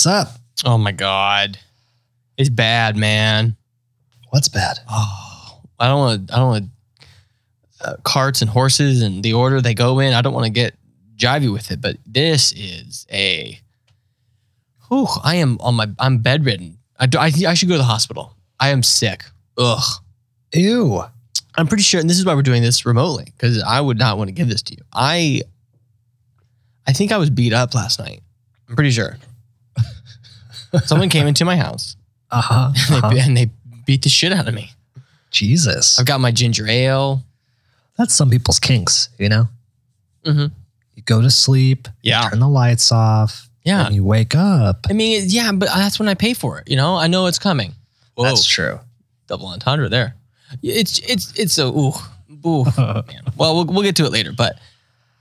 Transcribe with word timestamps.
What's 0.00 0.06
up? 0.06 0.28
Oh 0.64 0.78
my 0.78 0.92
god, 0.92 1.58
it's 2.38 2.48
bad, 2.48 2.96
man. 2.96 3.54
What's 4.30 4.48
bad? 4.48 4.78
Oh, 4.90 5.60
I 5.78 5.88
don't 5.88 5.98
want. 5.98 6.32
I 6.32 6.36
don't 6.36 6.48
want 6.48 6.64
uh, 7.84 7.96
carts 8.02 8.40
and 8.40 8.50
horses 8.50 9.02
and 9.02 9.22
the 9.22 9.34
order 9.34 9.60
they 9.60 9.74
go 9.74 9.98
in. 9.98 10.14
I 10.14 10.22
don't 10.22 10.32
want 10.32 10.46
to 10.46 10.50
get 10.50 10.74
jivey 11.16 11.52
with 11.52 11.70
it, 11.70 11.82
but 11.82 11.98
this 12.06 12.50
is 12.52 13.06
a. 13.12 13.60
Whew, 14.88 15.06
I 15.22 15.34
am 15.34 15.58
on 15.60 15.74
my. 15.74 15.86
I'm 15.98 16.16
bedridden. 16.20 16.78
I, 16.98 17.04
do- 17.04 17.18
I, 17.18 17.30
I 17.46 17.52
should 17.52 17.68
go 17.68 17.74
to 17.74 17.78
the 17.78 17.84
hospital. 17.84 18.34
I 18.58 18.70
am 18.70 18.82
sick. 18.82 19.22
Ugh. 19.58 19.84
Ew. 20.54 21.02
I'm 21.58 21.66
pretty 21.66 21.82
sure, 21.82 22.00
and 22.00 22.08
this 22.08 22.18
is 22.18 22.24
why 22.24 22.34
we're 22.34 22.40
doing 22.40 22.62
this 22.62 22.86
remotely 22.86 23.34
because 23.36 23.62
I 23.62 23.82
would 23.82 23.98
not 23.98 24.16
want 24.16 24.28
to 24.28 24.32
give 24.32 24.48
this 24.48 24.62
to 24.62 24.72
you. 24.72 24.80
I, 24.94 25.42
I 26.86 26.94
think 26.94 27.12
I 27.12 27.18
was 27.18 27.28
beat 27.28 27.52
up 27.52 27.74
last 27.74 27.98
night. 27.98 28.22
I'm 28.66 28.76
pretty 28.76 28.92
sure. 28.92 29.18
Someone 30.84 31.08
came 31.08 31.26
into 31.26 31.44
my 31.44 31.56
house 31.56 31.96
Uh 32.30 32.40
huh. 32.42 32.72
and 33.02 33.16
they, 33.16 33.20
and 33.20 33.36
they 33.36 33.50
beat 33.86 34.02
the 34.02 34.08
shit 34.08 34.32
out 34.32 34.46
of 34.48 34.54
me. 34.54 34.70
Jesus. 35.30 35.98
I've 35.98 36.06
got 36.06 36.20
my 36.20 36.30
ginger 36.30 36.66
ale. 36.68 37.22
That's 37.96 38.14
some 38.14 38.30
people's 38.30 38.58
kinks, 38.58 39.08
you 39.18 39.28
know? 39.28 39.48
Mhm. 40.24 40.52
You 40.94 41.02
go 41.02 41.20
to 41.22 41.30
sleep, 41.30 41.88
Yeah. 42.02 42.28
turn 42.28 42.40
the 42.40 42.48
lights 42.48 42.90
off, 42.92 43.48
Yeah. 43.64 43.86
and 43.86 43.94
you 43.94 44.04
wake 44.04 44.34
up. 44.34 44.86
I 44.88 44.92
mean, 44.92 45.24
yeah, 45.28 45.50
but 45.52 45.68
that's 45.68 45.98
when 45.98 46.08
I 46.08 46.14
pay 46.14 46.34
for 46.34 46.58
it. 46.58 46.68
You 46.68 46.76
know, 46.76 46.96
I 46.96 47.06
know 47.08 47.26
it's 47.26 47.38
coming. 47.38 47.74
Whoa, 48.14 48.24
That's 48.24 48.44
true. 48.46 48.80
double 49.28 49.46
entendre 49.48 49.88
there. 49.88 50.14
It's 50.62 50.98
it's 51.00 51.32
it's 51.36 51.58
a 51.58 51.66
ooh, 51.66 51.92
ooh. 52.44 52.64
man. 52.76 53.04
Well, 53.36 53.54
well, 53.56 53.64
we'll 53.64 53.82
get 53.82 53.96
to 53.96 54.04
it 54.04 54.12
later. 54.12 54.32
But 54.32 54.58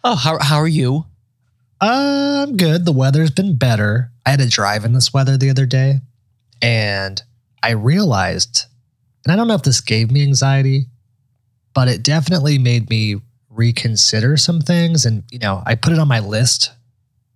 oh, 0.04 0.16
how 0.16 0.40
how 0.40 0.58
are 0.58 0.68
you? 0.68 1.06
I'm 1.82 2.58
good. 2.58 2.86
The 2.86 2.92
weather's 2.92 3.32
been 3.32 3.58
better. 3.58 4.12
I 4.26 4.32
had 4.32 4.40
to 4.40 4.50
drive 4.50 4.86
in 4.86 4.94
this 4.94 5.14
weather 5.14 5.38
the 5.38 5.50
other 5.50 5.66
day, 5.66 6.00
and 6.62 7.22
I 7.64 7.72
realized, 7.72 8.66
and 9.26 9.32
I 9.32 9.36
don't 9.36 9.48
know 9.48 9.56
if 9.56 9.64
this 9.64 9.82
gave 9.82 10.12
me 10.12 10.22
anxiety, 10.24 10.88
but 11.74 11.88
it 11.88 12.04
definitely 12.04 12.58
made 12.58 12.90
me 12.90 13.16
reconsider 13.50 14.38
some 14.38 14.62
things. 14.62 15.06
And, 15.06 15.24
you 15.32 15.40
know, 15.40 15.64
I 15.66 15.76
put 15.76 15.94
it 15.94 16.00
on 16.00 16.08
my 16.08 16.20
list 16.20 16.72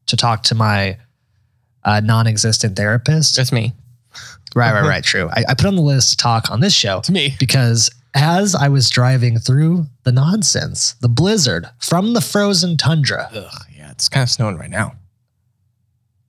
to 0.08 0.18
talk 0.18 0.44
to 0.44 0.56
my 0.56 0.98
uh, 1.84 2.02
non 2.02 2.28
existent 2.28 2.76
therapist. 2.76 3.36
That's 3.36 3.52
me. 3.52 3.74
Right, 4.56 4.74
right, 4.74 4.82
right. 4.88 5.04
True. 5.04 5.30
I, 5.32 5.44
I 5.50 5.54
put 5.54 5.66
on 5.66 5.76
the 5.76 5.82
list 5.82 6.12
to 6.12 6.18
talk 6.18 6.52
on 6.52 6.60
this 6.60 6.74
show 6.74 7.00
It's 7.00 7.10
me. 7.10 7.36
because 7.40 7.90
as 8.14 8.54
I 8.56 8.70
was 8.70 8.90
driving 8.90 9.40
through 9.40 9.88
the 10.04 10.12
nonsense, 10.12 10.94
the 11.02 11.10
blizzard 11.10 11.68
from 11.80 12.14
the 12.14 12.22
frozen 12.22 12.78
tundra, 12.78 13.30
Ugh, 13.34 13.52
it's 14.04 14.10
kind 14.10 14.24
of 14.24 14.30
snowing 14.30 14.58
right 14.58 14.70
now. 14.70 14.94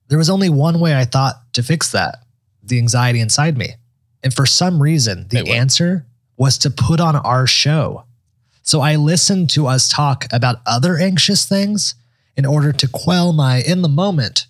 there 0.07 0.17
was 0.17 0.29
only 0.29 0.49
one 0.49 0.79
way 0.79 0.95
I 0.95 1.03
thought 1.03 1.35
to 1.53 1.63
fix 1.63 1.91
that 1.91 2.19
the 2.63 2.77
anxiety 2.77 3.19
inside 3.19 3.57
me. 3.57 3.73
And 4.23 4.33
for 4.33 4.45
some 4.45 4.81
reason, 4.81 5.27
the 5.29 5.51
answer 5.51 6.05
was 6.37 6.57
to 6.59 6.69
put 6.69 6.99
on 6.99 7.15
our 7.15 7.45
show. 7.45 8.05
So 8.63 8.81
I 8.81 8.95
listened 8.95 9.49
to 9.51 9.67
us 9.67 9.89
talk 9.89 10.25
about 10.31 10.61
other 10.65 10.97
anxious 10.97 11.45
things 11.45 11.95
in 12.37 12.45
order 12.45 12.71
to 12.71 12.87
quell 12.87 13.33
my 13.33 13.57
in 13.61 13.81
the 13.81 13.89
moment 13.89 14.47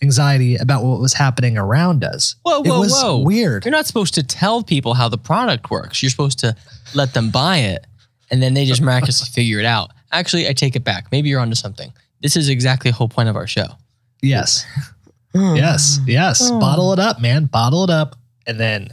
anxiety 0.00 0.56
about 0.56 0.84
what 0.84 1.00
was 1.00 1.14
happening 1.14 1.58
around 1.58 2.04
us. 2.04 2.36
Whoa, 2.42 2.62
it 2.62 2.68
whoa, 2.68 2.80
was 2.80 2.92
whoa! 2.92 3.18
weird. 3.18 3.64
You're 3.64 3.72
not 3.72 3.86
supposed 3.86 4.14
to 4.14 4.22
tell 4.22 4.62
people 4.62 4.94
how 4.94 5.08
the 5.08 5.18
product 5.18 5.70
works. 5.70 6.02
You're 6.02 6.10
supposed 6.10 6.38
to 6.40 6.56
let 6.94 7.14
them 7.14 7.30
buy 7.30 7.58
it, 7.58 7.86
and 8.30 8.42
then 8.42 8.54
they 8.54 8.64
just 8.64 8.80
miraculously 8.88 9.28
figure 9.32 9.58
it 9.58 9.66
out. 9.66 9.90
Actually, 10.12 10.48
I 10.48 10.52
take 10.52 10.76
it 10.76 10.84
back. 10.84 11.10
Maybe 11.12 11.28
you're 11.28 11.40
onto 11.40 11.56
something. 11.56 11.92
This 12.20 12.36
is 12.36 12.48
exactly 12.48 12.90
the 12.90 12.96
whole 12.96 13.08
point 13.08 13.28
of 13.28 13.36
our 13.36 13.46
show. 13.46 13.66
Yes. 14.22 14.64
Yes. 15.34 15.98
Yes. 16.06 16.50
Bottle 16.50 16.92
it 16.92 16.98
up, 16.98 17.20
man. 17.20 17.46
Bottle 17.46 17.84
it 17.84 17.90
up. 17.90 18.16
And 18.46 18.58
then 18.60 18.88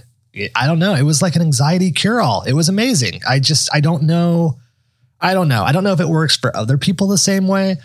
I 0.56 0.66
don't 0.68 0.80
know. 0.80 0.96
It 0.96 1.04
was 1.04 1.22
like 1.22 1.36
an 1.36 1.42
anxiety 1.42 1.92
cure 1.92 2.20
all. 2.22 2.44
It 2.44 2.54
was 2.54 2.68
amazing. 2.70 3.22
I 3.28 3.40
just, 3.40 3.70
I 3.74 3.80
don't 3.80 4.04
know. 4.04 4.58
I 5.20 5.34
don't 5.34 5.48
know. 5.48 5.64
I 5.64 5.72
don't 5.72 5.84
know 5.84 5.94
if 5.94 6.00
it 6.00 6.08
works 6.10 6.36
for 6.38 6.56
other 6.56 6.78
people 6.78 7.08
the 7.08 7.18
same 7.18 7.48
way, 7.48 7.76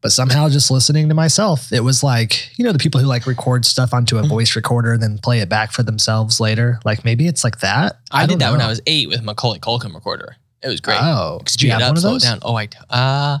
but 0.00 0.12
somehow 0.12 0.48
just 0.48 0.70
listening 0.70 1.08
to 1.10 1.14
myself, 1.14 1.72
it 1.72 1.80
was 1.80 2.02
like, 2.02 2.56
you 2.58 2.64
know, 2.64 2.72
the 2.72 2.78
people 2.78 3.00
who 3.00 3.06
like 3.06 3.26
record 3.26 3.66
stuff 3.66 3.92
onto 3.92 4.16
Mm-hmm. 4.16 4.24
a 4.24 4.28
voice 4.28 4.56
recorder, 4.56 4.94
and 4.94 5.02
then 5.02 5.18
play 5.18 5.40
it 5.40 5.50
back 5.50 5.72
for 5.72 5.82
themselves 5.82 6.40
later. 6.40 6.80
Like 6.86 7.04
maybe 7.04 7.26
it's 7.26 7.44
like 7.44 7.58
that. 7.60 7.98
I, 8.10 8.22
did 8.22 8.30
don't 8.30 8.38
that 8.38 8.52
when. 8.52 8.60
I 8.62 8.68
was 8.68 8.80
eight 8.86 9.08
with 9.08 9.22
Macaulay 9.22 9.58
Culkin 9.58 9.92
recorder. 9.94 10.36
It 10.62 10.68
was 10.68 10.80
great. 10.80 10.98
Oh, 11.00 11.40
did 11.40 11.48
Speed 11.50 11.66
you 11.66 11.68
it 11.68 11.72
have 11.72 11.82
up, 11.82 11.88
one 11.88 11.96
of 11.96 12.00
slow 12.00 12.12
those? 12.12 12.24
it 12.24 12.26
down. 12.28 12.38
Oh, 12.42 12.56
I 12.56 12.68
uh, 12.88 13.38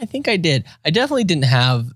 I 0.00 0.06
think 0.06 0.28
I 0.28 0.36
did. 0.36 0.64
I 0.84 0.90
definitely 0.90 1.24
didn't 1.24 1.44
have 1.44 1.86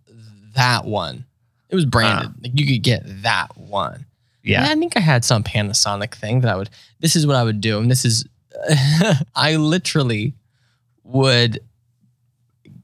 that 0.54 0.84
one. 0.84 1.24
It 1.68 1.74
was 1.74 1.84
branded. 1.84 2.30
Like 2.42 2.52
you 2.54 2.66
could 2.66 2.82
get 2.82 3.02
that 3.22 3.56
one. 3.56 4.00
Ah. 4.00 4.10
Yeah. 4.42 4.64
I 4.64 4.74
think 4.74 4.96
I 4.96 5.00
had 5.00 5.24
some 5.24 5.42
Panasonic 5.42 6.14
thing 6.14 6.42
that 6.42 6.52
I 6.52 6.56
would. 6.56 6.70
This 7.00 7.16
is 7.16 7.26
what 7.26 7.36
I 7.36 7.42
would 7.42 7.60
do, 7.60 7.78
and 7.78 7.90
this 7.90 8.04
is. 8.04 8.24
I 9.34 9.56
literally 9.56 10.34
would 11.02 11.58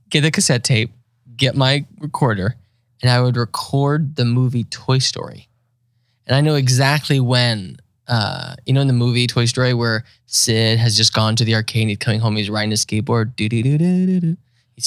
get 0.09 0.25
a 0.25 0.31
cassette 0.31 0.65
tape, 0.65 0.91
get 1.37 1.55
my 1.55 1.85
recorder, 2.01 2.57
and 3.03 3.11
I 3.11 3.21
would 3.21 3.37
record 3.37 4.17
the 4.17 4.25
movie 4.25 4.65
Toy 4.65 4.99
Story. 4.99 5.49
And 6.27 6.37
I 6.37 6.41
know 6.41 6.55
exactly 6.55 7.21
when, 7.21 7.77
uh, 8.09 8.57
you 8.67 8.73
know, 8.73 8.81
in 8.81 8.87
the 8.89 8.93
movie 8.93 9.27
Toy 9.27 9.45
Story 9.45 9.75
where 9.75 10.05
Sid 10.27 10.79
has 10.79 10.97
just 10.97 11.13
gone 11.13 11.37
to 11.37 11.45
the 11.45 11.55
arcade 11.55 11.83
and 11.83 11.91
he's 11.91 11.99
coming 11.99 12.21
home, 12.21 12.37
he's 12.37 12.51
riding 12.51 12.71
his 12.71 12.85
skateboard. 12.85 13.37
Do 13.37 13.49
do 13.49 13.63
do 13.63 13.79
do 13.79 14.07
do 14.07 14.21
do. 14.21 14.37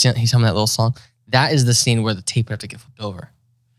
He's 0.01 0.31
humming 0.31 0.45
that 0.45 0.53
little 0.53 0.67
song. 0.67 0.95
That 1.29 1.53
is 1.53 1.65
the 1.65 1.73
scene 1.73 2.03
where 2.03 2.13
the 2.13 2.21
tape 2.21 2.47
would 2.47 2.53
have 2.53 2.59
to 2.59 2.67
get 2.67 2.79
flipped 2.79 2.99
over, 3.01 3.29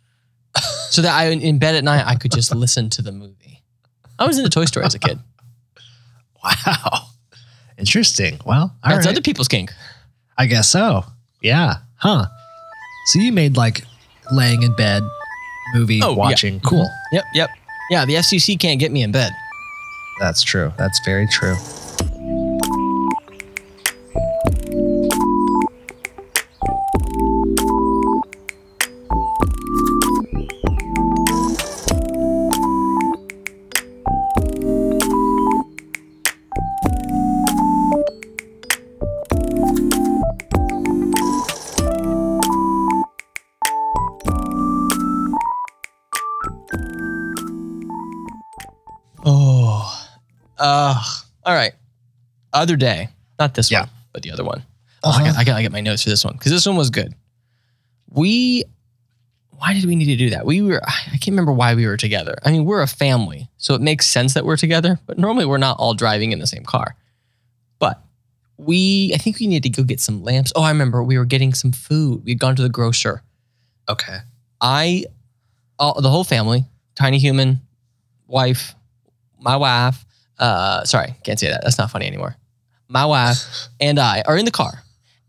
so 0.91 1.03
that 1.03 1.15
I 1.15 1.27
in 1.29 1.59
bed 1.59 1.75
at 1.75 1.85
night 1.85 2.05
I 2.07 2.15
could 2.17 2.33
just 2.33 2.55
listen 2.55 2.91
to 2.91 3.03
the 3.03 3.13
movie. 3.13 3.63
I 4.19 4.27
was 4.27 4.39
into 4.39 4.51
Toy 4.51 4.65
Story 4.65 4.87
as 4.87 4.95
a 4.95 4.99
kid. 4.99 5.19
Wow. 6.43 7.07
Interesting. 7.79 8.39
Well, 8.45 8.63
all 8.85 8.91
That's 8.91 9.07
right. 9.07 9.13
other 9.13 9.21
people's 9.23 9.49
kink. 9.49 9.73
I 10.39 10.47
guess 10.47 10.69
so. 10.69 11.05
Yeah. 11.41 11.77
Huh. 11.97 12.27
So 13.07 13.19
you 13.19 13.33
made 13.33 13.57
like 13.57 13.85
laying 14.31 14.63
in 14.63 14.75
bed 14.77 15.03
movie 15.75 16.01
Oh, 16.03 16.11
yeah. 16.11 16.17
watching. 16.17 16.61
Cool. 16.61 16.89
Yep, 17.13 17.25
yep. 17.35 17.51
Yeah, 17.91 18.05
the 18.05 18.15
FCC 18.15 18.59
can't 18.59 18.79
get 18.81 18.93
me 18.93 19.03
in 19.03 19.13
bed. 19.13 19.33
That's 20.21 20.43
true. 20.43 20.73
That's 20.79 21.01
very 21.05 21.27
true. 21.27 21.57
Other 52.55 52.77
day, 52.77 53.09
not 53.39 53.55
this 53.55 53.71
Yeah. 53.71 53.81
one, 53.81 53.91
but 54.13 54.23
the 54.23 54.31
other 54.31 54.45
one. 54.45 54.65
Oh, 55.03 55.11
Uh-huh. 55.11 55.21
I 55.21 55.25
got, 55.27 55.37
I 55.39 55.45
got, 55.45 55.57
I 55.57 55.63
got 55.65 55.73
my 55.73 55.81
notes 55.83 56.03
for 56.05 56.09
this 56.11 56.25
one 56.25 56.35
because 56.35 56.53
this 56.53 56.65
one 56.65 56.77
was 56.77 56.89
good. 56.91 57.15
We, 58.11 58.65
why 59.51 59.75
did 59.75 59.85
we 59.85 59.97
need 59.97 60.07
to 60.07 60.17
do 60.17 60.31
that? 60.31 60.47
We 60.47 60.63
were, 60.63 60.81
I 60.87 61.11
can't 61.19 61.29
remember 61.29 61.53
why 61.53 61.75
we 61.75 61.87
were 61.87 61.97
together. 61.97 62.37
I 62.45 62.51
mean, 62.53 62.65
we're 62.65 62.81
a 62.83 62.87
family, 62.87 63.51
so 63.59 63.75
it 63.75 63.81
makes 63.81 64.07
sense 64.07 64.35
that 64.35 64.45
we're 64.45 64.57
together. 64.57 64.99
But 65.07 65.19
normally, 65.19 65.45
we're 65.47 65.59
not 65.59 65.79
all 65.79 65.95
driving 65.95 66.33
in 66.33 66.39
the 66.39 66.47
same 66.47 66.65
car. 66.65 66.97
But 67.79 68.01
we, 68.57 69.13
I 69.15 69.19
think 69.19 69.41
we 69.41 69.47
needed 69.49 69.75
to 69.75 69.83
go 69.83 69.85
get 69.85 70.01
some 70.01 70.23
lamps. 70.23 70.53
Oh, 70.55 70.63
I 70.63 70.71
remember 70.71 71.03
we 71.03 71.19
were 71.19 71.25
getting 71.25 71.53
some 71.55 71.73
food. 71.73 72.25
We'd 72.25 72.39
gone 72.39 72.55
to 72.57 72.63
the 72.63 72.69
grocer. 72.69 73.23
Okay. 73.89 74.19
I, 74.61 75.05
all, 75.79 76.01
the 76.01 76.09
whole 76.11 76.25
family, 76.25 76.65
tiny 76.95 77.19
human, 77.19 77.61
wife, 78.29 78.75
my 79.41 79.57
wife, 79.57 80.05
uh, 80.39 80.85
sorry, 80.85 81.15
can't 81.25 81.39
say 81.39 81.49
that. 81.49 81.63
That's 81.65 81.79
not 81.79 81.91
funny 81.91 82.07
anymore. 82.07 82.37
My 82.89 83.07
wife 83.07 83.69
and 83.81 83.99
I 83.99 84.23
are 84.27 84.37
in 84.37 84.45
the 84.45 84.51
car 84.51 84.83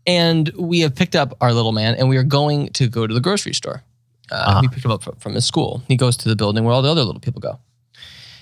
and 0.06 0.48
we 0.56 0.80
have 0.80 0.94
picked 0.94 1.16
up 1.16 1.36
our 1.40 1.52
little 1.52 1.72
man 1.72 1.94
and 1.94 2.08
we 2.08 2.16
are 2.16 2.22
going 2.22 2.68
to 2.74 2.88
go 2.88 3.06
to 3.06 3.14
the 3.14 3.20
grocery 3.20 3.54
store. 3.54 3.82
Uh, 4.30 4.34
Uh-huh. 4.34 4.58
We 4.62 4.68
picked 4.68 4.84
him 4.84 4.90
up 4.90 5.02
from, 5.02 5.16
from 5.16 5.34
his 5.34 5.44
school. 5.46 5.82
He 5.88 5.96
goes 5.96 6.16
to 6.18 6.28
the 6.28 6.36
building 6.36 6.64
where 6.64 6.74
all 6.74 6.82
the 6.82 6.90
other 6.90 7.02
little 7.04 7.20
people 7.20 7.40
go. 7.40 7.58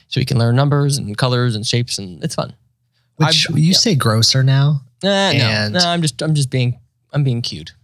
So 0.09 0.21
he 0.21 0.27
can 0.27 0.39
learn 0.39 0.57
numbers 0.57 0.99
and 0.99 1.17
colors 1.17 1.55
and 1.55 1.67
shapes 1.67 1.99
and 1.99 2.23
it's 2.25 2.35
fun. 2.35 2.55
Which 3.17 3.49
I'm- 3.49 3.59
you 3.59 3.69
yeah. 3.69 3.77
say 3.79 3.95
grosser 3.95 4.43
now? 4.43 4.83
Nah, 5.03 5.33
no, 5.33 5.69
no, 5.69 5.79
I'm 5.81 6.01
just, 6.03 6.23
I'm 6.23 6.35
just 6.35 6.51
being, 6.51 6.79
I'm 7.13 7.23
being 7.25 7.43
cute. 7.43 7.75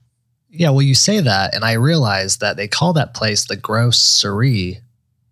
Yeah, 0.48 0.70
well, 0.70 0.82
you 0.82 0.94
say 0.94 1.20
that, 1.20 1.54
and 1.54 1.64
I 1.64 1.72
realize 1.74 2.38
that 2.38 2.56
they 2.56 2.66
call 2.66 2.92
that 2.94 3.14
place 3.14 3.44
the 3.46 3.56
grosserie, 3.56 4.80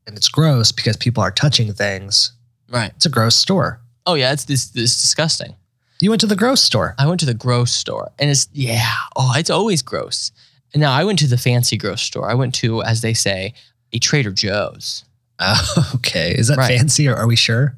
and 0.06 0.16
it's 0.16 0.28
gross 0.28 0.70
because 0.70 0.96
people 0.96 1.22
are 1.22 1.30
touching 1.32 1.72
things. 1.72 2.32
Right. 2.68 2.92
It's 2.94 3.06
a 3.06 3.10
gross 3.10 3.34
store. 3.34 3.80
Oh 4.06 4.14
yeah, 4.14 4.32
it's 4.32 4.44
this, 4.44 4.68
this 4.68 5.00
disgusting. 5.00 5.56
You 6.00 6.10
went 6.10 6.20
to 6.20 6.26
the 6.26 6.36
gross 6.36 6.62
store. 6.62 6.94
I 6.98 7.06
went 7.06 7.20
to 7.20 7.26
the 7.26 7.34
gross 7.34 7.72
store 7.72 8.10
and 8.18 8.30
it's, 8.30 8.48
yeah, 8.52 8.88
oh, 9.16 9.32
it's 9.36 9.50
always 9.50 9.82
gross. 9.82 10.30
Now 10.74 10.92
I 10.92 11.04
went 11.04 11.18
to 11.20 11.26
the 11.26 11.38
fancy 11.38 11.76
gross 11.76 12.02
store. 12.02 12.30
I 12.30 12.34
went 12.34 12.54
to, 12.56 12.82
as 12.82 13.00
they 13.00 13.14
say, 13.14 13.54
a 13.92 13.98
Trader 13.98 14.30
Joe's. 14.32 15.04
Oh, 15.40 15.90
okay. 15.96 16.34
Is 16.36 16.48
that 16.48 16.58
Right. 16.58 16.76
fancy 16.78 17.08
or 17.08 17.16
are 17.16 17.26
we 17.26 17.36
sure? 17.36 17.76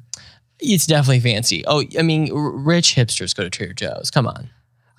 It's 0.59 0.85
definitely 0.85 1.21
fancy. 1.21 1.63
Oh, 1.65 1.83
I 1.97 2.03
mean, 2.03 2.31
rich 2.33 2.95
hipsters 2.95 3.35
go 3.35 3.43
to 3.43 3.49
Trader 3.49 3.73
Joe's. 3.73 4.11
Come 4.11 4.27
on. 4.27 4.49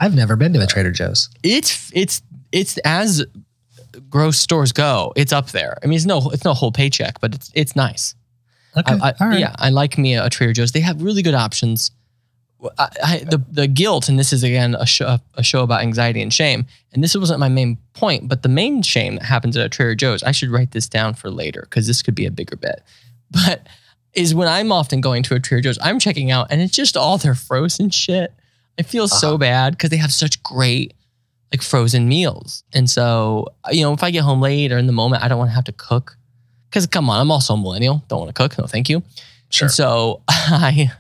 I've 0.01 0.15
never 0.17 0.35
been 0.35 0.53
to 0.55 0.59
a 0.61 0.65
uh, 0.65 0.67
Trader 0.67 0.91
Joe's. 0.91 1.29
It's 1.45 1.93
it's 1.95 2.23
it's 2.51 2.79
as 2.79 3.25
gross 4.11 4.39
stores 4.39 4.73
go. 4.73 5.13
It's 5.15 5.33
up 5.33 5.51
there. 5.51 5.79
I 5.83 5.87
mean, 5.87 5.97
it's 5.97 6.07
no 6.07 6.31
it's 6.31 6.45
no 6.45 6.55
whole 6.55 6.73
paycheck, 6.73 7.21
but 7.21 7.35
it's 7.37 7.53
it's 7.55 7.77
nice. 7.77 8.17
Okay. 8.77 8.95
I, 8.95 9.09
I, 9.11 9.15
All 9.21 9.29
right. 9.29 9.39
Yeah, 9.39 9.55
I 9.59 9.69
like 9.69 9.99
me 9.99 10.17
a 10.17 10.29
Trader 10.29 10.53
Joe's. 10.55 10.73
They 10.73 10.81
have 10.81 11.01
really 11.03 11.23
good 11.23 11.35
options. 11.35 11.93
I, 12.79 12.89
I, 13.05 13.19
the 13.19 13.43
the 13.51 13.67
guilt, 13.67 14.09
and 14.09 14.19
this 14.19 14.33
is 14.33 14.43
again 14.43 14.75
a 14.75 14.87
show, 14.87 15.19
a 15.35 15.43
show 15.43 15.63
about 15.63 15.83
anxiety 15.83 16.23
and 16.23 16.33
shame. 16.33 16.67
And 16.93 17.03
this 17.03 17.17
wasn't 17.17 17.41
my 17.41 17.49
main 17.49 17.79
point, 17.95 18.29
but 18.29 18.43
the 18.43 18.49
main 18.49 18.83
shame 18.83 19.17
that 19.17 19.25
happens 19.25 19.57
at 19.57 19.65
a 19.67 19.69
Trader 19.69 19.95
Joe's. 19.95 20.23
I 20.23 20.33
should 20.33 20.51
write 20.51 20.71
this 20.73 20.89
down 20.89 21.15
for 21.15 21.31
later 21.31 21.63
because 21.63 21.87
this 21.87 22.03
could 22.03 22.15
be 22.15 22.27
a 22.27 22.31
bigger 22.31 22.57
bit. 22.57 22.83
But 23.31 23.67
is 24.13 24.35
when 24.35 24.47
I'm 24.47 24.71
often 24.73 25.01
going 25.01 25.23
to 25.25 25.35
a 25.35 25.41
Trader 25.41 25.63
Joe's, 25.63 25.79
I'm 25.83 25.99
checking 25.99 26.31
out, 26.31 26.49
and 26.51 26.61
it's 26.61 26.77
just 26.77 26.97
all 26.99 27.17
their 27.19 27.35
frozen 27.35 27.89
shit. 27.91 28.33
I 28.79 28.83
feel 28.83 29.09
so 29.09 29.29
Uh-huh. 29.31 29.39
bad 29.39 29.73
because 29.73 29.89
they 29.91 29.97
have 29.97 30.13
such 30.13 30.43
great 30.43 30.93
like 31.51 31.63
frozen 31.63 32.09
meals. 32.09 32.63
And 32.73 32.89
so, 32.89 33.47
you 33.71 33.83
know, 33.83 33.93
if 33.93 34.03
I 34.03 34.11
get 34.11 34.23
home 34.23 34.41
late 34.41 34.71
or 34.73 34.79
in 34.79 34.87
the 34.87 34.93
moment, 34.93 35.23
I 35.23 35.29
don't 35.29 35.39
want 35.39 35.51
to 35.51 35.55
have 35.55 35.65
to 35.65 35.73
cook. 35.73 36.17
Because 36.71 36.87
come 36.87 37.11
on, 37.11 37.21
I'm 37.21 37.31
also 37.31 37.55
a 37.55 37.57
millennial. 37.59 38.03
Don't 38.09 38.21
want 38.21 38.35
to 38.35 38.43
cook. 38.43 38.57
No, 38.59 38.67
thank 38.67 38.89
you. 38.89 39.03
Sure. 39.51 39.67
And 39.67 39.73
so 39.73 40.23
I, 40.29 40.91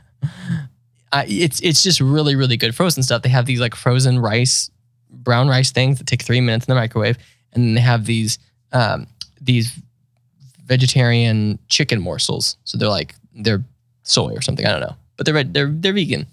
It's 1.13 1.61
it's 1.61 1.83
just 1.83 2.01
really 2.01 2.35
really 2.37 2.57
good 2.57 2.75
frozen 2.75 3.03
stuff. 3.03 3.23
They 3.23 3.29
have 3.29 3.47
these 3.47 3.61
like 3.61 3.75
frozen 3.75 4.19
rice, 4.19 4.71
brown 5.11 5.49
rice 5.49 5.71
things 5.71 5.99
that 5.99 6.07
take 6.07 6.23
three 6.23 6.41
minutes 6.41 6.67
in 6.67 6.75
the 6.75 6.81
microwave, 6.81 7.19
and 7.53 7.63
then 7.63 7.75
they 7.75 7.81
have 7.81 8.07
these 8.07 8.39
um, 8.73 9.07
these 9.41 9.73
vegetarian 10.65 11.59
chicken 11.69 12.01
morsels. 12.01 12.57
So 12.65 12.79
they're 12.79 12.89
like 12.89 13.15
they're 13.35 13.65
soy 14.03 14.33
or 14.33 14.41
something. 14.41 14.67
I 14.67 14.71
don't 14.71 14.81
know, 14.81 14.97
but 15.17 15.27
they're 15.27 15.45
they're 15.45 15.69
they're 15.71 15.93
vegan, 15.93 16.27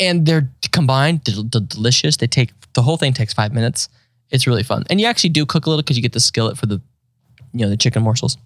and 0.00 0.26
they're 0.26 0.50
combined. 0.72 1.22
They're, 1.24 1.42
they're 1.44 1.60
delicious. 1.60 2.16
They 2.16 2.26
take 2.26 2.50
the 2.72 2.82
whole 2.82 2.96
thing 2.96 3.12
takes 3.12 3.32
five 3.32 3.52
minutes. 3.52 3.88
It's 4.30 4.46
really 4.46 4.62
fun, 4.62 4.84
and 4.90 5.00
you 5.00 5.06
actually 5.06 5.30
do 5.30 5.46
cook 5.46 5.66
a 5.66 5.70
little 5.70 5.82
because 5.82 5.96
you 5.96 6.02
get 6.02 6.12
the 6.12 6.20
skillet 6.20 6.58
for 6.58 6.66
the 6.66 6.80
you 7.52 7.60
know 7.60 7.68
the 7.68 7.76
chicken 7.76 8.02
morsels. 8.02 8.36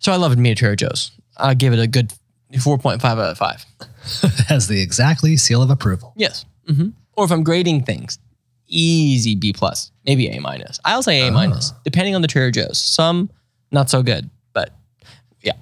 So 0.00 0.12
I 0.12 0.16
love 0.16 0.36
me 0.36 0.50
at 0.52 0.58
Trader 0.58 0.76
Joe's. 0.76 1.10
I 1.36 1.54
give 1.54 1.72
it 1.72 1.80
a 1.80 1.86
good 1.86 2.12
4.5 2.52 3.04
out 3.04 3.18
of 3.18 3.38
5. 3.38 3.66
has 4.48 4.68
the 4.68 4.80
exactly 4.80 5.36
seal 5.36 5.62
of 5.62 5.70
approval. 5.70 6.12
Yes. 6.16 6.44
hmm 6.66 6.90
Or 7.16 7.24
if 7.24 7.30
I'm 7.30 7.42
grading 7.44 7.84
things, 7.84 8.18
easy 8.66 9.34
B 9.34 9.52
plus, 9.52 9.90
maybe 10.06 10.28
A 10.28 10.40
minus. 10.40 10.80
I'll 10.84 11.02
say 11.02 11.26
A 11.28 11.30
minus, 11.30 11.72
depending 11.84 12.14
on 12.14 12.22
the 12.22 12.28
Trader 12.28 12.50
Joe's. 12.50 12.78
Some 12.78 13.30
not 13.70 13.90
so 13.90 14.02
good, 14.02 14.30
but 14.52 14.74
yeah. 15.42 15.52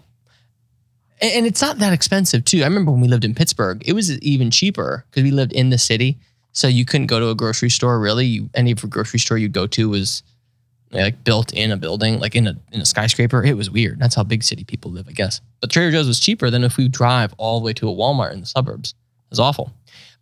And, 1.21 1.33
and 1.33 1.47
it's 1.47 1.63
not 1.63 1.79
that 1.79 1.93
expensive 1.93 2.45
too. 2.45 2.63
I 2.63 2.67
remember 2.67 2.93
when 2.93 3.01
we 3.01 3.09
lived 3.09 3.25
in 3.25 3.35
Pittsburgh, 3.35 3.83
it 3.87 3.93
was 3.93 4.17
even 4.21 4.51
cheaper 4.51 5.05
because 5.11 5.23
we 5.23 5.31
lived 5.31 5.53
in 5.53 5.71
the 5.71 5.79
city. 5.79 6.19
So 6.53 6.69
you 6.69 6.85
couldn't 6.85 7.09
go 7.09 7.21
to 7.21 7.29
a 7.29 7.35
grocery 7.35 7.71
store 7.71 7.99
really. 8.01 8.27
You, 8.27 8.51
any 8.55 8.75
grocery 8.75 9.19
store 9.19 9.39
you'd 9.39 9.53
go 9.53 9.67
to 9.67 9.89
was 9.89 10.23
like 10.93 11.23
built 11.25 11.53
in 11.53 11.71
a 11.73 11.77
building, 11.77 12.19
like 12.21 12.35
in 12.37 12.47
a 12.47 12.57
in 12.73 12.81
a 12.81 12.87
skyscraper. 12.87 13.43
It 13.45 13.57
was 13.57 13.71
weird. 13.71 13.99
That's 13.99 14.15
how 14.15 14.23
big 14.25 14.43
city 14.43 14.65
people 14.65 14.91
live, 14.91 15.09
I 15.09 15.13
guess. 15.13 15.41
But 15.61 15.71
Trader 15.71 15.91
Joe's 15.93 16.07
was 16.07 16.21
cheaper 16.21 16.51
than 16.51 16.65
if 16.65 16.77
we 16.77 16.89
drive 16.89 17.35
all 17.39 17.59
the 17.61 17.65
way 17.67 17.73
to 17.75 17.89
a 17.89 17.93
Walmart 17.95 18.33
in 18.33 18.41
the 18.41 18.47
suburbs. 18.47 18.95
It's 19.31 19.41
awful. 19.41 19.73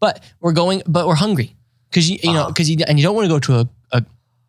But 0.00 0.22
we're 0.40 0.52
going, 0.52 0.82
but 0.86 1.06
we're 1.06 1.14
hungry 1.14 1.54
because 1.90 2.10
you 2.10 2.18
you 2.22 2.32
know 2.32 2.40
Uh-huh. 2.42 2.48
because 2.48 2.68
you 2.70 2.78
and 2.88 2.98
you 2.98 3.02
don't 3.04 3.14
want 3.14 3.26
to 3.26 3.28
go 3.28 3.38
to 3.40 3.60
a, 3.60 3.68
a, 3.98 4.04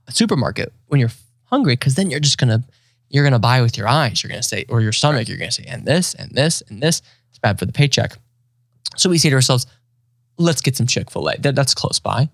a 0.07 0.11
supermarket 0.11 0.71
when 0.87 0.99
you're 0.99 1.11
hungry 1.45 1.73
because 1.75 1.95
then 1.95 2.09
you're 2.09 2.19
just 2.21 2.37
gonna 2.37 2.63
you're 3.09 3.23
gonna 3.23 3.39
buy 3.39 3.61
with 3.61 3.77
your 3.77 3.87
eyes. 3.87 4.23
You're 4.23 4.29
gonna 4.31 4.41
say 4.43 4.65
or 4.69 4.81
your 4.81 4.93
stomach. 4.93 5.27
You're 5.27 5.37
gonna 5.37 5.51
say 5.51 5.65
and 5.67 5.85
this 5.85 6.13
and 6.15 6.31
this 6.31 6.61
and 6.69 6.81
this. 6.81 7.01
It's 7.29 7.39
bad 7.39 7.59
for 7.59 7.65
the 7.65 7.73
paycheck. 7.73 8.17
So 8.95 9.09
we 9.09 9.17
say 9.17 9.29
to 9.29 9.35
ourselves, 9.35 9.67
let's 10.37 10.61
get 10.61 10.75
some 10.77 10.87
Chick 10.87 11.11
Fil 11.11 11.27
A. 11.27 11.37
That, 11.37 11.55
that's 11.55 11.73
close 11.73 11.99
by. 11.99 12.29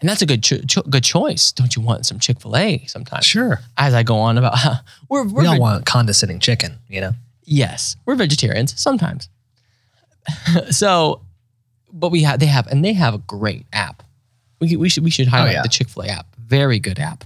And 0.00 0.08
that's 0.08 0.22
a 0.22 0.26
good 0.26 0.42
cho- 0.42 0.60
cho- 0.66 0.82
good 0.82 1.04
choice. 1.04 1.52
Don't 1.52 1.74
you 1.76 1.82
want 1.82 2.04
some 2.04 2.18
Chick 2.18 2.40
Fil 2.40 2.56
A 2.56 2.84
sometimes? 2.86 3.24
Sure. 3.24 3.60
As 3.78 3.94
I 3.94 4.02
go 4.02 4.16
on 4.16 4.36
about, 4.38 4.54
we're 5.08 5.24
we're 5.24 5.42
We 5.42 5.46
all 5.46 5.52
veg- 5.54 5.60
want 5.60 5.86
condescending 5.86 6.40
chicken, 6.40 6.78
you 6.88 7.00
know? 7.00 7.12
yes, 7.46 7.96
we're 8.06 8.14
vegetarians 8.14 8.78
sometimes. 8.80 9.28
so, 10.70 11.20
but 11.92 12.10
we 12.10 12.22
have 12.22 12.40
they 12.40 12.46
have 12.46 12.66
and 12.68 12.84
they 12.84 12.92
have 12.92 13.14
a 13.14 13.18
great 13.18 13.66
app. 13.72 14.02
We 14.60 14.76
we 14.76 14.88
should 14.88 15.04
we 15.04 15.10
should 15.10 15.28
highlight 15.28 15.54
yeah. 15.54 15.62
the 15.62 15.68
Chick 15.68 15.88
Fil 15.88 16.04
A 16.04 16.08
app. 16.08 16.26
Very 16.38 16.78
good 16.78 16.98
app. 16.98 17.24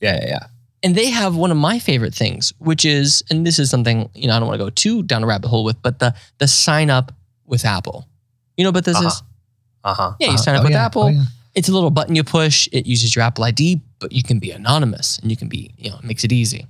Yeah, 0.00 0.18
yeah, 0.20 0.26
yeah. 0.28 0.46
And 0.82 0.94
they 0.94 1.10
have 1.10 1.36
one 1.36 1.50
of 1.50 1.58
my 1.58 1.78
favorite 1.78 2.14
things, 2.14 2.54
which 2.58 2.86
is, 2.86 3.22
and 3.28 3.46
this 3.46 3.58
is 3.58 3.68
something 3.68 4.08
you 4.14 4.28
know 4.28 4.36
I 4.36 4.38
don't 4.38 4.48
want 4.48 4.58
to 4.58 4.64
go 4.64 4.70
too 4.70 5.02
down 5.02 5.22
a 5.22 5.26
rabbit 5.26 5.48
hole 5.48 5.64
with, 5.64 5.80
but 5.82 5.98
the 5.98 6.14
the 6.38 6.48
sign 6.48 6.90
up 6.90 7.12
with 7.44 7.64
Apple. 7.64 8.06
You 8.56 8.64
know 8.64 8.72
but 8.72 8.84
this 8.84 8.98
is? 8.98 9.04
Uh-huh. 9.04 9.22
Uh 9.82 9.94
huh. 9.94 10.12
Yeah, 10.20 10.30
you 10.32 10.38
sign 10.38 10.56
up 10.56 10.64
with 10.64 10.74
Apple. 10.74 11.14
It's 11.54 11.68
a 11.68 11.72
little 11.72 11.90
button 11.90 12.14
you 12.14 12.22
push. 12.24 12.68
It 12.72 12.86
uses 12.86 13.14
your 13.16 13.24
Apple 13.24 13.44
ID, 13.44 13.80
but 13.98 14.12
you 14.12 14.22
can 14.22 14.38
be 14.38 14.50
anonymous 14.52 15.18
and 15.18 15.30
you 15.30 15.36
can 15.36 15.48
be, 15.48 15.72
you 15.76 15.90
know, 15.90 15.96
it 15.98 16.04
makes 16.04 16.22
it 16.24 16.32
easy. 16.32 16.66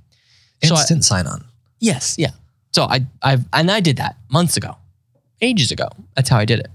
So 0.63 0.75
I- 0.75 0.79
Instant 0.79 1.03
sign 1.05 1.27
on. 1.27 1.45
Yes, 1.79 2.15
yeah. 2.17 2.31
So 2.73 2.83
I 2.83 3.05
I've 3.21 3.45
and 3.53 3.69
I 3.69 3.79
did 3.79 3.97
that 3.97 4.15
months 4.29 4.55
ago, 4.57 4.77
ages 5.41 5.71
ago. 5.71 5.87
That's 6.15 6.29
how 6.29 6.37
I 6.37 6.45
did 6.45 6.59
it. 6.59 6.67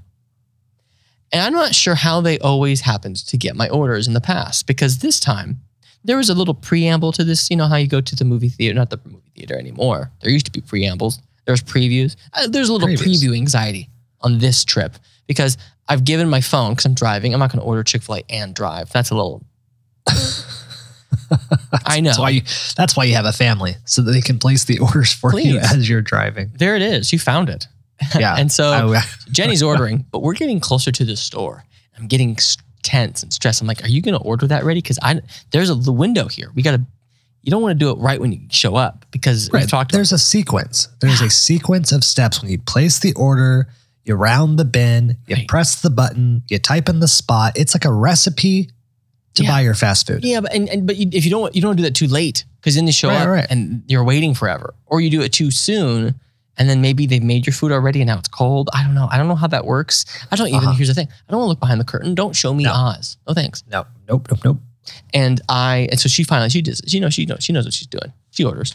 And 1.32 1.42
I'm 1.42 1.52
not 1.52 1.74
sure 1.74 1.94
how 1.94 2.20
they 2.20 2.38
always 2.38 2.82
happened 2.82 3.16
to 3.26 3.36
get 3.36 3.56
my 3.56 3.68
orders 3.68 4.06
in 4.06 4.14
the 4.14 4.20
past 4.20 4.66
because 4.66 4.98
this 4.98 5.18
time 5.18 5.60
there 6.04 6.16
was 6.16 6.28
a 6.30 6.34
little 6.34 6.54
preamble 6.54 7.12
to 7.12 7.24
this. 7.24 7.50
You 7.50 7.56
know 7.56 7.66
how 7.66 7.76
you 7.76 7.88
go 7.88 8.00
to 8.00 8.16
the 8.16 8.24
movie 8.24 8.48
theater, 8.48 8.74
not 8.74 8.90
the 8.90 9.00
movie 9.04 9.32
theater 9.36 9.58
anymore. 9.58 10.12
There 10.20 10.30
used 10.30 10.46
to 10.46 10.52
be 10.52 10.60
preambles. 10.60 11.20
There's 11.46 11.62
previews. 11.62 12.16
Uh, 12.32 12.46
there's 12.48 12.68
a 12.68 12.72
little 12.72 12.88
Previews. 12.88 13.22
preview 13.22 13.34
anxiety 13.36 13.88
on 14.20 14.38
this 14.38 14.64
trip 14.64 14.96
because 15.26 15.56
I've 15.88 16.04
given 16.04 16.28
my 16.28 16.40
phone 16.40 16.72
because 16.72 16.84
I'm 16.86 16.94
driving. 16.94 17.32
I'm 17.32 17.40
not 17.40 17.52
going 17.52 17.60
to 17.60 17.66
order 17.66 17.82
Chick 17.84 18.02
Fil 18.02 18.16
A 18.16 18.22
and 18.28 18.54
drive. 18.54 18.90
That's 18.92 19.10
a 19.10 19.14
little. 19.14 19.44
I 21.86 22.00
know. 22.00 22.10
That's 22.10 22.18
why 22.18 22.30
you 22.30 22.42
that's 22.76 22.96
why 22.96 23.04
you 23.04 23.14
have 23.14 23.24
a 23.24 23.32
family. 23.32 23.76
So 23.84 24.02
that 24.02 24.12
they 24.12 24.20
can 24.20 24.38
place 24.38 24.64
the 24.64 24.78
orders 24.78 25.12
for 25.12 25.38
you 25.38 25.58
as 25.58 25.88
you're 25.88 26.02
driving. 26.02 26.50
there 26.58 26.76
it 26.76 26.82
is. 26.82 27.12
You 27.12 27.18
found 27.18 27.48
it. 27.48 27.66
Yeah. 28.18 28.36
and 28.36 28.52
so 28.52 28.72
oh, 28.74 28.92
I- 28.94 29.02
Jenny's 29.30 29.62
ordering, 29.70 30.04
but 30.10 30.20
we're 30.22 30.34
getting 30.34 30.60
closer 30.60 30.92
to 30.92 31.04
the 31.04 31.16
store. 31.16 31.64
I'm 31.96 32.06
getting 32.08 32.36
tense 32.82 33.22
and 33.22 33.32
stressed. 33.32 33.62
I'm 33.62 33.66
like, 33.66 33.82
"Are 33.84 33.88
you 33.88 34.02
going 34.02 34.12
to 34.18 34.20
order 34.20 34.46
that 34.48 34.64
ready?" 34.64 34.82
Because 34.82 34.98
I 35.02 35.20
there's 35.50 35.70
a 35.70 35.74
the 35.74 35.92
window 35.92 36.28
here. 36.28 36.50
We 36.54 36.62
got 36.62 36.72
to. 36.72 36.84
You 37.42 37.50
don't 37.50 37.62
want 37.62 37.78
to 37.78 37.78
do 37.78 37.90
it 37.90 37.98
right 37.98 38.20
when 38.20 38.32
you 38.32 38.40
show 38.50 38.74
up 38.76 39.06
because 39.12 39.48
we've 39.52 39.62
Right. 39.62 39.68
talked. 39.68 39.92
About, 39.92 39.98
There's 39.98 40.12
a 40.12 40.18
sequence. 40.18 40.88
There's 41.00 41.20
a 41.22 41.30
sequence 41.30 41.90
of 41.92 42.02
steps 42.04 42.42
when 42.42 42.50
you 42.50 42.58
place 42.58 42.98
the 42.98 43.12
order, 43.14 43.68
you 44.06 44.14
round 44.14 44.58
the 44.58 44.64
bin, 44.64 45.18
you 45.26 45.36
Right. 45.36 45.48
press 45.48 45.80
the 45.82 45.90
button, 45.90 46.42
you 46.48 46.58
type 46.58 46.88
in 46.88 47.00
the 47.00 47.08
spot. 47.08 47.52
It's 47.56 47.74
like 47.74 47.84
a 47.84 47.92
recipe 47.92 48.70
to 49.34 49.42
Yeah. 49.42 49.50
buy 49.50 49.60
your 49.60 49.74
fast 49.74 50.06
food. 50.06 50.24
yeah, 50.24 50.40
but 50.40 50.54
and, 50.54 50.68
and 50.70 50.86
but 50.86 50.96
you, 50.96 51.08
if 51.12 51.24
you 51.24 51.30
don't 51.30 51.54
you 51.54 51.60
don't 51.60 51.76
do 51.76 51.82
that 51.82 51.94
too 51.94 52.06
late 52.06 52.44
because 52.60 52.74
then 52.76 52.86
they 52.86 52.92
show 52.92 53.08
Right, 53.08 53.20
up 53.22 53.28
right. 53.28 53.46
and 53.50 53.82
you're 53.86 54.04
waiting 54.04 54.32
forever, 54.32 54.74
or 54.86 55.00
you 55.02 55.10
do 55.10 55.20
it 55.20 55.32
too 55.32 55.50
soon. 55.50 56.14
And 56.58 56.70
then 56.70 56.80
maybe 56.80 57.04
they've 57.04 57.22
made 57.22 57.44
your 57.46 57.52
food 57.52 57.70
already 57.70 58.00
and 58.00 58.08
now 58.08 58.16
it's 58.18 58.28
cold. 58.28 58.70
I 58.72 58.82
don't 58.82 58.94
know. 58.94 59.08
I 59.12 59.18
don't 59.18 59.28
know 59.28 59.34
how 59.34 59.46
that 59.48 59.66
works. 59.66 60.06
I 60.32 60.36
don't 60.36 60.48
even, 60.48 60.60
Uh-huh. 60.60 60.72
here's 60.72 60.88
the 60.88 60.94
thing. 60.94 61.06
I 61.28 61.30
don't 61.30 61.40
want 61.40 61.48
to 61.48 61.50
look 61.50 61.60
behind 61.60 61.78
the 61.78 61.84
curtain. 61.84 62.14
Don't 62.14 62.34
show 62.34 62.54
me 62.54 62.64
No. 62.64 62.72
Oz. 62.72 63.18
No 63.28 63.34
thanks. 63.34 63.62
No, 63.70 63.84
nope, 64.08 64.26
nope, 64.30 64.40
nope. 64.42 64.60
And 65.12 65.38
I, 65.50 65.86
and 65.90 66.00
so 66.00 66.08
she 66.08 66.24
finally, 66.24 66.48
she 66.48 66.62
does, 66.62 66.80
she 66.86 66.98
knows, 66.98 67.12
she 67.12 67.26
knows, 67.26 67.44
she 67.44 67.52
knows 67.52 67.66
what 67.66 67.74
she's 67.74 67.88
doing. 67.88 68.10
She 68.30 68.42
orders. 68.42 68.74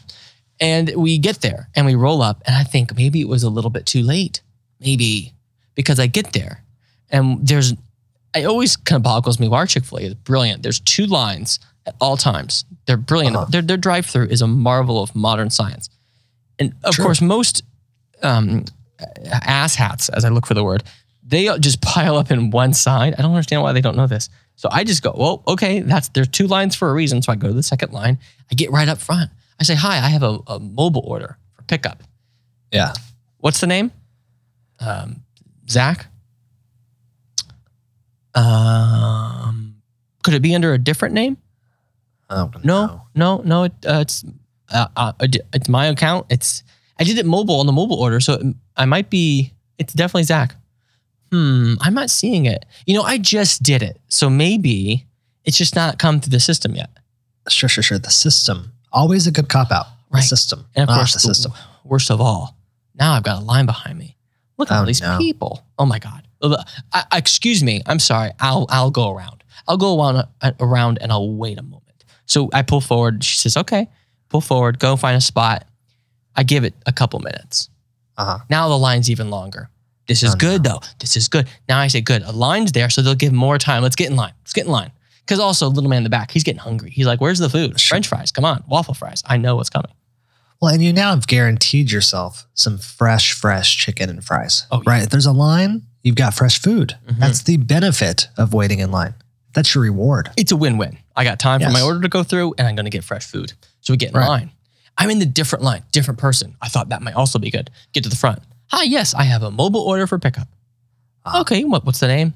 And 0.60 0.94
we 0.96 1.18
get 1.18 1.42
there 1.42 1.70
and 1.76 1.88
we 1.88 1.96
roll 1.96 2.22
up. 2.22 2.44
And 2.46 2.56
I 2.56 2.64
think 2.64 2.96
maybe 2.96 3.20
it 3.20 3.28
was 3.28 3.42
a 3.42 3.50
little 3.50 3.72
bit 3.72 3.88
too 3.88 4.04
late. 4.04 4.42
Maybe 4.82 5.34
because 5.76 6.00
I 6.00 6.08
get 6.08 6.34
there 6.34 6.64
and 7.10 7.48
there's, 7.48 7.74
it 8.36 8.46
always 8.46 8.76
kind 8.76 8.98
of 8.98 9.04
boggles 9.04 9.40
me. 9.40 9.48
Why 9.48 9.66
Chick 9.66 9.86
fil 9.86 10.00
A 10.00 10.02
is 10.02 10.14
brilliant. 10.16 10.64
There's 10.64 10.80
two 10.80 11.06
lines 11.06 11.60
at 11.86 11.96
all 12.02 12.18
times. 12.18 12.66
They're 12.86 12.98
brilliant. 12.98 13.36
Uh-huh. 13.36 13.46
Their, 13.50 13.62
their 13.62 13.78
drive 13.78 14.06
through 14.06 14.28
is 14.28 14.42
a 14.42 14.48
marvel 14.48 15.02
of 15.02 15.16
modern 15.16 15.50
science. 15.50 15.90
And 16.60 16.74
of 16.84 16.96
True. 16.96 17.06
course, 17.06 17.22
most 17.22 17.64
um, 18.24 18.66
ass 19.32 19.76
hats, 19.76 20.10
as 20.10 20.26
I 20.26 20.30
look 20.30 20.46
for 20.46 20.54
the 20.54 20.64
word, 20.64 20.84
they 21.24 21.46
just 21.60 21.82
pile 21.82 22.18
up 22.18 22.32
in 22.32 22.50
one 22.52 22.74
side. 22.74 23.16
I 23.18 23.22
don't 23.22 23.32
understand 23.32 23.62
why 23.62 23.74
they 23.74 23.82
don't 23.82 23.96
know 23.96 24.08
this. 24.08 24.30
So 24.56 24.70
I 24.72 24.84
just 24.84 25.02
go, 25.02 25.14
well, 25.16 25.44
okay, 25.48 25.80
that's 25.80 26.10
there's 26.10 26.28
two 26.28 26.48
lines 26.48 26.76
for 26.76 26.90
a 26.90 26.94
reason. 26.94 27.22
So 27.22 27.32
I 27.32 27.36
go 27.36 27.48
to 27.48 27.54
the 27.54 27.64
second 27.64 27.94
line. 27.94 28.20
I 28.52 28.56
get 28.56 28.72
right 28.72 28.88
up 28.88 29.00
front. 29.00 29.32
I 29.60 29.64
say, 29.64 29.76
hi, 29.76 29.98
I 29.98 30.10
have 30.10 30.24
a, 30.24 30.40
a 30.48 30.60
mobile 30.60 31.04
order 31.06 31.38
for 31.54 31.64
pickup. 31.64 32.04
Yeah. 32.72 32.94
What's 33.38 33.60
the 33.60 33.68
name? 33.68 33.92
Um, 34.82 35.24
Zach. 35.70 36.08
Um, 38.34 39.76
could 40.24 40.34
it 40.34 40.42
be 40.42 40.56
under 40.56 40.74
a 40.74 40.78
different 40.78 41.14
name? 41.14 41.38
No, 42.64 43.02
no, 43.14 43.42
no. 43.44 43.64
It, 43.66 43.74
uh, 43.86 44.00
it's 44.02 44.24
uh, 44.72 44.88
uh, 44.96 45.12
it's 45.54 45.68
my 45.68 45.88
account. 45.88 46.28
It's 46.30 46.64
I 46.98 47.04
did 47.04 47.18
it 47.18 47.26
mobile 47.26 47.60
on 47.60 47.66
the 47.66 47.74
mobile 47.74 47.98
order, 48.00 48.22
so 48.22 48.34
it, 48.36 48.56
I 48.78 48.86
might 48.86 49.10
be. 49.10 49.52
It's 49.78 49.94
definitely 49.94 50.24
Zach. 50.24 50.56
Hmm, 51.32 51.74
I'm 51.82 51.94
not 51.94 52.10
seeing 52.10 52.46
it. 52.46 52.66
You 52.86 52.94
know, 52.96 53.02
I 53.04 53.18
just 53.18 53.64
did 53.64 53.84
it, 53.84 54.00
so 54.08 54.30
maybe 54.30 55.06
it's 55.44 55.58
just 55.58 55.76
not 55.76 56.00
come 56.00 56.22
through 56.22 56.32
the 56.32 56.40
system 56.40 56.76
yet. 56.76 56.90
Sure, 57.50 57.68
sure, 57.68 57.84
sure. 57.84 58.00
The 58.00 58.12
system. 58.12 58.72
Always 58.94 59.28
a 59.28 59.32
good 59.32 59.50
cop 59.50 59.72
out. 59.72 59.88
The 60.12 60.16
Right. 60.18 60.24
system. 60.24 60.66
And 60.76 60.84
of 60.84 60.90
Ah, 60.94 60.98
course, 61.00 61.14
the 61.14 61.28
the 61.28 61.34
system. 61.34 61.54
worst 61.84 62.12
of 62.12 62.22
all, 62.22 62.56
now 62.96 63.14
I've 63.14 63.24
got 63.24 63.42
a 63.42 63.46
line 63.46 63.66
behind 63.66 63.98
me. 64.00 64.16
Look 64.62 64.72
at 64.72 64.76
Oh, 64.78 64.80
all 64.80 64.86
these 64.86 65.02
no. 65.02 65.18
people. 65.18 65.66
Oh 65.78 65.86
my 65.86 66.00
god. 66.00 66.28
I, 66.94 67.04
excuse 67.14 67.62
me. 67.64 67.82
I'm 67.86 68.00
sorry. 68.00 68.32
I'll 68.40 68.66
I'll 68.70 68.92
go 68.92 69.12
around. 69.12 69.44
I'll 69.68 69.78
go 69.78 70.00
around, 70.00 70.26
uh, 70.42 70.52
around 70.60 70.98
and 71.02 71.12
I'll 71.12 71.32
wait 71.36 71.60
a 71.60 71.64
moment. 71.64 72.04
So 72.26 72.50
I 72.54 72.62
pull 72.64 72.82
forward. 72.82 73.24
She 73.24 73.38
says, 73.38 73.58
"Okay, 73.58 73.88
pull 74.30 74.42
forward. 74.42 74.80
Go 74.80 74.96
find 74.96 75.16
a 75.18 75.22
spot." 75.22 75.68
I 76.36 76.44
give 76.44 76.64
it 76.64 76.74
a 76.86 76.92
couple 76.94 77.20
minutes. 77.20 77.70
Uh-huh. 78.18 78.40
Now 78.50 78.70
the 78.70 78.78
line's 78.78 79.10
even 79.10 79.30
longer. 79.30 79.70
This 80.08 80.24
is 80.24 80.34
Oh, 80.34 80.38
good 80.38 80.64
though. 80.64 80.80
This 81.00 81.16
is 81.18 81.28
good. 81.28 81.48
Now 81.70 81.80
I 81.80 81.88
say, 81.88 82.02
good. 82.02 82.22
A 82.24 82.32
line's 82.32 82.72
there, 82.72 82.90
so 82.90 83.02
they'll 83.02 83.16
give 83.16 83.34
more 83.34 83.58
time. 83.58 83.84
Let's 83.84 83.96
get 83.96 84.10
in 84.10 84.16
line. 84.16 84.34
Let's 84.42 84.54
get 84.54 84.66
in 84.66 84.72
line. 84.72 84.92
Because 85.26 85.40
also, 85.40 85.68
little 85.70 85.90
man 85.90 85.98
in 85.98 86.04
the 86.04 86.10
back, 86.10 86.32
he's 86.32 86.44
getting 86.44 86.60
hungry. 86.60 86.90
He's 86.90 87.06
like, 87.06 87.22
"Where's 87.22 87.40
the 87.40 87.50
food? 87.50 87.80
French 87.80 88.08
fries. 88.08 88.32
Come 88.32 88.46
on, 88.46 88.64
waffle 88.68 88.94
fries. 88.94 89.22
I 89.26 89.38
know 89.38 89.56
what's 89.58 89.70
coming." 89.70 89.92
Well, 90.62 90.74
and 90.74 90.84
you 90.84 90.94
now 90.94 91.10
have 91.12 91.26
guaranteed 91.28 91.92
yourself 91.92 92.46
some 92.54 92.78
fresh, 92.78 93.34
fresh 93.34 93.78
chicken 93.78 94.10
and 94.10 94.24
fries. 94.24 94.68
Oh, 94.72 94.78
yeah. 94.86 94.92
Right. 94.94 95.04
If 95.04 95.10
there's 95.10 95.26
a 95.26 95.32
line, 95.32 95.82
you've 96.04 96.16
got 96.16 96.36
fresh 96.36 96.62
food. 96.62 96.96
Mhm. 97.10 97.18
That's 97.20 97.42
the 97.44 97.58
benefit 97.58 98.28
of 98.38 98.54
waiting 98.54 98.80
in 98.80 98.92
line. 98.92 99.16
That's 99.54 99.74
your 99.74 99.84
reward. 99.84 100.30
it's 100.38 100.52
a 100.52 100.56
win-win. 100.56 100.98
I 101.16 101.24
got 101.24 101.40
time 101.40 101.60
for 101.62 101.70
my 101.72 101.82
order 101.82 102.00
to 102.02 102.08
go 102.08 102.24
through, 102.24 102.54
and 102.58 102.68
I'm 102.68 102.76
going 102.76 102.86
to 102.86 102.90
get 102.92 103.04
fresh 103.04 103.26
food. 103.26 103.54
So 103.82 103.92
we 103.92 103.98
get 103.98 104.10
in 104.12 104.16
Right. 104.18 104.28
line. 104.28 104.52
I'm 104.98 105.10
in 105.10 105.20
the 105.20 105.26
different 105.26 105.64
line, 105.66 105.84
different 105.92 106.20
person. 106.20 106.56
I 106.62 106.68
thought 106.70 106.90
that 106.90 107.02
might 107.02 107.16
also 107.16 107.40
be 107.40 107.50
good. 107.50 107.70
Get 107.94 108.04
to 108.04 108.10
the 108.10 108.16
front. 108.16 108.40
Hi, 108.68 108.84
yes, 108.84 109.14
I 109.16 109.24
have 109.24 109.42
a 109.44 109.52
mobile 109.52 109.82
order 109.82 110.06
for 110.08 110.20
pickup. 110.20 110.48
Ah. 111.26 111.42
Okay, 111.42 111.64
what, 111.64 111.86
what's 111.86 112.00
the 112.00 112.08
name? 112.08 112.34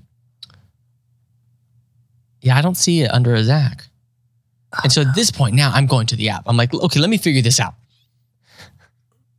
Yeah, 2.42 2.58
I 2.58 2.62
don't 2.62 2.76
see 2.76 3.02
it 3.02 3.12
under 3.14 3.34
a 3.36 3.44
Zach. 3.44 3.86
And 4.84 4.92
so 4.92 5.02
at 5.02 5.16
this 5.16 5.32
point 5.32 5.56
now, 5.56 5.72
I'm 5.74 5.86
going 5.86 6.08
to 6.08 6.16
the 6.18 6.30
app. 6.30 6.44
I'm 6.48 6.58
like, 6.58 6.74
okay, 6.74 7.00
let 7.00 7.10
me 7.10 7.18
figure 7.18 7.42
this 7.42 7.60
out. 7.62 7.76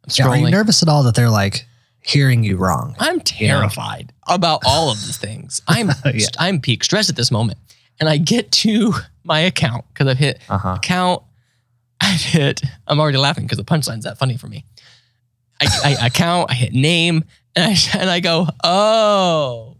Yeah, 0.08 0.28
are 0.28 0.36
you 0.36 0.50
nervous 0.50 0.82
at 0.82 0.88
all 0.88 1.02
that 1.04 1.14
they're 1.14 1.30
like 1.30 1.66
hearing 2.00 2.44
you 2.44 2.56
wrong? 2.56 2.94
I'm 2.98 3.20
terrified 3.20 4.12
about 4.26 4.62
all 4.66 4.90
of 4.90 4.96
these 5.04 5.18
things. 5.18 5.60
I'm 5.68 5.90
Yeah. 6.14 6.26
I'm 6.38 6.60
peak 6.60 6.84
stress 6.84 7.08
at 7.10 7.16
this 7.16 7.30
moment. 7.30 7.58
And 7.98 8.08
I 8.08 8.16
get 8.18 8.52
to 8.52 8.92
my 9.24 9.40
account 9.40 9.84
because 9.92 10.06
I've 10.06 10.18
hit 10.18 10.40
Uh 10.48 10.58
huh. 10.58 10.74
account. 10.76 11.22
I 12.00 12.10
hit. 12.12 12.60
I'm 12.86 13.00
already 13.00 13.18
laughing 13.18 13.44
because 13.44 13.58
the 13.58 13.64
punchline's 13.64 14.04
that 14.04 14.18
funny 14.18 14.36
for 14.36 14.48
me. 14.48 14.64
I, 15.60 15.96
I 16.00 16.06
account. 16.06 16.50
I 16.50 16.54
hit 16.54 16.72
name, 16.74 17.24
and 17.56 17.64
I 17.64 17.98
and 17.98 18.10
I 18.10 18.20
go, 18.20 18.46
oh, 18.62 19.78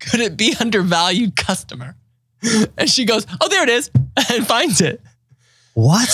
could 0.00 0.20
it 0.20 0.36
be 0.38 0.56
undervalued 0.58 1.36
customer? 1.36 1.96
And 2.78 2.88
she 2.88 3.04
goes, 3.04 3.26
oh, 3.42 3.48
there 3.48 3.62
it 3.62 3.68
is, 3.68 3.90
and 4.30 4.46
finds 4.46 4.80
it. 4.80 5.02
What? 5.74 6.08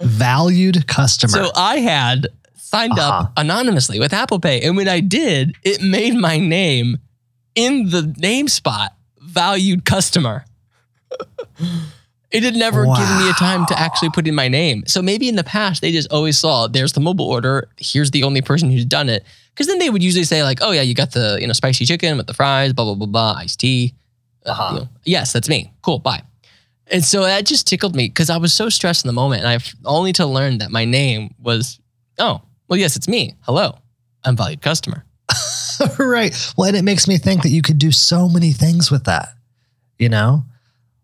Valued 0.00 0.86
customer. 0.86 1.32
So 1.32 1.50
I 1.54 1.78
had 1.78 2.28
signed 2.56 2.98
Uh-huh. 2.98 3.20
up 3.24 3.32
anonymously 3.36 3.98
with 4.00 4.12
Apple 4.12 4.40
Pay, 4.40 4.60
and 4.62 4.76
when 4.76 4.88
I 4.88 5.00
did, 5.00 5.54
it 5.62 5.80
made 5.82 6.14
my 6.14 6.38
name 6.38 6.98
in 7.54 7.90
the 7.90 8.12
name 8.18 8.48
spot 8.48 8.94
valued 9.20 9.84
customer. 9.84 10.44
It 12.30 12.42
had 12.42 12.56
never 12.56 12.84
given 12.84 13.18
me 13.18 13.30
a 13.30 13.32
time 13.34 13.64
to 13.66 13.78
actually 13.78 14.10
put 14.10 14.26
in 14.26 14.34
my 14.34 14.48
name. 14.48 14.82
So 14.88 15.00
maybe 15.00 15.28
in 15.28 15.36
the 15.36 15.44
past 15.44 15.80
they 15.80 15.92
just 15.92 16.10
always 16.12 16.36
saw 16.36 16.66
there's 16.66 16.92
the 16.92 17.00
mobile 17.00 17.26
order. 17.26 17.68
Here's 17.78 18.10
the 18.10 18.24
only 18.24 18.42
person 18.42 18.70
who's 18.70 18.84
done 18.84 19.08
it. 19.08 19.24
Because 19.50 19.68
then 19.68 19.78
they 19.78 19.88
would 19.88 20.02
usually 20.02 20.24
say 20.24 20.42
like, 20.42 20.58
oh 20.60 20.72
yeah, 20.72 20.82
you 20.82 20.94
got 20.94 21.12
the 21.12 21.38
you 21.40 21.46
know 21.46 21.52
spicy 21.52 21.84
chicken 21.86 22.16
with 22.16 22.26
the 22.26 22.34
fries, 22.34 22.72
blah 22.72 22.84
blah 22.86 22.94
blah 22.96 23.06
blah, 23.06 23.34
iced 23.38 23.60
tea. 23.60 23.94
Uh, 24.44 24.50
Uh-huh. 24.50 24.68
you 24.74 24.80
know, 24.80 24.88
yes, 25.04 25.32
that's 25.32 25.48
me. 25.48 25.72
Cool, 25.82 26.00
bye. 26.00 26.22
And 26.90 27.02
so 27.04 27.22
that 27.24 27.46
just 27.46 27.66
tickled 27.66 27.96
me 27.96 28.08
because 28.08 28.28
I 28.30 28.36
was 28.36 28.52
so 28.52 28.68
stressed 28.68 29.04
in 29.04 29.08
the 29.08 29.12
moment, 29.14 29.40
and 29.42 29.48
I've 29.48 29.72
only 29.84 30.12
to 30.14 30.26
learn 30.26 30.58
that 30.58 30.70
my 30.70 30.84
name 30.84 31.34
was, 31.40 31.80
oh, 32.18 32.42
well, 32.68 32.78
yes, 32.78 32.96
it's 32.96 33.08
me. 33.08 33.34
Hello, 33.42 33.78
I'm 34.24 34.36
valued 34.36 34.60
customer. 34.62 35.04
right. 35.98 36.34
Well, 36.56 36.68
and 36.68 36.76
it 36.76 36.82
makes 36.82 37.08
me 37.08 37.16
think 37.18 37.42
that 37.42 37.48
you 37.50 37.62
could 37.62 37.78
do 37.78 37.90
so 37.90 38.28
many 38.28 38.52
things 38.52 38.90
with 38.90 39.04
that. 39.04 39.28
You 39.98 40.08
know, 40.08 40.44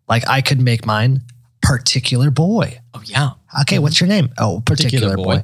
like 0.07 0.27
I 0.27 0.41
could 0.41 0.59
make 0.61 0.85
mine 0.85 1.21
particular 1.61 2.29
boy. 2.29 2.79
Oh 2.93 3.01
yeah, 3.05 3.31
Okay, 3.61 3.79
what's 3.79 3.99
your 3.99 4.07
name? 4.07 4.29
Oh, 4.37 4.61
particular, 4.65 5.09
Particular 5.15 5.37
boy. 5.37 5.43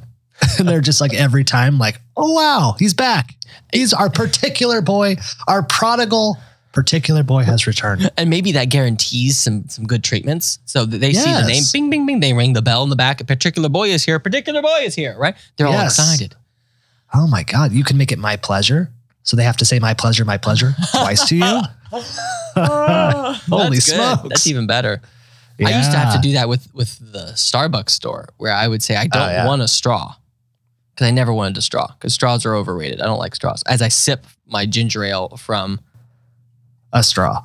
and 0.58 0.68
they're 0.68 0.80
just 0.80 1.00
like 1.00 1.14
every 1.14 1.44
time, 1.44 1.78
like, 1.78 2.00
oh 2.16 2.32
wow, 2.32 2.76
he's 2.78 2.94
back. 2.94 3.34
He's 3.72 3.92
our 3.92 4.08
particular 4.10 4.80
boy. 4.80 5.16
Our 5.48 5.62
prodigal 5.64 6.36
particular 6.78 7.24
boy 7.24 7.42
has 7.42 7.66
returned. 7.66 8.08
and 8.16 8.30
maybe 8.30 8.52
that 8.52 8.66
guarantees 8.66 9.36
some 9.36 9.68
some 9.68 9.84
good 9.84 10.04
treatments. 10.04 10.60
So 10.64 10.84
they 10.84 11.12
see 11.12 11.32
the 11.32 11.46
name, 11.46 11.62
bing, 11.72 11.90
bing, 11.90 12.06
bing. 12.06 12.20
They 12.20 12.32
ring 12.32 12.52
the 12.52 12.62
bell 12.62 12.84
in 12.84 12.90
the 12.90 12.96
back. 12.96 13.20
A 13.20 13.24
particular 13.24 13.68
boy 13.68 13.88
is 13.88 14.04
here. 14.04 14.18
Particular 14.20 14.62
boy 14.62 14.78
is 14.82 14.94
here. 14.94 15.16
Right? 15.18 15.34
They're 15.56 15.66
all 15.66 15.84
excited. 15.84 16.36
Oh 17.12 17.26
my 17.26 17.42
God, 17.42 17.72
you 17.72 17.84
can 17.84 17.96
make 17.96 18.12
it 18.12 18.18
my 18.18 18.36
pleasure. 18.36 18.90
So 19.24 19.36
they 19.36 19.44
have 19.44 19.56
to 19.58 19.64
say 19.64 19.78
my 19.78 19.94
pleasure, 19.94 20.24
my 20.24 20.38
pleasure 20.38 20.72
twice 20.92 21.26
to 21.28 21.36
you. 21.36 21.60
Holy 22.56 23.70
good. 23.70 23.82
smokes. 23.82 24.22
That's 24.28 24.46
even 24.46 24.66
better. 24.66 25.02
I 25.60 25.76
used 25.76 25.90
to 25.90 25.98
have 25.98 26.14
to 26.14 26.20
do 26.20 26.34
that 26.34 26.48
with 26.48 26.72
with 26.72 26.98
the 27.00 27.32
Starbucks 27.34 27.90
store 27.90 28.28
where 28.36 28.52
I 28.52 28.68
would 28.68 28.82
say 28.82 28.94
I 28.94 29.04
oh, 29.04 29.08
don't 29.08 29.22
Oh, 29.22 29.32
yeah. 29.32 29.46
want 29.46 29.62
a 29.62 29.68
straw 29.68 30.14
because 30.94 31.08
I 31.08 31.10
never 31.10 31.32
wanted 31.32 31.56
a 31.56 31.62
straw 31.62 31.88
because 31.88 32.14
straws 32.14 32.46
are 32.46 32.54
overrated. 32.54 33.00
I 33.00 33.06
don't 33.06 33.18
like 33.18 33.34
straws. 33.34 33.64
As 33.66 33.82
I 33.82 33.88
sip 33.88 34.26
my 34.46 34.64
ginger 34.66 35.02
ale 35.02 35.36
from 35.36 35.80
a 36.92 37.02
straw. 37.02 37.42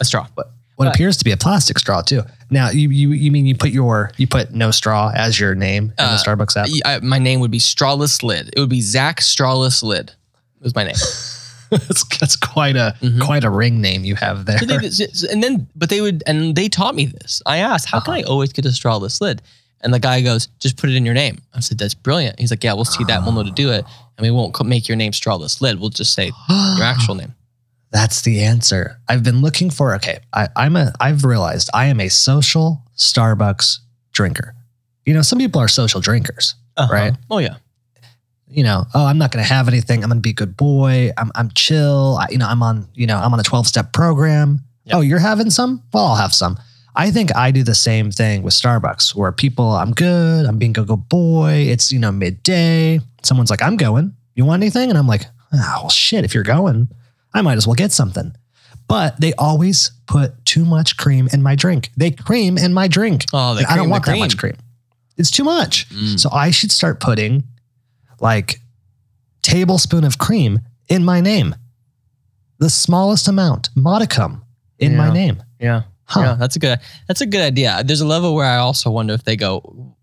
a 0.00 0.04
straw. 0.04 0.26
But 0.34 0.50
What 0.76 0.84
But- 0.86 0.94
appears 0.94 1.16
to 1.16 1.24
be 1.24 1.30
a 1.32 1.36
plastic 1.38 1.78
straw 1.78 2.02
too. 2.02 2.22
Now 2.50 2.68
you 2.70 2.90
you 2.90 3.12
you 3.12 3.30
mean 3.32 3.46
you 3.46 3.54
put 3.56 3.70
your 3.70 4.10
you 4.18 4.26
put 4.26 4.52
no 4.52 4.70
straw 4.70 5.10
as 5.14 5.40
your 5.40 5.54
name 5.54 5.92
in 5.98 6.04
Uh, 6.04 6.16
the 6.16 6.22
Starbucks 6.22 6.54
app? 6.56 6.68
I- 6.84 7.00
my 7.04 7.18
name 7.18 7.40
would 7.40 7.50
be 7.50 7.58
Strawless 7.58 8.22
Lid. 8.22 8.50
It 8.54 8.60
would 8.60 8.68
be 8.68 8.82
Zach 8.82 9.20
Strawless 9.20 9.82
Lid. 9.82 10.12
Was 10.60 10.74
my 10.74 10.84
name. 10.84 10.94
that's, 11.70 12.04
that's 12.18 12.36
quite 12.36 12.76
a 12.76 12.94
Mhm. 13.02 13.20
quite 13.20 13.42
a 13.44 13.50
ring 13.50 13.80
name 13.80 14.04
you 14.04 14.14
have 14.16 14.44
there. 14.44 14.58
So 14.58 14.66
they- 14.66 15.32
and 15.32 15.42
then, 15.42 15.66
but 15.74 15.88
they 15.88 16.00
would, 16.00 16.22
and 16.26 16.54
they 16.54 16.68
taught 16.68 16.94
me 16.94 17.06
this. 17.06 17.42
I 17.46 17.56
asked, 17.58 17.86
how 17.86 17.98
can 18.00 18.12
Uh-huh. 18.14 18.20
I 18.20 18.30
always 18.30 18.52
get 18.52 18.64
a 18.66 18.68
strawless 18.68 19.20
lid? 19.20 19.42
And 19.80 19.92
the 19.92 19.98
guy 19.98 20.20
goes, 20.20 20.48
just 20.60 20.76
put 20.76 20.90
it 20.90 20.96
in 20.96 21.04
your 21.04 21.14
name. 21.14 21.40
I 21.54 21.60
said, 21.60 21.78
that's 21.78 21.94
brilliant. 21.94 22.38
He's 22.38 22.50
like, 22.50 22.62
yeah, 22.64 22.72
we'll 22.74 22.84
see 22.84 23.04
that. 23.04 23.22
We'll 23.22 23.32
know 23.32 23.42
to 23.42 23.50
do 23.50 23.70
it. 23.72 23.84
And 24.16 24.22
we 24.24 24.30
won't 24.30 24.54
make 24.64 24.88
your 24.88 24.96
name 24.96 25.12
strawless 25.12 25.60
lid. 25.60 25.80
We'll 25.80 25.90
just 25.90 26.12
say 26.14 26.30
your 26.48 26.82
actual 26.82 27.14
name. 27.16 27.34
That's 27.96 28.20
the 28.20 28.42
answer. 28.42 29.00
I've 29.08 29.22
been 29.22 29.40
looking 29.40 29.70
for. 29.70 29.94
Okay, 29.94 30.18
I, 30.34 30.50
I'm 30.54 30.76
a. 30.76 30.92
I've 31.00 31.24
realized 31.24 31.70
I 31.72 31.86
am 31.86 31.98
a 31.98 32.10
social 32.10 32.82
Starbucks 32.94 33.78
drinker. 34.12 34.54
You 35.06 35.14
know, 35.14 35.22
some 35.22 35.38
people 35.38 35.62
are 35.62 35.68
social 35.68 36.02
drinkers. 36.02 36.56
Uh-huh. 36.76 36.92
Right. 36.92 37.14
Oh, 37.30 37.38
yeah. 37.38 37.56
You 38.48 38.64
know, 38.64 38.84
oh, 38.94 39.06
I'm 39.06 39.16
not 39.16 39.32
going 39.32 39.42
to 39.42 39.50
have 39.50 39.66
anything. 39.66 40.04
I'm 40.04 40.10
going 40.10 40.18
to 40.18 40.22
be 40.22 40.32
a 40.32 40.34
good 40.34 40.58
boy. 40.58 41.10
I'm 41.16 41.32
I'm 41.34 41.50
chill. 41.52 42.18
I, 42.20 42.26
you 42.28 42.36
know, 42.36 42.46
I'm 42.46 42.62
on. 42.62 42.86
You 42.92 43.06
know, 43.06 43.16
I'm 43.16 43.32
on 43.32 43.40
a 43.40 43.42
12 43.42 43.66
step 43.66 43.94
program. 43.94 44.60
Yep. 44.84 44.96
Oh, 44.96 45.00
you're 45.00 45.18
having 45.18 45.48
some? 45.48 45.82
Well, 45.94 46.04
I'll 46.04 46.16
have 46.16 46.34
some. 46.34 46.58
I 46.94 47.10
think 47.10 47.34
I 47.34 47.50
do 47.50 47.62
the 47.62 47.74
same 47.74 48.10
thing 48.10 48.42
with 48.42 48.52
Starbucks, 48.52 49.14
where 49.14 49.32
people, 49.32 49.70
I'm 49.70 49.92
good. 49.92 50.44
I'm 50.44 50.58
being 50.58 50.78
a 50.78 50.84
good 50.84 51.08
boy. 51.08 51.64
It's 51.66 51.90
you 51.90 51.98
know 51.98 52.12
midday. 52.12 53.00
Someone's 53.22 53.48
like, 53.48 53.62
I'm 53.62 53.78
going. 53.78 54.14
You 54.34 54.44
want 54.44 54.62
anything? 54.62 54.90
And 54.90 54.98
I'm 54.98 55.06
like, 55.06 55.22
oh 55.54 55.78
well, 55.80 55.88
shit. 55.88 56.26
If 56.26 56.34
you're 56.34 56.44
going, 56.44 56.88
I 57.36 57.42
might 57.42 57.58
as 57.58 57.66
well 57.66 57.74
get 57.74 57.92
something. 57.92 58.34
But 58.88 59.20
they 59.20 59.34
always 59.34 59.90
put 60.06 60.44
too 60.46 60.64
much 60.64 60.96
cream 60.96 61.28
in 61.32 61.42
my 61.42 61.54
drink. 61.54 61.90
They 61.96 62.12
cream 62.12 62.56
in 62.56 62.72
my 62.72 62.88
drink. 62.88 63.26
Oh, 63.32 63.60
I 63.68 63.76
don't 63.76 63.90
want 63.90 64.06
that 64.06 64.18
much 64.18 64.38
cream. 64.38 64.56
It's 65.18 65.30
too 65.30 65.44
much. 65.44 65.88
Mm. 65.90 66.18
So 66.18 66.30
I 66.32 66.50
should 66.50 66.72
start 66.72 66.98
putting 67.00 67.44
like 68.20 68.60
tablespoon 69.42 70.04
of 70.04 70.16
cream 70.18 70.60
in 70.88 71.04
my 71.04 71.20
name. 71.20 71.54
The 72.58 72.70
smallest 72.70 73.28
amount, 73.28 73.68
modicum 73.74 74.42
in 74.78 74.96
my 74.96 75.12
name. 75.12 75.42
Yeah. 75.60 75.82
Huh. 76.04 76.20
Yeah. 76.20 76.36
That's 76.38 76.56
a 76.56 76.58
good, 76.58 76.78
that's 77.06 77.20
a 77.20 77.26
good 77.26 77.42
idea. 77.42 77.82
There's 77.84 78.00
a 78.00 78.06
level 78.06 78.34
where 78.34 78.46
I 78.46 78.56
also 78.56 78.90
wonder 78.90 79.12
if 79.12 79.24
they 79.24 79.36
go, 79.36 79.94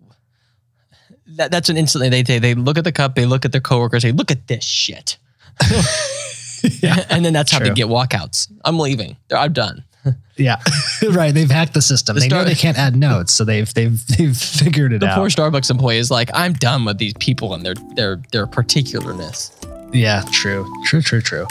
that, 1.25 1.49
that's 1.49 1.69
an 1.69 1.77
instantly 1.77 2.09
they, 2.09 2.21
they, 2.21 2.37
they 2.37 2.53
look 2.53 2.77
at 2.77 2.83
the 2.83 2.91
cup, 2.91 3.15
they 3.15 3.25
look 3.25 3.43
at 3.43 3.53
their 3.53 3.61
coworkers, 3.61 4.03
they 4.03 4.11
look 4.11 4.29
at 4.29 4.47
this 4.47 4.63
shit. 4.63 5.17
Yeah. 6.81 7.05
and 7.09 7.23
then 7.25 7.33
that's 7.33 7.51
how 7.51 7.59
they 7.59 7.71
get 7.71 7.87
walkouts. 7.87 8.51
I'm 8.63 8.79
leaving. 8.79 9.17
I'm 9.35 9.53
done. 9.53 9.83
Yeah. 10.35 10.59
right. 11.11 11.31
They've 11.31 11.49
hacked 11.49 11.75
the 11.75 11.81
system. 11.81 12.15
The 12.15 12.21
they 12.21 12.27
know 12.27 12.43
they 12.43 12.55
can't 12.55 12.77
add 12.77 12.95
notes, 12.95 13.31
so 13.31 13.45
they've 13.45 13.71
they've 13.75 14.03
they've 14.07 14.35
figured 14.35 14.91
it 14.91 14.99
The 15.01 15.05
out. 15.07 15.15
The 15.15 15.21
poor 15.21 15.29
Starbucks 15.29 15.69
employee 15.69 15.99
is 15.99 16.09
like, 16.09 16.31
I'm 16.33 16.53
done 16.53 16.85
with 16.85 16.97
these 16.97 17.13
people 17.19 17.53
and 17.53 17.63
their 17.63 17.75
their 17.95 18.19
their 18.31 18.47
particularness. 18.47 19.51
Yeah, 19.93 20.23
true. 20.31 20.67
True, 20.85 21.01
true, 21.03 21.21
true. 21.21 21.45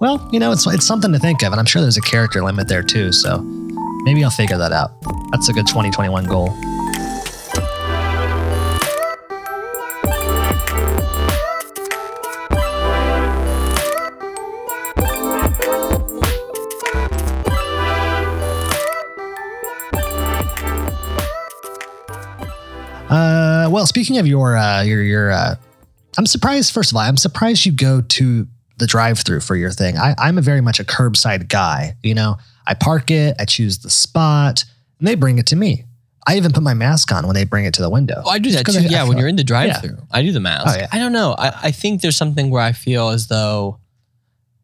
Well, 0.00 0.28
you 0.32 0.38
know, 0.38 0.52
it's 0.52 0.66
it's 0.66 0.86
something 0.86 1.12
to 1.12 1.18
think 1.18 1.42
of, 1.42 1.52
and 1.52 1.58
I'm 1.58 1.64
sure 1.64 1.80
there's 1.80 1.96
a 1.96 2.02
character 2.02 2.44
limit 2.44 2.68
there 2.68 2.82
too, 2.82 3.10
so 3.10 3.40
maybe 4.04 4.22
I'll 4.22 4.30
figure 4.30 4.58
that 4.58 4.70
out. 4.72 4.92
That's 5.32 5.48
a 5.48 5.54
good 5.54 5.66
2021 5.66 6.26
goal. 6.26 6.50
Uh, 23.10 23.68
well, 23.70 23.86
speaking 23.86 24.18
of 24.18 24.26
your 24.26 24.56
uh, 24.56 24.82
your 24.82 25.02
your, 25.02 25.30
uh, 25.30 25.54
I'm 26.18 26.26
surprised. 26.26 26.72
First 26.72 26.90
of 26.90 26.96
all, 26.96 27.02
I'm 27.02 27.16
surprised 27.16 27.64
you 27.64 27.72
go 27.72 28.00
to 28.00 28.46
the 28.78 28.86
drive-through 28.86 29.40
for 29.40 29.54
your 29.56 29.70
thing. 29.70 29.96
I, 29.96 30.14
I'm 30.18 30.38
a 30.38 30.42
very 30.42 30.60
much 30.60 30.80
a 30.80 30.84
curbside 30.84 31.48
guy. 31.48 31.96
You 32.02 32.14
know, 32.14 32.36
I 32.66 32.74
park 32.74 33.10
it, 33.10 33.36
I 33.38 33.44
choose 33.44 33.78
the 33.78 33.90
spot, 33.90 34.64
and 34.98 35.06
they 35.08 35.14
bring 35.14 35.38
it 35.38 35.46
to 35.46 35.56
me. 35.56 35.84
I 36.26 36.36
even 36.36 36.52
put 36.52 36.64
my 36.64 36.74
mask 36.74 37.12
on 37.12 37.24
when 37.26 37.34
they 37.34 37.44
bring 37.44 37.64
it 37.64 37.74
to 37.74 37.82
the 37.82 37.88
window. 37.88 38.22
Oh, 38.24 38.28
I 38.30 38.38
do 38.38 38.50
that 38.50 38.64
Just 38.66 38.76
too. 38.76 38.82
'cause 38.82 38.84
I- 38.84 38.88
I 38.88 38.90
yeah, 38.90 39.02
when 39.04 39.12
feel- 39.12 39.20
you're 39.20 39.28
in 39.28 39.36
the 39.36 39.44
drive-through, 39.44 39.98
I 40.10 40.22
do 40.22 40.32
the 40.32 40.40
mask. 40.40 40.66
Oh, 40.68 40.76
yeah. 40.78 40.88
I 40.90 40.98
don't 40.98 41.12
know. 41.12 41.34
I, 41.38 41.52
I 41.64 41.70
think 41.70 42.02
there's 42.02 42.16
something 42.16 42.50
where 42.50 42.62
I 42.62 42.72
feel 42.72 43.10
as 43.10 43.28
though 43.28 43.78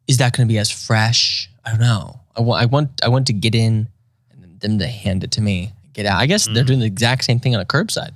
is 0.09 0.19
that 0.19 0.37
going 0.37 0.49
to 0.49 0.53
be 0.53 0.59
as 0.59 0.69
fresh? 0.71 1.49
I 1.65 1.71
don't 1.71 1.81
know. 1.81 2.19
I 2.37 2.41
want 2.41 2.63
I 2.63 2.67
want 2.67 3.01
I 3.05 3.09
want 3.09 3.27
to 3.29 3.33
get 3.33 3.55
in 3.55 3.89
and 4.33 4.59
them 4.61 4.81
to 4.81 4.87
hand 4.89 5.23
it 5.23 5.31
to 5.33 5.41
me. 5.41 5.73
Get 5.93 6.07
out. 6.07 6.19
I 6.21 6.27
guess 6.27 6.47
they're 6.47 6.65
Mhm. 6.65 6.67
doing 6.67 6.81
the 6.81 6.87
exact 6.87 7.23
same 7.25 7.39
thing 7.39 7.55
on 7.55 7.61
a 7.61 7.65
curbside. 7.65 8.11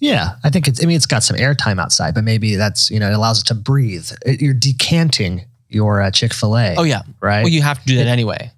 Yeah, 0.00 0.36
I 0.42 0.50
think 0.50 0.66
it's. 0.66 0.82
I 0.82 0.86
mean, 0.86 0.96
it's 0.96 1.06
got 1.06 1.22
some 1.22 1.36
airtime 1.36 1.78
outside, 1.80 2.14
but 2.14 2.24
maybe 2.24 2.56
that's 2.56 2.90
you 2.90 2.98
know 2.98 3.08
it 3.10 3.14
allows 3.14 3.40
it 3.42 3.46
to 3.48 3.54
breathe. 3.54 4.10
It, 4.24 4.40
you're 4.40 4.54
decanting 4.54 5.44
your 5.68 6.00
uh, 6.00 6.10
Chick 6.10 6.32
Fil 6.34 6.56
A. 6.56 6.74
Oh 6.76 6.82
yeah. 6.84 7.02
right. 7.20 7.40
Well, 7.42 7.52
you 7.52 7.62
have 7.62 7.78
to 7.80 7.86
do 7.86 7.96
that 7.96 8.06
anyway. 8.08 8.50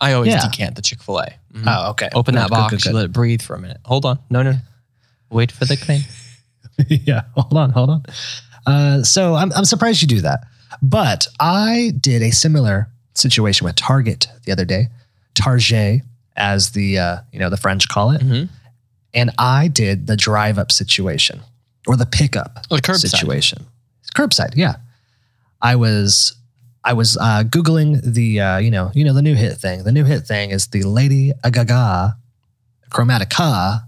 I 0.00 0.12
always 0.12 0.32
Yeah. 0.32 0.42
decant 0.48 0.76
the 0.76 0.82
Chick 0.82 1.00
Fil 1.02 1.20
A. 1.20 1.28
oh, 1.66 1.90
okay. 1.90 2.08
Open 2.14 2.34
Good, 2.34 2.40
that 2.42 2.50
box. 2.50 2.70
good, 2.72 2.82
good. 2.82 2.94
let 2.94 3.04
it 3.06 3.12
breathe 3.12 3.42
for 3.42 3.54
a 3.54 3.58
minute. 3.60 3.78
Hold 3.84 4.04
on. 4.04 4.18
No, 4.30 4.42
no. 4.42 4.54
Wait 5.30 5.50
for 5.52 5.64
the 5.64 5.76
claim. 5.76 6.02
yeah, 6.88 7.22
hold 7.34 7.54
on, 7.56 7.70
hold 7.70 7.90
on. 7.90 8.02
Uh, 8.66 9.02
so 9.02 9.34
I'm, 9.34 9.52
I'm 9.54 9.64
surprised 9.64 10.02
you 10.02 10.08
do 10.08 10.20
that. 10.20 10.40
But 10.82 11.26
I 11.40 11.92
did 12.00 12.22
a 12.22 12.30
similar 12.30 12.88
situation 13.14 13.64
with 13.64 13.74
Target 13.76 14.28
the 14.44 14.52
other 14.52 14.64
day, 14.64 14.88
Target, 15.34 16.02
as 16.36 16.70
the 16.70 16.98
uh, 16.98 17.16
you 17.32 17.38
know 17.38 17.50
the 17.50 17.56
French 17.56 17.88
call 17.88 18.10
it, 18.12 18.20
Mhm. 18.20 18.48
And 19.14 19.30
I 19.38 19.68
did 19.68 20.06
the 20.06 20.16
drive 20.16 20.58
up 20.58 20.70
situation 20.72 21.40
or 21.86 21.96
the 21.96 22.06
pickup 22.06 22.64
Oh, 22.70 22.76
the 22.76 22.94
situation. 22.98 23.66
Curbside, 24.14 24.54
yeah. 24.56 24.76
I 25.62 25.76
was 25.76 26.34
I 26.84 26.92
was 26.92 27.16
uh, 27.16 27.42
googling 27.44 28.00
the 28.02 28.40
uh, 28.40 28.58
you 28.58 28.70
know 28.70 28.90
you 28.94 29.04
know 29.04 29.12
the 29.12 29.22
new 29.22 29.34
hit 29.34 29.58
thing. 29.58 29.84
The 29.84 29.92
new 29.92 30.04
hit 30.04 30.26
thing 30.26 30.50
is 30.50 30.68
the 30.68 30.82
Lady 30.84 31.32
Gaga 31.42 32.16
Chromatica 32.90 33.82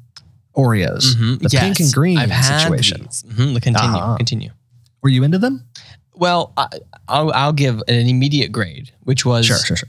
Oreos, 0.57 1.15
Mhm. 1.15 1.41
the 1.41 1.49
pink 1.49 1.81
and 1.81 1.93
green 1.93 2.19
I've 2.19 2.45
situation. 2.45 3.07
Mhm, 3.09 3.63
Continue. 3.63 3.97
Uh-huh. 3.97 4.17
Continue. 4.17 4.51
Were 5.03 5.09
you 5.09 5.23
into 5.25 5.39
them? 5.39 5.65
Well, 6.15 6.53
I, 6.57 6.67
I'll, 7.09 7.33
I'll 7.33 7.53
give 7.55 7.81
an 7.89 8.07
immediate 8.09 8.53
grade, 8.53 8.91
which 9.05 9.25
was 9.25 9.47
Sure, 9.47 9.57
sure, 9.59 9.77
sure. 9.77 9.89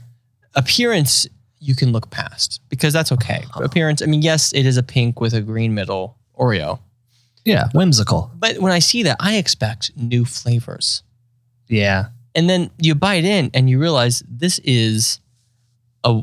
appearance. 0.54 1.26
You 1.64 1.76
can 1.76 1.92
look 1.92 2.10
past 2.10 2.60
because 2.68 2.92
that's 2.92 3.12
okay. 3.12 3.44
Appearance. 3.54 4.02
I 4.02 4.06
mean, 4.06 4.22
yes, 4.22 4.52
it 4.52 4.66
is 4.66 4.76
a 4.76 4.82
pink 4.82 5.20
with 5.20 5.32
a 5.32 5.40
green 5.40 5.74
middle 5.74 6.16
Oreo, 6.36 6.80
Yeah, 7.44 7.68
whimsical. 7.72 8.32
but 8.36 8.58
when 8.58 8.72
I 8.72 8.80
see 8.80 9.04
that, 9.04 9.16
I 9.20 9.36
expect 9.36 9.92
new 9.96 10.24
flavors. 10.24 11.02
Yeah, 11.68 12.06
And 12.34 12.48
then 12.50 12.70
you 12.78 12.94
bite 12.96 13.24
in 13.24 13.50
and 13.54 13.70
you 13.70 13.78
realize 13.78 14.22
this 14.28 14.58
is 14.64 15.20
a 16.02 16.22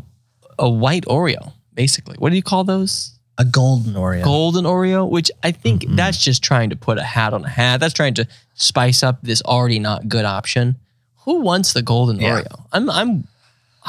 a 0.58 0.70
white 0.70 1.06
Oreo, 1.06 1.54
basically. 1.74 2.16
What 2.20 2.32
do 2.32 2.36
you 2.36 2.44
call 2.44 2.64
those? 2.66 3.16
a 3.38 3.46
golden 3.46 3.94
Oreo. 3.94 4.22
golden 4.22 4.66
Oreo, 4.66 5.10
which 5.10 5.32
I 5.44 5.52
think 5.54 5.84
Mhm. 5.84 5.96
that's 5.96 6.18
just 6.22 6.44
trying 6.44 6.70
to 6.72 6.76
put 6.76 6.98
a 6.98 7.04
hat 7.04 7.34
on 7.34 7.46
a 7.46 7.50
hat. 7.50 7.80
That's 7.80 7.94
trying 7.94 8.16
to 8.16 8.28
spice 8.56 9.02
up 9.02 9.20
this 9.24 9.42
already 9.44 9.80
not 9.80 10.10
good 10.10 10.26
option. 10.26 10.76
Who 11.24 11.40
wants 11.40 11.72
the 11.72 11.82
golden 11.82 12.20
Yeah. 12.20 12.42
Oreo? 12.42 12.66
I'm 12.74 12.90
I'm 12.90 13.28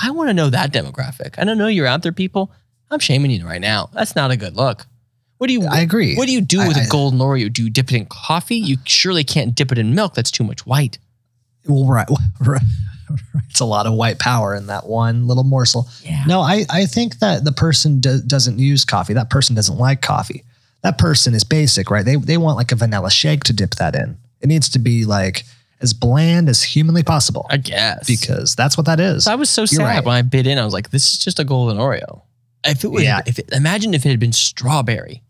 I 0.03 0.11
want 0.11 0.29
to 0.31 0.35
know 0.35 0.51
that 0.51 0.73
demographic. 0.73 1.39
I 1.39 1.45
don't 1.45 1.59
know 1.59 1.67
you're 1.67 1.87
out 1.87 2.03
there, 2.03 2.13
people. 2.13 2.53
I'm 2.91 2.99
shaming 2.99 3.31
you 3.31 3.45
right 3.47 3.61
now. 3.61 3.91
That's 3.93 4.17
not 4.17 4.31
a 4.31 4.37
good 4.37 4.57
look. 4.57 4.87
What 5.39 5.47
do 5.47 5.55
you 5.55 5.67
I 5.67 5.81
agree. 5.81 6.17
what 6.17 6.27
do 6.27 6.33
you 6.33 6.41
do 6.43 6.59
with 6.67 6.77
a 6.77 6.83
I- 6.83 6.87
golden 6.89 7.19
Oreo? 7.19 7.51
Do 7.53 7.63
you 7.65 7.71
dip 7.71 7.91
it 7.93 7.97
in 7.97 8.07
coffee? 8.07 8.57
You 8.57 8.77
surely 8.85 9.25
can't 9.25 9.55
dip 9.55 9.73
it 9.73 9.79
in 9.79 9.95
milk. 9.95 10.15
That's 10.15 10.31
too 10.31 10.45
much 10.45 10.67
white. 10.67 10.99
well, 11.67 11.87
right, 11.87 12.09
right. 12.47 12.61
It's 13.49 13.61
a 13.61 13.65
lot 13.65 13.87
of 13.87 13.95
white 13.95 14.19
power 14.19 14.55
in 14.55 14.67
that 14.67 14.87
one 14.87 15.27
little 15.27 15.43
morsel. 15.45 15.89
Yeah. 16.05 16.23
No, 16.27 16.41
I, 16.41 16.65
I 16.71 16.87
think 16.87 17.19
that 17.19 17.45
the 17.45 17.51
person 17.53 17.99
do, 18.01 18.21
doesn't 18.25 18.59
use 18.59 18.85
coffee. 18.85 19.15
That 19.15 19.31
person 19.31 19.57
doesn't 19.57 19.79
like 19.79 20.01
coffee. 20.01 20.45
That 20.83 20.97
person 20.99 21.35
is 21.35 21.43
basic, 21.43 21.91
right? 21.91 22.05
They, 22.05 22.17
they 22.17 22.37
want 22.37 22.57
like 22.57 22.71
a 22.71 22.77
vanilla 22.77 23.11
shake 23.11 23.43
to 23.45 23.53
dip 23.53 23.75
that 23.77 23.97
in. 23.97 24.17
It 24.41 24.47
needs 24.47 24.69
to 24.71 24.79
be 24.79 25.05
like 25.05 25.43
as 25.81 25.93
bland 25.95 26.49
as 26.49 26.63
humanly 26.63 27.03
possible 27.03 27.47
I 27.51 27.57
guess. 27.57 28.07
because 28.07 28.55
that's 28.55 28.77
what 28.77 28.87
that 28.87 29.01
is. 29.01 29.27
I 29.27 29.35
was 29.35 29.49
so 29.51 29.63
You're 29.63 29.67
sad 29.69 29.85
right. 29.85 30.05
when 30.05 30.15
I 30.15 30.23
bit 30.23 30.47
in. 30.47 30.59
I 30.59 30.65
was 30.65 30.75
like, 30.75 30.91
this 30.91 31.13
is 31.13 31.19
just 31.19 31.39
a 31.39 31.45
golden 31.45 31.79
Oreo. 31.79 32.23
If 32.65 32.85
it 32.85 32.89
was, 32.89 33.03
Yeah. 33.03 33.21
if 33.27 33.39
it, 33.39 33.49
imagine 33.53 33.95
if 33.95 34.05
it 34.05 34.11
had 34.11 34.21
been 34.21 34.33
strawberry. 34.33 35.23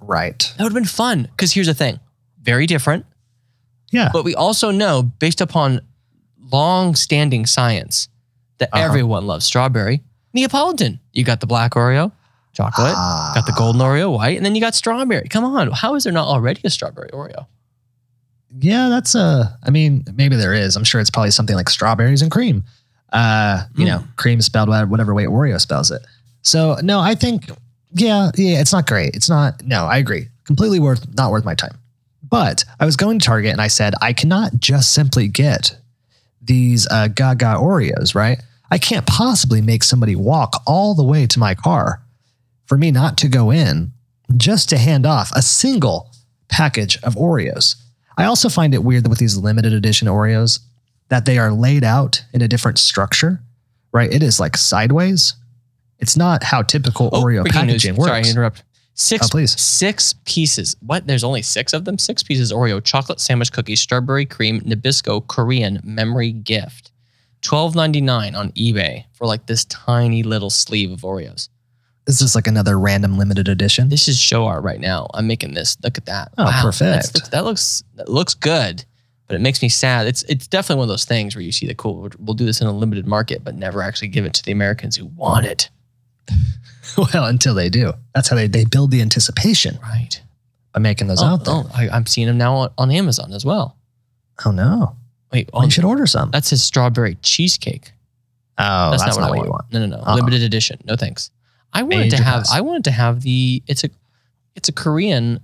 Right. 0.00 0.38
That 0.56 0.62
would 0.64 0.72
have 0.72 0.74
been 0.80 0.84
fun. 0.84 1.22
Because 1.22 1.52
here's 1.52 1.66
the 1.66 1.74
thing 1.74 1.98
very 2.40 2.66
different. 2.66 3.04
Yeah. 3.90 4.10
But 4.12 4.24
we 4.24 4.34
also 4.34 4.70
know, 4.70 5.02
based 5.02 5.40
upon 5.40 5.80
long 6.52 6.94
standing 6.94 7.46
science, 7.46 8.08
that 8.58 8.70
Uh-huh. 8.72 8.84
everyone 8.84 9.26
loves 9.26 9.44
strawberry. 9.44 10.02
Neapolitan. 10.32 11.00
You 11.12 11.24
got 11.24 11.40
the 11.40 11.46
black 11.46 11.72
Oreo, 11.74 12.12
chocolate, 12.52 12.94
Ah. 12.96 13.32
got 13.34 13.46
the 13.46 13.52
golden 13.52 13.80
Oreo, 13.80 14.12
white, 14.14 14.36
and 14.36 14.44
then 14.46 14.54
you 14.54 14.60
got 14.60 14.74
strawberry. 14.74 15.26
Come 15.28 15.44
on. 15.44 15.70
How 15.72 15.94
is 15.94 16.04
there 16.04 16.12
not 16.12 16.28
already 16.28 16.60
a 16.64 16.70
strawberry 16.70 17.08
Oreo? 17.12 17.46
Yeah, 18.60 18.88
that's 18.88 19.14
a. 19.14 19.58
I 19.62 19.70
mean, 19.70 20.04
maybe 20.14 20.36
there 20.36 20.54
is. 20.54 20.76
I'm 20.76 20.84
sure 20.84 21.00
it's 21.00 21.10
probably 21.10 21.30
something 21.30 21.56
like 21.56 21.68
strawberries 21.68 22.22
and 22.22 22.30
cream. 22.30 22.64
Uh, 23.12 23.64
you 23.74 23.84
Mm. 23.84 23.88
know, 23.88 24.04
cream 24.16 24.40
spelled 24.40 24.68
whatever, 24.68 24.90
whatever 24.90 25.14
way 25.14 25.24
Oreo 25.24 25.60
spells 25.60 25.90
it. 25.90 26.02
So 26.42 26.76
no, 26.82 27.00
I 27.00 27.14
think 27.14 27.50
yeah, 27.92 28.30
yeah, 28.36 28.60
it's 28.60 28.72
not 28.72 28.86
great. 28.86 29.14
It's 29.14 29.28
not. 29.28 29.62
No, 29.64 29.84
I 29.86 29.98
agree. 29.98 30.28
Completely 30.44 30.78
worth 30.80 31.06
not 31.14 31.30
worth 31.30 31.44
my 31.44 31.54
time. 31.54 31.76
But 32.22 32.64
I 32.80 32.84
was 32.84 32.96
going 32.96 33.18
to 33.18 33.24
Target 33.24 33.52
and 33.52 33.60
I 33.60 33.68
said 33.68 33.94
I 34.02 34.12
cannot 34.12 34.58
just 34.58 34.92
simply 34.92 35.28
get 35.28 35.76
these 36.42 36.86
uh, 36.90 37.08
Gaga 37.08 37.56
Oreos, 37.56 38.14
right? 38.14 38.42
I 38.70 38.76
can't 38.78 39.06
possibly 39.06 39.62
make 39.62 39.82
somebody 39.82 40.14
walk 40.14 40.62
all 40.66 40.94
the 40.94 41.04
way 41.04 41.26
to 41.26 41.38
my 41.38 41.54
car 41.54 42.02
for 42.66 42.76
me 42.76 42.90
not 42.90 43.16
to 43.18 43.28
go 43.28 43.50
in 43.50 43.92
just 44.36 44.68
to 44.68 44.78
hand 44.78 45.06
off 45.06 45.32
a 45.32 45.40
single 45.40 46.10
package 46.48 46.98
of 47.02 47.14
Oreos. 47.14 47.76
I 48.18 48.24
also 48.24 48.48
find 48.50 48.74
it 48.74 48.84
weird 48.84 49.04
that 49.04 49.08
with 49.10 49.18
these 49.20 49.36
limited 49.38 49.72
edition 49.72 50.08
Oreos 50.08 50.58
that 51.08 51.24
they 51.24 51.38
are 51.38 51.52
laid 51.52 51.84
out 51.84 52.22
in 52.34 52.42
a 52.42 52.48
different 52.48 52.78
structure, 52.78 53.40
right? 53.92 54.12
It 54.12 54.22
is 54.22 54.38
like 54.38 54.56
sideways. 54.56 55.34
It's 55.98 56.16
not 56.16 56.42
how 56.44 56.62
typical 56.62 57.08
oh, 57.12 57.22
Oreo 57.22 57.40
Oh, 57.40 57.42
breaking 57.44 57.66
news. 57.66 57.82
packaging 57.84 57.94
Sorry, 57.96 58.10
I 58.10 58.18
works. 58.18 58.30
interrupt. 58.30 58.62
Six, 58.94 59.26
Oh, 59.26 59.28
please. 59.30 59.58
six 59.60 60.14
pieces. 60.24 60.74
What? 60.80 61.06
There's 61.06 61.22
only 61.24 61.42
six 61.42 61.72
of 61.72 61.84
them? 61.84 61.96
Six 61.98 62.22
pieces 62.24 62.52
Oreo, 62.52 62.82
chocolate 62.84 63.20
sandwich 63.20 63.52
cookie, 63.52 63.76
strawberry 63.76 64.26
cream, 64.26 64.60
Nabisco, 64.62 65.24
Korean 65.26 65.80
memory 65.84 66.32
gift. 66.32 66.90
Twelve 67.40 67.76
ninety 67.76 68.00
nine 68.00 68.34
on 68.34 68.50
eBay 68.52 69.04
for 69.12 69.26
like 69.26 69.46
this 69.46 69.64
tiny 69.66 70.24
little 70.24 70.50
sleeve 70.50 70.90
of 70.90 71.02
Oreos. 71.02 71.48
Is 72.08 72.18
this 72.18 72.34
like 72.34 72.46
another 72.46 72.78
random 72.78 73.18
limited 73.18 73.48
edition? 73.48 73.90
This 73.90 74.08
is 74.08 74.18
show 74.18 74.46
art 74.46 74.64
right 74.64 74.80
now. 74.80 75.06
I'm 75.14 75.26
making 75.26 75.54
this. 75.54 75.76
Look 75.84 75.98
at 75.98 76.06
that. 76.06 76.32
Oh, 76.38 76.46
That's- 76.46 76.64
perfect. 76.64 77.30
that 77.30 77.44
looks 77.44 77.84
that 77.96 78.08
looks 78.08 78.34
good, 78.34 78.84
but 79.26 79.36
it 79.36 79.40
makes 79.40 79.60
me 79.62 79.68
sad. 79.68 80.06
It's 80.06 80.22
it's 80.24 80.46
definitely 80.48 80.80
one 80.80 80.84
of 80.84 80.88
those 80.88 81.04
things 81.04 81.36
where 81.36 81.42
you 81.42 81.52
see 81.52 81.66
the 81.66 81.74
cool. 81.74 82.08
we'll- 82.18 82.34
do 82.34 82.44
this 82.46 82.60
in 82.60 82.66
a 82.66 82.72
limited 82.72 83.06
market, 83.06 83.44
but 83.44 83.54
never 83.54 83.82
actually 83.82 84.08
give 84.08 84.24
it 84.24 84.32
to 84.34 84.42
the 84.42 84.52
Americans 84.52 84.96
who 84.96 85.06
want 85.06 85.44
it. 85.46 85.68
well, 86.96 87.24
until 87.26 87.54
they 87.54 87.68
do. 87.68 87.92
That's 88.14 88.28
how 88.28 88.36
they, 88.36 88.46
they 88.48 88.64
build 88.64 88.90
the 88.90 89.00
anticipation 89.02 89.78
Right. 89.82 90.20
by 90.72 90.80
making 90.80 91.06
those 91.08 91.22
Oh, 91.22 91.26
out 91.26 91.44
there. 91.44 91.54
oh, 91.54 91.70
I, 91.74 91.88
I'm 91.90 92.06
seeing 92.06 92.26
them 92.26 92.38
now 92.38 92.54
on, 92.56 92.70
on 92.78 92.90
Amazon 92.90 93.32
as 93.32 93.44
well. 93.44 93.76
Oh, 94.44 94.50
no. 94.50 94.96
Wait, 95.32 95.50
Well, 95.52 95.62
on, 95.62 95.68
you 95.68 95.70
should 95.70 95.84
order 95.84 96.06
some. 96.06 96.30
That's 96.30 96.50
his 96.50 96.62
strawberry 96.62 97.16
cheesecake. 97.22 97.92
Oh, 98.58 98.90
that's, 98.90 99.04
that's, 99.04 99.16
not, 99.18 99.22
not, 99.22 99.30
what, 99.30 99.38
what 99.38 99.42
I 99.42 99.46
you 99.46 99.50
want. 99.50 99.62
want. 99.64 99.72
No, 99.72 99.86
no, 99.86 99.96
no. 99.96 100.02
Uh-uh. 100.02 100.14
Limited 100.16 100.42
edition. 100.42 100.78
No 100.84 100.96
thanks. 100.96 101.30
I 101.72 101.82
wanted 101.82 102.10
to 102.10 102.16
have. 102.22 102.42
pass. 102.44 102.52
I 102.52 102.60
wanted 102.60 102.84
to 102.84 102.90
have 102.90 103.20
the. 103.22 103.62
It's 103.66 103.84
a, 103.84 103.90
it's 104.56 104.68
a 104.68 104.72
Korean 104.72 105.40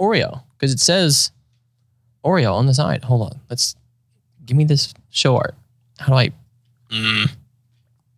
Oreo 0.00 0.42
because 0.58 0.72
it 0.72 0.80
says 0.80 1.32
Oreo 2.24 2.54
on 2.54 2.66
the 2.66 2.74
side. 2.74 3.04
Hold 3.04 3.22
on. 3.32 3.40
Let's 3.50 3.74
give 4.44 4.56
me 4.56 4.64
this 4.64 4.94
show 5.10 5.36
art. 5.36 5.54
How 5.98 6.06
do 6.08 6.14
I? 6.14 6.30
Mm. 6.90 7.30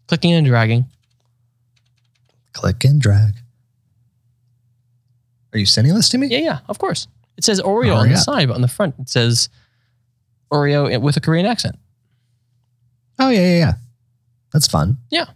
Clicking 0.08 0.32
and 0.32 0.46
dragging. 0.46 0.84
Click 2.52 2.84
and 2.84 3.00
drag. 3.00 3.34
Are 5.52 5.58
you 5.58 5.66
sending 5.66 5.94
this 5.94 6.08
to 6.10 6.18
me? 6.18 6.26
Yeah, 6.28 6.38
yeah. 6.38 6.58
Of 6.68 6.78
course. 6.78 7.08
It 7.36 7.44
says 7.44 7.60
Oreo 7.60 7.90
Oh, 7.92 7.96
on 7.96 8.08
yeah. 8.08 8.14
the 8.14 8.20
side, 8.20 8.48
but 8.48 8.54
on 8.54 8.60
the 8.62 8.68
front 8.68 8.94
it 8.98 9.08
says 9.08 9.48
Oreo 10.52 11.00
with 11.00 11.16
a 11.16 11.20
Korean 11.20 11.46
accent. 11.46 11.78
Oh, 13.18 13.30
yeah, 13.30 13.40
yeah, 13.40 13.58
yeah. 13.58 13.72
That's 14.52 14.66
fun. 14.68 14.98
Yeah. 15.10 15.26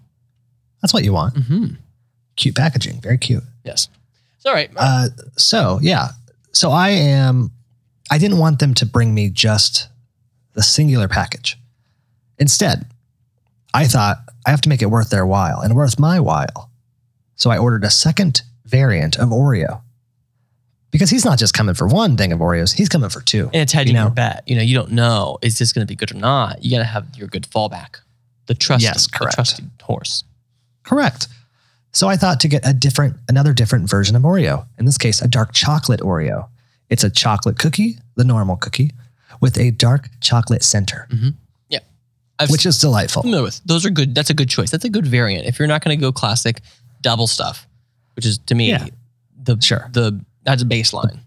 That's 0.81 0.93
what 0.95 1.05
you 1.05 1.13
want. 1.13 1.35
Mm-hmm. 1.35 1.75
Cute 2.43 2.57
packaging. 2.57 3.01
Very 3.01 3.19
cute. 3.19 3.45
Yes. 3.65 3.89
It's 4.37 4.47
all 4.47 4.53
right. 4.53 4.71
Uh, 4.77 5.09
so 5.37 5.79
yeah, 5.81 6.09
so 6.53 6.71
I 6.73 6.89
am. 6.91 7.53
I 8.11 8.19
didn't 8.19 8.39
want 8.39 8.59
them 8.59 8.75
to 8.75 8.85
bring 8.87 9.15
me 9.15 9.29
just 9.31 9.89
the 10.55 10.63
singular 10.63 11.07
package. 11.09 11.57
Instead, 12.39 12.85
I 13.73 13.87
thought 13.87 14.17
I 14.45 14.51
have 14.51 14.61
to 14.63 14.69
make 14.69 14.83
it 14.83 14.87
worth 14.91 15.11
their 15.11 15.25
while 15.25 15.61
and 15.61 15.75
worth 15.77 15.99
my 16.01 16.19
while. 16.19 16.69
So 17.37 17.51
I 17.51 17.59
ordered 17.59 17.85
a 17.85 17.91
second 17.91 18.43
variant 18.67 19.19
of 19.19 19.29
Oreo. 19.29 19.83
because 20.91 21.11
he's 21.11 21.25
not 21.25 21.39
just 21.39 21.55
coming 21.55 21.75
for 21.75 21.87
one 21.87 22.17
thing 22.17 22.33
of 22.33 22.41
Oreos, 22.41 22.73
he's 22.75 22.89
coming 22.89 23.09
for 23.09 23.21
two. 23.21 23.45
And 23.53 23.63
it's 23.63 23.73
hedging 23.73 23.95
You 23.95 24.01
know? 24.01 24.07
your 24.07 24.11
bet. 24.11 24.43
You 24.47 24.57
know, 24.57 24.63
you 24.63 24.75
don't 24.75 24.91
know 24.93 25.39
is 25.43 25.59
this 25.59 25.73
going 25.73 25.87
to 25.87 25.91
be 25.91 25.95
good 25.97 26.11
or 26.13 26.19
not. 26.19 26.63
You 26.65 26.71
got 26.73 26.79
to 26.79 26.85
have 26.85 27.07
your 27.17 27.29
good 27.29 27.45
fallback. 27.45 28.01
The 28.47 28.55
trusted, 28.55 28.89
Yes, 28.91 29.07
the 29.07 29.17
correct. 29.17 29.35
trusted 29.37 29.71
horse. 29.83 30.25
Correct. 30.83 31.29
So 31.93 32.09
I 32.09 32.17
thought 32.17 32.41
to 32.41 32.49
get 32.49 32.67
a 32.67 32.73
different, 32.73 33.17
another 33.29 33.53
different 33.53 33.89
version 33.89 34.17
of 34.17 34.23
Oreo. 34.23 34.67
In 34.79 34.87
this 34.87 34.99
case, 34.99 35.21
a 35.21 35.29
dark 35.29 35.53
chocolate 35.53 36.01
Oreo. 36.01 36.49
It's 36.89 37.05
a 37.05 37.11
chocolate 37.11 37.59
cookie, 37.59 37.97
the 38.17 38.25
normal 38.25 38.57
cookie, 38.57 38.93
with 39.41 39.59
a 39.59 39.71
dark 39.71 40.09
chocolate 40.21 40.63
center, 40.63 41.07
mm-hmm. 41.11 41.29
I've 42.39 42.51
which 42.51 42.67
is 42.67 42.79
delightful. 42.79 43.23
familiar 43.23 43.45
with. 43.45 43.61
Those 43.65 43.87
are 43.87 43.91
good. 43.91 44.15
That's 44.15 44.31
a 44.31 44.35
good 44.35 44.49
choice. 44.49 44.71
That's 44.71 44.85
a 44.85 44.89
good 44.89 45.07
variant. 45.07 45.47
If 45.47 45.59
you're 45.59 45.69
not 45.69 45.85
going 45.85 45.97
to 45.97 46.01
go 46.01 46.11
classic 46.11 46.61
double 47.01 47.27
stuff, 47.27 47.69
which 48.17 48.27
is 48.27 48.39
to 48.47 48.55
me 48.55 48.71
Yeah. 48.71 48.87
the 49.45 49.61
Sure. 49.61 49.89
the 49.93 50.21
that's 50.43 50.63
a 50.63 50.65
baseline. 50.67 51.21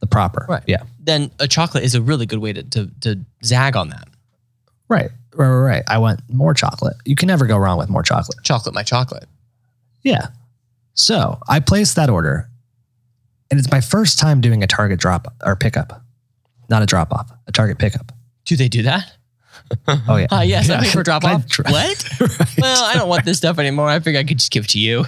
The 0.00 0.06
proper. 0.06 0.46
Right. 0.48 0.62
Yeah. 0.66 0.84
Then 1.00 1.30
a 1.38 1.48
chocolate 1.48 1.84
is 1.84 1.94
a 1.94 2.00
really 2.00 2.24
good 2.24 2.38
way 2.38 2.52
to 2.52 2.62
to, 2.62 2.90
to 3.00 3.20
zag 3.44 3.76
on 3.76 3.90
that. 3.90 4.08
Right. 4.88 5.10
Right. 5.34 5.48
Right. 5.48 5.70
right. 5.70 5.82
I 5.88 5.98
want 5.98 6.20
more 6.30 6.54
chocolate. 6.54 6.96
You 7.04 7.16
can 7.16 7.26
never 7.26 7.46
go 7.46 7.58
wrong 7.58 7.76
with 7.76 7.90
more 7.90 8.02
chocolate. 8.02 8.38
Chocolate, 8.42 8.74
my 8.74 8.82
chocolate. 8.84 9.26
Yeah. 10.04 10.28
So 10.94 11.38
I 11.48 11.58
placed 11.60 11.96
that 11.96 12.08
order, 12.10 12.48
and 13.50 13.58
it's 13.58 13.70
my 13.70 13.80
first 13.80 14.18
time 14.18 14.40
doing 14.40 14.62
a 14.62 14.66
Target 14.66 15.00
drop 15.00 15.26
or 15.44 15.56
pickup, 15.56 16.02
not 16.68 16.82
a 16.82 16.86
drop 16.86 17.12
off, 17.12 17.30
a 17.48 17.52
Target 17.52 17.78
pickup. 17.78 18.12
Do 18.44 18.56
they 18.56 18.68
do 18.68 18.82
that? 18.82 19.12
Oh 19.88 20.16
yeah. 20.16 20.26
Ah, 20.30 20.42
yes, 20.42 20.68
Yeah. 20.68 20.76
I'm 20.76 20.82
here 20.82 20.92
for 20.92 21.02
drop 21.10 21.24
off. 21.24 21.42
What? 21.58 21.64
Right. 22.20 22.48
Well, 22.58 22.84
I 22.84 22.94
don't 22.94 23.08
want 23.08 23.24
this 23.24 23.38
stuff 23.38 23.58
anymore. 23.58 23.88
I 23.88 23.98
figure 23.98 24.20
I 24.20 24.24
could 24.24 24.38
just 24.38 24.52
give 24.52 24.64
it 24.64 24.70
to 24.70 24.78
you. 24.78 25.04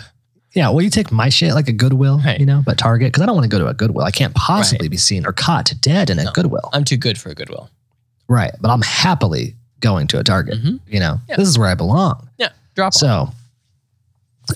Yeah, 0.55 0.71
well, 0.71 0.81
you 0.81 0.89
take 0.89 1.13
my 1.13 1.29
shit 1.29 1.53
like 1.53 1.69
a 1.69 1.73
Goodwill, 1.73 2.21
Right. 2.25 2.41
you 2.41 2.47
know, 2.47 2.63
but 2.65 2.79
Target, 2.79 3.09
because 3.13 3.23
I 3.23 3.27
don't 3.27 3.35
want 3.37 3.45
to 3.45 3.51
go 3.55 3.59
to 3.63 3.67
a 3.69 3.75
Goodwill. 3.75 4.05
I 4.07 4.11
can't 4.11 4.35
possibly 4.35 4.89
be 4.89 4.97
seen 4.97 5.27
or 5.27 5.33
caught 5.33 5.71
dead 5.83 6.09
in 6.09 6.19
a 6.19 6.25
No. 6.25 6.33
Goodwill. 6.33 6.71
I'm 6.73 6.85
too 6.85 6.97
good 6.97 7.19
for 7.19 7.29
a 7.29 7.35
Goodwill. 7.35 7.69
Right. 8.29 8.51
But 8.61 8.71
I'm 8.71 8.81
happily 8.81 9.55
going 9.81 10.07
to 10.09 10.19
a 10.19 10.25
Target. 10.25 10.63
Mhm. 10.65 10.81
You 10.87 11.01
know, 11.01 11.21
Yeah. 11.29 11.37
this 11.37 11.49
is 11.49 11.59
where 11.59 11.69
I 11.69 11.75
belong. 11.75 12.27
Yeah, 12.39 12.49
drop 12.75 12.95
off. 12.95 13.35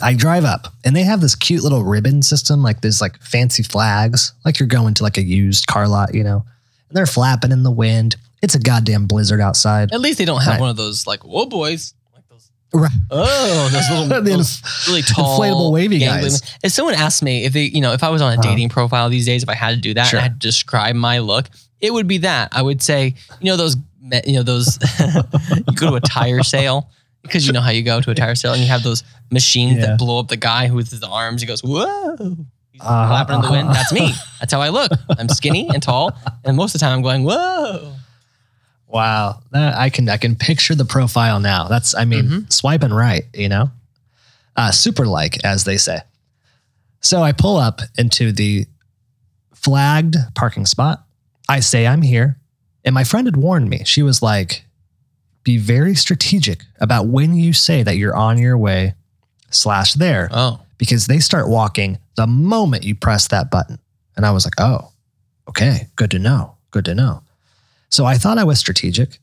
I 0.03 0.14
drive 0.14 0.44
up 0.44 0.68
and 0.85 0.94
they 0.94 1.03
have 1.03 1.20
this 1.20 1.35
cute 1.35 1.62
little 1.62 1.83
ribbon 1.85 2.22
system, 2.22 2.62
like 2.62 2.81
there's 2.81 3.00
like 3.00 3.18
fancy 3.22 3.62
flags, 3.62 4.33
like 4.44 4.59
you're 4.59 4.68
going 4.68 4.94
to 4.94 5.03
like 5.03 5.16
a 5.18 5.22
used 5.22 5.66
car 5.66 5.88
lot, 5.88 6.14
you 6.14 6.22
know, 6.24 6.44
and 6.88 6.96
they're 6.96 7.07
flapping 7.07 7.53
in 7.53 7.62
the 7.62 7.70
wind. 7.70 8.16
It's 8.42 8.55
a 8.55 8.59
goddamn 8.59 9.07
blizzard 9.07 9.40
outside. 9.40 9.92
At 9.92 10.00
least 10.00 10.18
they 10.18 10.24
don't 10.24 10.40
have 10.42 10.53
Right. 10.55 10.61
one 10.61 10.70
of 10.70 10.76
those 10.76 11.07
like 11.07 11.24
whoa 11.24 11.46
boys, 11.46 11.92
like 12.14 12.26
those. 12.29 12.50
Right. 12.72 12.90
Oh, 13.11 13.68
those 13.72 13.90
little 13.90 14.22
those 14.37 14.62
really 14.88 15.03
tall 15.03 15.38
inflatable 15.40 15.72
wavy 15.72 15.98
guys. 15.98 16.40
If 16.62 16.72
someone 16.72 16.94
asked 16.94 17.22
me 17.22 17.44
if 17.44 17.53
they, 17.53 17.64
you 17.64 17.81
know, 17.81 17.92
if 17.92 18.03
I 18.05 18.09
was 18.11 18.22
on 18.22 18.33
a 18.33 18.35
Uh-huh. 18.38 18.42
dating 18.48 18.68
profile 18.70 19.09
these 19.11 19.26
days, 19.26 19.42
if 19.42 19.48
I 19.48 19.55
had 19.55 19.70
to 19.74 19.76
do 19.76 19.94
that, 19.94 20.07
Sure. 20.07 20.18
and 20.18 20.24
I 20.24 20.29
had 20.29 20.40
to 20.40 20.46
describe 20.46 20.94
my 20.96 21.18
look, 21.18 21.50
it 21.81 21.92
would 21.92 22.07
be 22.07 22.18
that. 22.18 22.48
I 22.53 22.62
would 22.62 22.81
say, 22.83 23.14
you 23.40 23.46
know, 23.50 23.57
those, 23.57 23.76
you 24.26 24.35
know, 24.35 24.42
those. 24.42 24.79
you 25.00 25.74
go 25.74 25.90
to 25.90 25.94
a 25.96 26.00
tire 26.00 26.42
sale 26.42 26.90
because 27.22 27.46
you 27.46 27.52
know 27.52 27.61
how 27.61 27.70
you 27.70 27.83
go 27.83 28.00
to 28.00 28.11
a 28.11 28.14
tire 28.14 28.35
sale 28.35 28.52
and 28.52 28.62
you 28.62 28.68
have 28.68 28.83
those 28.83 29.02
machines 29.30 29.78
Yeah. 29.78 29.87
that 29.87 29.98
blow 29.98 30.18
up 30.18 30.28
the 30.28 30.37
guy 30.37 30.66
who 30.68 30.74
with 30.74 30.90
his 30.90 31.02
arms. 31.02 31.40
He 31.42 31.46
goes, 31.46 31.62
whoa. 31.62 32.37
He's 32.72 32.80
Uh-huh, 32.83 33.09
flapping 33.09 33.37
in 33.37 33.42
the 33.42 33.50
wind. 33.50 33.68
uh-huh. 33.68 33.74
That's 33.74 33.92
me. 33.92 34.12
That's 34.40 34.52
how 34.52 34.61
I 34.61 34.68
look. 34.70 34.90
I'm 35.18 35.28
skinny 35.28 35.68
and 35.72 35.83
tall, 35.83 36.12
and 36.44 36.56
most 36.56 36.74
of 36.74 36.80
the 36.80 36.87
time 36.87 36.94
I'm 36.96 37.02
going, 37.02 37.24
whoa. 37.24 37.94
Wow, 38.87 39.40
that, 39.52 39.76
I 39.76 39.88
can 39.90 40.09
I 40.09 40.16
can 40.16 40.35
picture 40.35 40.74
the 40.74 40.85
profile 40.85 41.38
now. 41.40 41.68
That's 41.68 41.94
I 41.94 42.04
mean 42.04 42.24
Mhm. 42.24 42.52
swiping 42.52 42.92
right, 42.92 43.24
you 43.35 43.48
know, 43.48 43.70
uh, 44.56 44.72
super 44.72 45.06
like 45.06 45.44
as 45.44 45.62
they 45.64 45.76
say. 45.76 46.00
So 47.00 47.22
I 47.22 47.30
pull 47.33 47.56
up 47.56 47.80
into 47.96 48.33
the 48.33 48.66
flagged 49.54 50.16
parking 50.35 50.66
spot. 50.66 51.04
I 51.48 51.61
say 51.61 51.87
I'm 51.87 52.02
here, 52.02 52.37
and 52.85 52.94
my 52.94 53.04
friend 53.04 53.26
had 53.26 53.37
warned 53.37 53.68
me. 53.70 53.83
She 53.85 54.02
was 54.02 54.22
like, 54.22 54.64
"Be 55.44 55.59
very 55.59 55.94
strategic 55.94 56.64
about 56.81 57.07
when 57.07 57.35
you 57.35 57.53
say 57.53 57.83
that 57.83 57.96
you're 57.96 58.16
on 58.16 58.38
your 58.38 58.59
way 58.59 58.94
slash 59.50 59.94
there, 59.94 60.29
Oh, 60.33 60.61
because 60.79 61.07
they 61.07 61.18
start 61.18 61.48
walking 61.48 61.98
the 62.16 62.26
moment 62.26 62.85
you 62.85 62.94
press 62.94 63.29
that 63.29 63.50
button." 63.50 63.79
And 64.16 64.26
I 64.26 64.31
was 64.33 64.44
like, 64.44 64.55
"Oh, 64.59 64.92
okay, 65.48 65.88
good 65.96 66.11
to 66.12 66.18
know. 66.18 66.57
Good 66.70 66.85
to 66.87 66.94
know." 66.94 67.22
So 67.90 68.07
I 68.07 68.16
thought 68.16 68.38
I 68.38 68.44
was 68.44 68.59
strategic. 68.59 69.18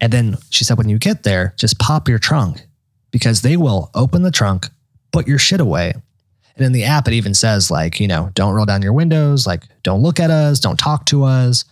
And 0.00 0.12
then 0.12 0.36
she 0.50 0.64
said, 0.64 0.78
when 0.78 0.88
you 0.88 0.98
get 0.98 1.22
there, 1.22 1.54
just 1.56 1.78
pop 1.78 2.08
your 2.08 2.18
trunk 2.18 2.66
because 3.12 3.42
they 3.42 3.56
will 3.56 3.90
open 3.94 4.22
the 4.22 4.32
trunk, 4.32 4.68
put 5.12 5.28
your 5.28 5.38
shit 5.38 5.60
away. 5.60 5.92
And 6.56 6.66
in 6.66 6.72
the 6.72 6.84
app, 6.84 7.06
it 7.06 7.14
even 7.14 7.34
says, 7.34 7.70
like, 7.70 8.00
you 8.00 8.08
know, 8.08 8.30
don't 8.34 8.52
roll 8.52 8.66
down 8.66 8.82
your 8.82 8.94
windows, 8.94 9.46
like, 9.46 9.62
don't 9.84 10.02
look 10.02 10.18
at 10.18 10.30
us, 10.30 10.58
don't 10.58 10.78
talk 10.78 11.06
to 11.06 11.22
us. 11.22 11.64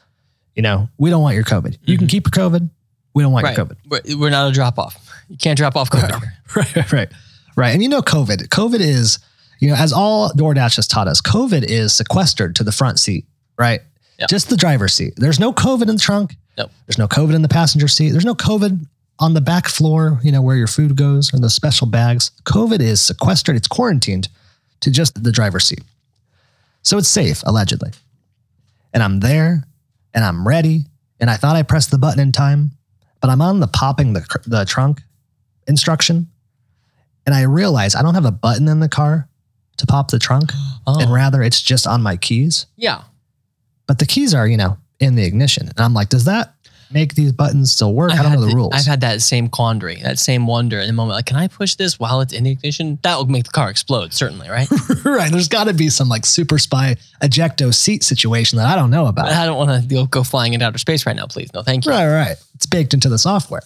You 0.54 0.62
know, 0.62 0.88
we 0.96 1.10
don't 1.10 1.22
want 1.22 1.34
your 1.34 1.44
COVID. 1.44 1.78
You 1.84 1.98
can 1.98 2.06
mm-hmm. 2.06 2.10
keep 2.10 2.26
your 2.26 2.50
COVID. 2.50 2.70
We 3.14 3.22
don't 3.22 3.32
want 3.32 3.44
right. 3.44 3.56
COVID. 3.56 4.16
We're, 4.18 4.30
not 4.30 4.50
a 4.50 4.52
drop 4.52 4.78
off. 4.78 4.96
You 5.28 5.36
can't 5.36 5.56
drop 5.56 5.76
off 5.76 5.90
COVID. 5.90 6.22
Right, 6.56 6.92
right, 6.92 7.12
right. 7.54 7.72
And 7.72 7.80
you 7.80 7.88
know, 7.88 8.02
COVID, 8.02 8.48
COVID 8.48 8.80
is, 8.80 9.20
you 9.60 9.68
know, 9.68 9.76
as 9.76 9.92
all 9.92 10.30
DoorDash 10.30 10.74
has 10.76 10.88
taught 10.88 11.06
us, 11.06 11.20
COVID 11.20 11.62
is 11.62 11.92
sequestered 11.92 12.56
to 12.56 12.64
the 12.64 12.72
front 12.72 12.98
seat, 12.98 13.24
right? 13.56 13.82
Yeah. 14.18 14.26
Just 14.26 14.50
the 14.50 14.56
driver's 14.56 14.92
seat. 14.92 15.14
There's 15.16 15.38
no 15.38 15.52
COVID 15.52 15.82
in 15.82 15.94
the 15.94 16.00
trunk. 16.00 16.34
Nope. 16.58 16.72
There's 16.86 16.98
no 16.98 17.06
COVID 17.06 17.36
in 17.36 17.42
the 17.42 17.48
passenger 17.48 17.86
seat. 17.86 18.10
There's 18.10 18.24
no 18.24 18.34
COVID 18.34 18.84
on 19.20 19.34
the 19.34 19.40
back 19.40 19.68
floor, 19.68 20.18
you 20.24 20.32
know, 20.32 20.42
where 20.42 20.56
your 20.56 20.66
food 20.66 20.96
goes 20.96 21.32
or 21.32 21.38
the 21.38 21.50
special 21.50 21.86
bags. 21.86 22.32
COVID 22.44 22.80
is 22.80 23.00
sequestered, 23.00 23.54
it's 23.54 23.68
quarantined 23.68 24.28
to 24.80 24.90
just 24.90 25.22
the 25.22 25.30
driver's 25.30 25.66
seat. 25.66 25.84
So 26.82 26.98
it's 26.98 27.08
safe, 27.08 27.42
allegedly. 27.44 27.92
And 28.92 29.02
I'm 29.02 29.20
there 29.20 29.64
and 30.14 30.24
I'm 30.24 30.48
ready. 30.48 30.86
And 31.20 31.30
I 31.30 31.36
thought 31.36 31.54
I 31.54 31.62
pressed 31.62 31.90
the 31.90 31.98
button 31.98 32.18
in 32.18 32.32
time, 32.32 32.72
but 33.20 33.30
I'm 33.30 33.42
on 33.42 33.60
the 33.60 33.66
popping 33.66 34.12
the, 34.12 34.24
the 34.46 34.64
trunk 34.64 35.02
instruction. 35.66 36.28
And 37.26 37.34
I 37.34 37.42
realize 37.42 37.94
I 37.94 38.02
don't 38.02 38.14
have 38.14 38.24
a 38.24 38.30
button 38.32 38.66
in 38.68 38.80
the 38.80 38.88
car 38.88 39.28
to 39.76 39.86
pop 39.86 40.10
the 40.10 40.18
trunk, 40.18 40.52
Oh, 40.86 41.00
and 41.00 41.12
rather 41.12 41.42
it's 41.42 41.60
just 41.60 41.86
on 41.86 42.02
my 42.02 42.16
keys. 42.16 42.66
yeah. 42.76 43.02
But 43.86 43.98
the 43.98 44.06
keys 44.06 44.34
are, 44.34 44.46
you 44.46 44.56
know, 44.56 44.78
in 45.00 45.16
the 45.16 45.24
ignition. 45.24 45.68
And 45.68 45.80
I'm 45.80 45.94
like, 45.94 46.08
does 46.10 46.24
that 46.24 46.54
make 46.92 47.14
these 47.14 47.32
buttons 47.32 47.70
still 47.70 47.94
work? 47.94 48.12
I 48.12 48.22
don't 48.22 48.32
know 48.32 48.40
the 48.40 48.46
the- 48.48 48.54
rules. 48.54 48.74
I've 48.74 48.86
had 48.86 49.00
that 49.02 49.22
same 49.22 49.48
quandary, 49.48 49.96
that 50.02 50.18
same 50.18 50.46
wonder 50.46 50.78
in 50.78 50.86
the 50.86 50.92
moment. 50.92 51.16
Like, 51.16 51.26
can 51.26 51.36
I 51.36 51.48
push 51.48 51.74
this 51.74 51.98
while 51.98 52.20
it's 52.20 52.32
in 52.32 52.44
the 52.44 52.50
ignition? 52.50 52.98
That 53.02 53.16
will 53.16 53.26
make 53.26 53.44
the 53.44 53.50
car 53.50 53.70
explode, 53.70 54.12
certainly, 54.12 54.48
right? 54.48 54.68
right. 55.04 55.30
There's 55.30 55.48
got 55.48 55.64
to 55.64 55.74
be 55.74 55.88
some 55.88 56.08
like 56.08 56.26
super 56.26 56.58
spy 56.58 56.96
ejecto 57.22 57.72
seat 57.74 58.02
situation 58.04 58.56
that 58.58 58.66
I 58.66 58.76
don't 58.76 58.90
know 58.90 59.04
But 59.04 59.26
about. 59.26 59.28
I 59.32 59.46
don't 59.46 59.58
want 59.58 59.88
to 59.88 60.06
go 60.06 60.22
flying 60.22 60.54
into 60.54 60.66
outer 60.66 60.78
space 60.78 61.06
right 61.06 61.16
now, 61.16 61.26
please. 61.26 61.52
No, 61.54 61.62
thank 61.62 61.86
you. 61.86 61.92
Right, 61.92 62.06
right. 62.08 62.36
It's 62.54 62.66
baked 62.66 62.94
into 62.94 63.08
the 63.08 63.18
software. 63.18 63.62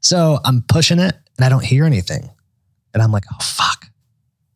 So 0.00 0.38
I'm 0.44 0.62
pushing 0.62 0.98
it 0.98 1.14
and 1.38 1.44
I 1.44 1.48
don't 1.48 1.64
hear 1.64 1.84
anything. 1.84 2.30
And 2.94 3.02
I'm 3.02 3.12
like, 3.12 3.24
oh, 3.32 3.38
fuck. 3.40 3.86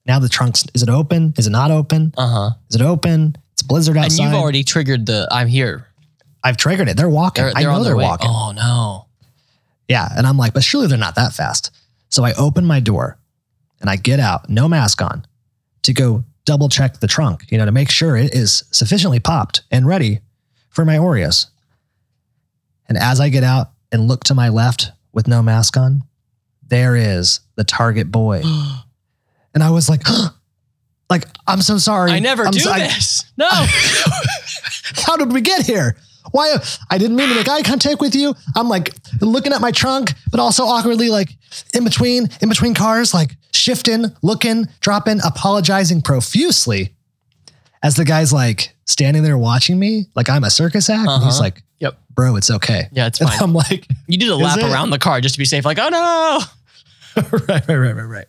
Now 0.07 0.19
the 0.19 0.29
trunk's, 0.29 0.65
is 0.75 0.83
it 0.83 0.89
open? 0.89 1.35
Is 1.37 1.47
it 1.47 1.51
not 1.51 1.71
open? 1.71 2.13
Uh 2.17 2.29
huh. 2.29 2.51
Is 2.71 2.77
it 2.77 2.83
open? 2.83 3.37
It's 3.53 3.63
a 3.63 3.67
blizzard 3.67 3.97
And 3.97 4.13
you've 4.13 4.35
already 4.35 4.63
triggered 4.63 5.07
the 5.07 5.27
I'm 5.31 5.49
here. 5.49 5.86
I've 6.47 6.57
triggered 6.57 6.89
it. 6.89 6.97
They're 6.97 7.09
walking. 7.09 7.45
They're, 7.45 7.53
I 7.57 7.63
they're 7.63 7.71
know 7.73 7.77
on 7.79 7.83
they're 7.85 7.97
way. 7.97 8.05
walking. 8.05 8.31
Oh, 8.31 8.53
no. 8.53 9.07
Yeah. 9.89 10.09
And 10.17 10.27
I'm 10.27 10.37
like, 10.37 10.55
but 10.55 10.63
surely 10.65 10.87
they're 10.87 10.97
not 10.99 11.15
that 11.17 11.33
fast. 11.33 11.71
So 12.09 12.25
I 12.25 12.33
open 12.35 12.65
my 12.65 12.81
door 12.81 13.19
and 13.81 13.91
I 13.91 13.97
get 13.97 14.21
out, 14.21 14.49
no 14.49 14.69
mask 14.69 15.03
on, 15.03 15.27
to 15.83 15.93
go 15.93 16.25
double 16.45 16.69
check 16.69 17.01
the 17.01 17.07
trunk, 17.09 17.45
you 17.51 17.59
know, 17.59 17.65
to 17.65 17.73
make 17.73 17.91
sure 17.91 18.17
it 18.17 18.33
is 18.35 18.63
sufficiently 18.71 19.19
popped 19.21 19.63
and 19.71 19.87
ready 19.87 20.21
for 20.71 20.85
my 20.85 20.97
Oreos. 20.97 21.47
And 22.89 22.97
as 22.97 23.21
I 23.21 23.29
get 23.29 23.43
out 23.45 23.71
and 23.91 24.07
look 24.07 24.23
to 24.25 24.35
my 24.35 24.49
left 24.49 24.93
with 25.13 25.27
no 25.27 25.43
mask 25.43 25.77
on, 25.77 26.05
there 26.69 26.95
is 26.97 27.41
the 27.57 27.65
Target 27.65 28.11
boy. 28.11 28.43
And 29.55 29.63
I 29.63 29.71
was 29.71 29.89
like, 29.89 30.03
like, 31.09 31.25
I'm 31.47 31.63
so 31.63 31.79
sorry. 31.79 32.13
I 32.13 32.19
never 32.19 32.45
I'm 32.45 32.51
do 32.53 32.59
so- 32.59 32.71
I- 32.71 32.81
this. 32.81 33.25
No. 33.39 33.49
how 35.07 35.17
did 35.17 35.33
we 35.33 35.41
get 35.41 35.65
here? 35.65 35.97
Why? 36.33 36.57
I 36.91 36.99
didn't 36.99 37.17
mean 37.17 37.29
to 37.29 37.35
make 37.35 37.49
eye 37.49 37.63
contact 37.63 38.01
with 38.01 38.15
you. 38.15 38.35
I'm 38.55 38.69
like 38.69 38.95
looking 39.21 39.53
at 39.53 39.61
my 39.61 39.71
trunk, 39.73 40.13
but 40.31 40.41
also 40.41 40.65
awkwardly 40.65 41.09
like 41.09 41.31
in 41.75 41.85
between, 41.85 42.29
in 42.41 42.49
between 42.49 42.75
cars, 42.75 43.13
like 43.15 43.37
shifting, 43.53 44.07
looking, 44.23 44.67
dropping, 44.81 45.21
apologizing 45.25 46.03
profusely 46.03 46.93
as 47.83 47.95
the 47.97 48.05
guy's 48.05 48.33
like 48.33 48.75
standing 48.85 49.23
there 49.23 49.39
watching 49.39 49.79
me, 49.79 50.07
like 50.15 50.29
I'm 50.29 50.45
a 50.45 50.51
circus 50.51 50.89
act. 50.91 51.09
And 51.09 51.23
he's 51.25 51.35
Uh-huh. 51.35 51.43
like, 51.45 51.63
Yep. 51.79 51.99
bro, 52.15 52.37
it's 52.37 52.51
okay. 52.51 52.89
Yeah, 52.93 53.07
it's 53.07 53.21
And 53.21 53.29
fine. 53.31 53.43
I'm 53.43 53.53
like, 53.53 53.87
You 54.07 54.19
did 54.19 54.29
a 54.31 54.37
lap 54.37 54.59
it? 54.59 54.65
around 54.65 54.91
the 54.91 54.99
car 54.99 55.21
just 55.21 55.35
to 55.35 55.39
be 55.39 55.45
safe. 55.45 55.65
Like, 55.65 55.79
oh 55.79 55.89
no. 55.89 56.41
right, 57.33 57.49
right, 57.49 57.69
right, 57.69 57.95
right, 57.97 58.03
right. 58.03 58.27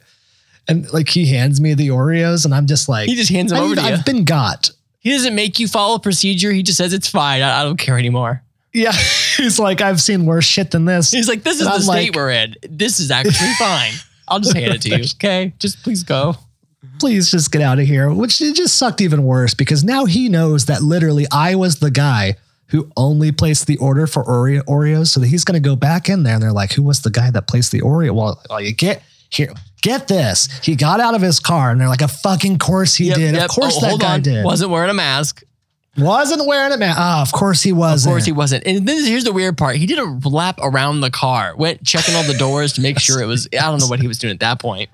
And 0.69 0.91
like 0.91 1.07
he 1.09 1.27
hands 1.27 1.61
me 1.61 1.73
the 1.73 1.87
Oreos, 1.89 2.43
and 2.45 2.53
I'm 2.53 2.67
just 2.67 2.89
like, 2.89 3.07
He 3.07 3.15
just 3.15 3.31
hands 3.31 3.51
them 3.51 3.61
over 3.61 3.71
I've, 3.71 3.77
to 3.77 3.81
you. 3.83 3.93
I've 3.95 4.05
been 4.05 4.23
got. 4.25 4.69
He 5.07 5.13
doesn't 5.13 5.35
make 5.35 5.57
you 5.57 5.69
follow 5.69 5.99
procedure. 5.99 6.51
He 6.51 6.63
just 6.63 6.77
says 6.77 6.91
it's 6.91 7.07
fine. 7.07 7.41
I, 7.41 7.61
I 7.61 7.63
don't 7.63 7.77
care 7.77 7.97
anymore. 7.97 8.43
Yeah. 8.73 8.91
he's 9.37 9.57
like, 9.57 9.79
I've 9.79 10.01
seen 10.01 10.25
worse 10.25 10.43
shit 10.43 10.71
than 10.71 10.83
this. 10.83 11.11
He's 11.11 11.29
like, 11.29 11.43
this 11.43 11.55
is 11.55 11.61
And 11.61 11.69
the 11.69 11.75
I'm 11.75 11.81
state 11.81 12.07
like- 12.09 12.15
we're 12.17 12.31
in. 12.31 12.55
This 12.69 12.99
is 12.99 13.09
actually 13.09 13.53
fine. 13.57 13.93
I'll 14.27 14.41
just 14.41 14.53
hand 14.57 14.73
it 14.73 14.81
to 14.81 14.89
you. 14.89 15.05
Okay. 15.15 15.53
Just 15.59 15.81
please 15.81 16.03
go. 16.03 16.35
please 16.99 17.31
just 17.31 17.53
get 17.53 17.61
out 17.61 17.79
of 17.79 17.87
here. 17.87 18.11
Which 18.13 18.41
it 18.41 18.53
just 18.53 18.75
sucked 18.77 18.99
even 18.99 19.23
worse 19.23 19.53
because 19.53 19.81
now 19.81 20.03
he 20.03 20.27
knows 20.27 20.65
that 20.65 20.81
literally 20.81 21.25
I 21.31 21.55
was 21.55 21.79
the 21.79 21.89
guy 21.89 22.35
who 22.71 22.91
only 22.97 23.31
placed 23.31 23.65
the 23.65 23.77
order 23.77 24.07
for 24.07 24.25
Oreo 24.25 24.61
Oreos. 24.63 25.07
So 25.07 25.21
that 25.21 25.27
he's 25.27 25.45
going 25.45 25.61
to 25.63 25.65
go 25.65 25.77
back 25.77 26.09
in 26.09 26.23
there 26.23 26.33
and 26.33 26.43
they're 26.43 26.51
like, 26.51 26.73
who 26.73 26.83
was 26.83 27.01
the 27.03 27.11
guy 27.11 27.31
that 27.31 27.47
placed 27.47 27.71
the 27.71 27.79
Oreo? 27.79 28.11
Well, 28.11 28.43
well, 28.49 28.59
you 28.59 28.73
get 28.73 29.01
here. 29.29 29.53
Get 29.87 30.07
this. 30.07 30.49
He 30.63 30.75
got 30.75 30.99
out 30.99 31.15
of 31.15 31.21
his 31.21 31.39
car 31.39 31.71
and 31.71 31.79
they're 31.79 31.87
like, 31.87 32.01
a 32.01 32.07
fucking 32.07 32.59
course 32.59 32.95
he 32.95 33.05
Yep, 33.07 33.15
did. 33.17 33.35
yep. 33.35 33.43
Of 33.45 33.49
course 33.51 33.77
Oh, 33.77 33.81
that 33.81 33.99
guy 33.99 34.13
on. 34.15 34.21
did. 34.21 34.43
Wasn't 34.43 34.69
wearing 34.69 34.89
a 34.89 34.93
mask. 34.93 35.43
Wasn't 35.97 36.45
wearing 36.45 36.71
a 36.73 36.77
mask. 36.77 36.97
Ah, 36.99 37.21
of 37.21 37.31
course 37.31 37.63
he 37.63 37.71
wasn't. 37.73 38.11
Of 38.11 38.13
course 38.15 38.25
he 38.25 38.31
wasn't. 38.31 38.67
And 38.67 38.87
then 38.87 39.03
here's 39.05 39.23
the 39.23 39.31
weird 39.33 39.57
part. 39.57 39.77
He 39.77 39.85
did 39.85 39.97
a 39.97 40.05
lap 40.27 40.59
around 40.61 41.01
the 41.01 41.09
car, 41.09 41.55
went 41.55 41.83
checking 41.85 42.13
all 42.15 42.23
the 42.23 42.37
doors 42.37 42.73
to 42.73 42.81
make 42.81 42.99
sure 42.99 43.21
it 43.21 43.25
was. 43.25 43.47
I 43.53 43.61
don't 43.71 43.79
know 43.79 43.87
what 43.87 43.99
he 43.99 44.07
was 44.07 44.19
doing 44.19 44.33
at 44.33 44.39
that 44.41 44.59
point. 44.59 44.89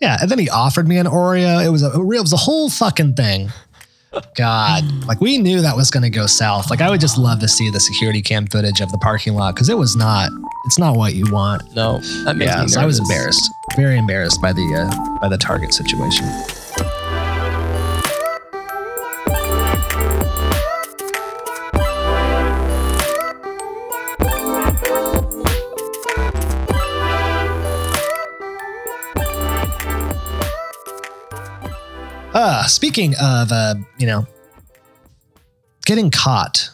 Yeah, 0.00 0.18
and 0.20 0.28
then 0.30 0.38
he 0.38 0.50
offered 0.50 0.88
me 0.88 0.98
an 0.98 1.06
Oreo. 1.06 1.64
It 1.64 1.70
was 1.70 1.82
a 1.84 1.90
real, 2.02 2.18
it 2.20 2.24
was 2.24 2.32
a 2.32 2.36
whole 2.36 2.68
fucking 2.68 3.14
thing. 3.14 3.50
God, 4.34 4.84
like 5.06 5.20
we 5.20 5.38
knew 5.38 5.60
that 5.60 5.76
was 5.76 5.90
going 5.90 6.02
to 6.02 6.10
go 6.10 6.26
south. 6.26 6.70
Like 6.70 6.80
I 6.80 6.90
would 6.90 7.00
just 7.00 7.18
love 7.18 7.40
to 7.40 7.48
see 7.48 7.70
the 7.70 7.80
security 7.80 8.22
cam 8.22 8.46
footage 8.46 8.80
of 8.80 8.90
the 8.92 8.98
parking 8.98 9.34
lot 9.34 9.54
because 9.54 9.68
it 9.68 9.78
was 9.78 9.96
not. 9.96 10.30
It's 10.64 10.78
not 10.78 10.96
what 10.96 11.14
you 11.14 11.30
want. 11.32 11.74
No, 11.74 11.98
that 12.24 12.36
makes 12.36 12.52
Yeah, 12.52 12.66
so 12.66 12.80
I 12.80 12.86
was 12.86 13.00
embarrassed, 13.00 13.50
very 13.76 13.98
embarrassed 13.98 14.40
by 14.40 14.52
the 14.52 14.62
uh, 14.62 15.18
by 15.20 15.28
the 15.28 15.38
Target 15.38 15.74
situation. 15.74 16.24
Uh, 32.44 32.66
speaking 32.66 33.14
of, 33.22 33.52
uh, 33.52 33.76
you 33.98 34.06
know, 34.08 34.26
getting 35.86 36.10
caught 36.10 36.70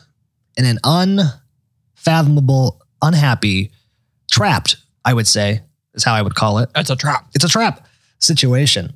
in 0.56 0.64
an 0.64 0.78
unfathomable, 0.82 2.80
unhappy, 3.02 3.70
trapped, 4.30 4.76
I 5.04 5.12
would 5.12 5.26
say, 5.26 5.60
is 5.92 6.04
how 6.04 6.14
I 6.14 6.22
would 6.22 6.34
call 6.34 6.60
it. 6.60 6.70
That's 6.74 6.88
a 6.88 6.96
trap. 6.96 7.28
It's 7.34 7.44
a 7.44 7.50
trap 7.50 7.86
situation. 8.18 8.94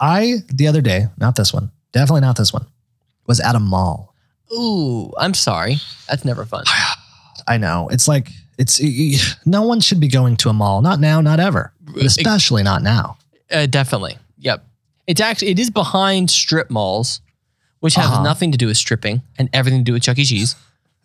I, 0.00 0.38
the 0.52 0.66
other 0.66 0.80
day, 0.80 1.06
not 1.18 1.36
this 1.36 1.54
one, 1.54 1.70
definitely 1.92 2.22
not 2.22 2.36
this 2.36 2.52
one, 2.52 2.66
was 3.28 3.38
at 3.38 3.54
a 3.54 3.60
mall. 3.60 4.12
Ooh, 4.52 5.12
I'm 5.16 5.34
sorry. 5.34 5.76
That's 6.08 6.24
never 6.24 6.44
fun. 6.44 6.64
I 7.46 7.58
know. 7.58 7.88
It's 7.92 8.08
like, 8.08 8.28
it's, 8.58 8.80
no 9.46 9.62
one 9.62 9.78
should 9.78 10.00
be 10.00 10.08
going 10.08 10.36
to 10.38 10.48
a 10.48 10.52
mall. 10.52 10.82
Not 10.82 10.98
now, 10.98 11.20
not 11.20 11.38
ever. 11.38 11.72
Especially 11.96 12.64
not 12.64 12.82
now. 12.82 13.18
Uh, 13.52 13.66
definitely. 13.66 14.18
Yep. 14.38 14.66
It's 15.12 15.20
actually 15.20 15.48
it 15.50 15.58
is 15.58 15.68
behind 15.68 16.30
strip 16.30 16.70
malls, 16.70 17.20
which 17.80 17.96
has 17.96 18.06
Uh-huh. 18.06 18.22
nothing 18.22 18.50
to 18.52 18.56
do 18.58 18.66
with 18.68 18.78
stripping 18.78 19.20
and 19.38 19.50
everything 19.52 19.80
to 19.80 19.84
do 19.84 19.92
with 19.92 20.02
Chuck 20.02 20.18
E. 20.18 20.24
Cheese. 20.24 20.56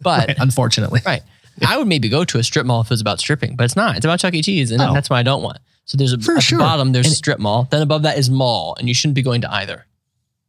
But 0.02 0.28
Right, 0.30 0.38
unfortunately. 0.40 1.02
Right. 1.06 1.24
I 1.68 1.76
would 1.78 1.88
maybe 1.88 2.08
go 2.08 2.24
to 2.24 2.38
a 2.40 2.44
strip 2.44 2.66
mall 2.66 2.80
if 2.82 2.88
it 2.88 2.92
was 2.92 3.02
about 3.02 3.20
stripping, 3.20 3.58
but 3.58 3.66
it's 3.66 3.76
not. 3.76 3.98
It's 3.98 4.06
about 4.06 4.20
Chuck 4.20 4.34
E. 4.34 4.42
Cheese, 4.42 4.72
and 4.72 4.82
Oh. 4.82 4.94
that's 4.94 5.10
what 5.10 5.18
I 5.18 5.24
don't 5.24 5.44
want. 5.44 5.58
So 5.86 5.98
there's 5.98 6.14
a 6.14 6.20
For 6.20 6.38
at 6.38 6.44
sure. 6.44 6.58
the 6.60 6.64
bottom 6.64 6.94
there's 6.94 7.08
And- 7.08 7.16
strip 7.16 7.40
mall. 7.40 7.68
Then 7.70 7.82
above 7.82 8.04
that 8.04 8.18
is 8.18 8.30
mall, 8.30 8.76
and 8.80 8.88
you 8.88 8.94
shouldn't 8.94 9.16
be 9.16 9.22
going 9.24 9.42
to 9.42 9.54
either. 9.54 9.86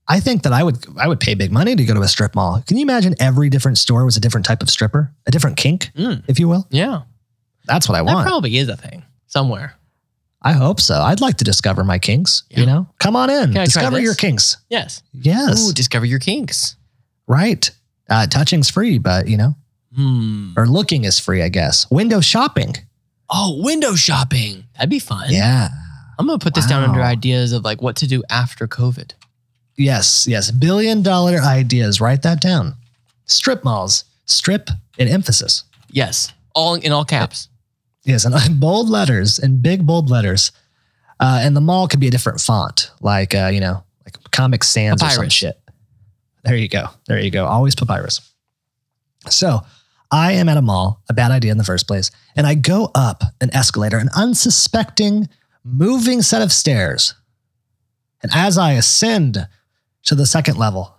I 0.06 0.20
think 0.20 0.42
that 0.44 0.52
I 0.52 0.62
would 0.62 0.78
I 0.96 1.08
would 1.08 1.18
pay 1.20 1.34
big 1.34 1.50
money 1.50 1.74
to 1.74 1.84
go 1.84 1.94
to 1.94 2.00
a 2.02 2.08
strip 2.08 2.34
mall. 2.36 2.62
Can 2.66 2.76
you 2.78 2.82
imagine 2.82 3.14
every 3.18 3.50
different 3.50 3.76
store 3.78 4.04
was 4.04 4.16
a 4.16 4.20
different 4.20 4.46
type 4.46 4.62
of 4.62 4.70
stripper, 4.70 5.10
a 5.26 5.30
different 5.32 5.56
kink, 5.56 5.90
Mm. 5.98 6.22
if 6.28 6.38
you 6.38 6.46
will? 6.48 6.66
Yeah, 6.70 7.02
That's 7.66 7.88
what 7.88 7.96
I 7.96 8.02
that 8.04 8.14
want. 8.14 8.26
probably 8.26 8.56
is 8.56 8.68
a 8.68 8.76
thing 8.76 9.02
somewhere. 9.26 9.74
I 10.42 10.52
hope 10.52 10.80
so. 10.80 10.94
I'd 11.00 11.20
like 11.20 11.36
to 11.38 11.44
discover 11.44 11.82
my 11.84 11.98
kinks. 11.98 12.44
Yeah. 12.50 12.60
You 12.60 12.66
know, 12.66 12.88
come 13.00 13.16
on 13.16 13.28
in, 13.30 13.52
Can 13.52 13.58
I 13.62 13.64
try 13.66 13.82
discover 13.82 14.00
your 14.00 14.14
kinks. 14.14 14.56
Yes. 14.68 15.02
Yes, 15.12 15.68
Ooh, 15.68 15.72
discover 15.72 16.06
your 16.06 16.20
kinks. 16.20 16.76
right. 17.26 17.70
Uh, 18.10 18.26
touching's 18.26 18.70
free, 18.70 18.96
but 18.98 19.28
you 19.28 19.36
know, 19.36 19.54
Hmm. 19.94 20.52
or 20.56 20.66
looking 20.66 21.04
is 21.04 21.18
free, 21.18 21.42
I 21.42 21.48
guess. 21.50 21.86
Window 21.90 22.20
shopping. 22.20 22.76
Oh, 23.28 23.60
window 23.62 23.94
shopping. 23.96 24.64
That'd 24.74 24.88
be 24.90 24.98
fun. 24.98 25.26
Yeah. 25.30 25.68
I'm 26.18 26.26
gonna 26.26 26.38
put 26.38 26.54
this 26.54 26.66
down 26.66 26.84
under 26.88 27.02
ideas 27.02 27.52
of 27.52 27.64
like 27.64 27.82
what 27.82 27.96
to 27.96 28.06
do 28.06 28.22
after 28.30 28.66
COVID. 28.66 29.12
Yes. 29.76 30.26
Yes. 30.26 30.50
Billion 30.50 31.02
dollar 31.02 31.38
ideas. 31.40 32.00
Write 32.00 32.22
that 32.22 32.40
down. 32.40 32.74
Strip 33.26 33.62
malls. 33.64 34.04
Strip 34.24 34.70
in 34.98 35.08
emphasis. 35.08 35.64
Yes, 35.90 36.32
all 36.54 36.74
in 36.74 36.92
all 36.92 37.04
caps. 37.04 37.48
Yes, 38.08 38.24
and 38.24 38.58
bold 38.58 38.88
letters, 38.88 39.38
and 39.38 39.62
big 39.62 39.86
bold 39.86 40.10
letters. 40.10 40.50
Uh, 41.20 41.40
and 41.42 41.54
the 41.54 41.60
mall 41.60 41.86
could 41.86 42.00
be 42.00 42.08
a 42.08 42.10
different 42.10 42.40
font, 42.40 42.90
like 43.00 43.34
uh, 43.34 43.50
you 43.52 43.60
know, 43.60 43.84
like 44.04 44.16
Comic 44.30 44.64
Sans 44.64 45.02
or 45.02 45.10
some 45.10 45.28
shit. 45.28 45.60
There 46.42 46.56
you 46.56 46.68
go. 46.68 46.86
There 47.06 47.20
you 47.20 47.30
go. 47.30 47.44
Always 47.44 47.74
papyrus. 47.74 48.20
So 49.28 49.60
I 50.10 50.32
am 50.32 50.48
at 50.48 50.56
a 50.56 50.62
mall, 50.62 51.02
a 51.10 51.12
bad 51.12 51.32
idea 51.32 51.52
in 51.52 51.58
the 51.58 51.64
first 51.64 51.86
place, 51.86 52.10
and 52.34 52.46
I 52.46 52.54
go 52.54 52.90
up 52.94 53.24
an 53.40 53.54
escalator, 53.54 53.98
an 53.98 54.08
unsuspecting, 54.16 55.28
moving 55.62 56.22
set 56.22 56.40
of 56.40 56.52
stairs. 56.52 57.14
And 58.22 58.32
as 58.34 58.56
I 58.56 58.72
ascend 58.72 59.48
to 60.04 60.14
the 60.14 60.24
second 60.24 60.56
level, 60.56 60.94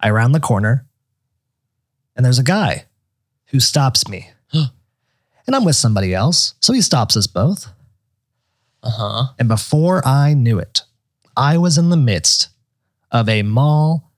I 0.00 0.10
round 0.10 0.34
the 0.34 0.40
corner, 0.40 0.86
and 2.16 2.24
there's 2.24 2.38
a 2.38 2.42
guy 2.42 2.86
who 3.48 3.60
stops 3.60 4.08
me. 4.08 4.30
and 5.46 5.54
I'm 5.56 5.64
with 5.64 5.76
somebody 5.76 6.14
else, 6.14 6.54
so 6.60 6.72
he 6.72 6.80
stops 6.82 7.16
us 7.16 7.26
both. 7.26 7.68
Uh 8.82 8.90
huh. 8.90 9.26
And 9.38 9.48
before 9.48 10.06
I 10.06 10.34
knew 10.34 10.58
it, 10.58 10.82
I 11.36 11.58
was 11.58 11.78
in 11.78 11.90
the 11.90 11.96
midst 11.96 12.48
of 13.10 13.28
a 13.28 13.42
mall 13.42 14.10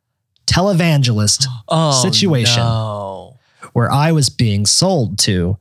televangelist 0.47 1.47
Oh, 1.69 1.93
Situation. 2.03 2.59
No. 2.63 3.37
where 3.73 3.91
I 3.91 4.13
was 4.13 4.29
being 4.29 4.65
sold 4.67 5.19
to 5.21 5.59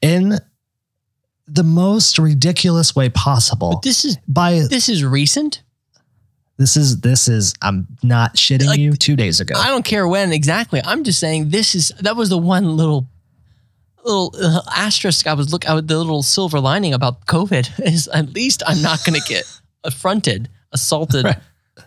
in 0.00 0.38
the 1.46 1.64
most 1.64 2.18
ridiculous 2.18 2.94
way 2.94 3.08
possible. 3.08 3.72
But 3.72 3.82
this 3.82 4.04
is 4.04 4.16
By 4.28 4.60
this 4.70 4.88
is 4.88 5.04
recent. 5.04 5.62
this 6.56 6.76
is 6.76 7.00
this 7.00 7.26
is 7.28 7.54
I'm 7.62 7.86
not 8.02 8.36
shitting 8.36 8.66
Like, 8.66 8.78
you. 8.78 8.92
Two 8.94 9.16
days 9.16 9.40
ago, 9.40 9.54
I 9.56 9.66
don't 9.68 9.84
care 9.84 10.06
when 10.06 10.32
exactly. 10.32 10.80
I'm 10.84 11.02
just 11.04 11.18
saying 11.18 11.50
this 11.50 11.74
is 11.74 11.92
that 12.00 12.16
was 12.16 12.28
the 12.28 12.38
one 12.38 12.76
little 12.76 13.08
little 14.04 14.34
uh, 14.40 14.62
asterisk 14.76 15.26
I 15.26 15.34
was 15.34 15.52
look 15.52 15.68
would, 15.68 15.86
the 15.88 15.98
little 15.98 16.22
silver 16.22 16.60
lining 16.60 16.94
about 16.94 17.26
COVID 17.26 17.80
is 17.86 18.08
at 18.08 18.32
least 18.34 18.62
I'm 18.66 18.80
not 18.82 19.04
going 19.04 19.20
to 19.20 19.28
get 19.28 19.44
affronted, 19.84 20.48
assaulted 20.72 21.24
Right. 21.24 21.38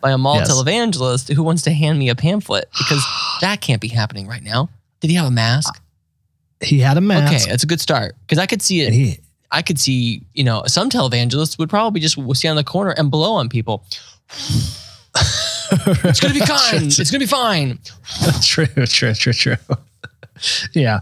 by 0.02 0.12
a 0.12 0.18
mall 0.18 0.36
Yes. 0.38 0.52
televangelist 0.52 1.34
who 1.34 1.44
wants 1.44 1.62
to 1.64 1.72
hand 1.72 2.00
me 2.00 2.10
a 2.10 2.16
pamphlet 2.16 2.70
because 2.78 3.04
that 3.42 3.62
can't 3.62 3.82
be 3.82 3.88
happening 3.90 4.28
right 4.28 4.44
now. 4.44 4.70
Did 5.00 5.10
he 5.10 5.16
have 5.16 5.28
a 5.28 5.32
mask? 5.32 5.80
he 6.62 6.80
had 6.80 6.96
a 6.98 7.02
mask. 7.02 7.34
Okay, 7.34 7.50
that's 7.50 7.64
a 7.64 7.68
good 7.68 7.82
start 7.82 8.16
because 8.22 8.38
I 8.40 8.46
could 8.46 8.62
see 8.62 8.82
it. 8.82 8.94
he 8.94 9.20
I 9.52 9.62
could 9.62 9.80
see, 9.80 10.24
you 10.34 10.44
know, 10.44 10.64
some 10.66 10.90
televangelists 10.90 11.60
would 11.60 11.70
probably 11.70 12.00
just 12.02 12.16
stand 12.36 12.52
on 12.52 12.56
the 12.56 12.64
corner 12.64 12.92
and 12.92 13.12
blow 13.12 13.34
on 13.34 13.50
people. 13.50 13.84
It's 16.06 16.20
gonna 16.20 16.34
be 16.34 16.40
fine. 16.42 16.86
It's 16.86 17.10
gonna 17.12 17.20
be 17.20 17.26
fine. 17.26 17.80
true, 18.42 18.66
true, 18.86 19.14
true, 19.14 19.34
true. 19.34 19.56
yeah. 20.74 21.02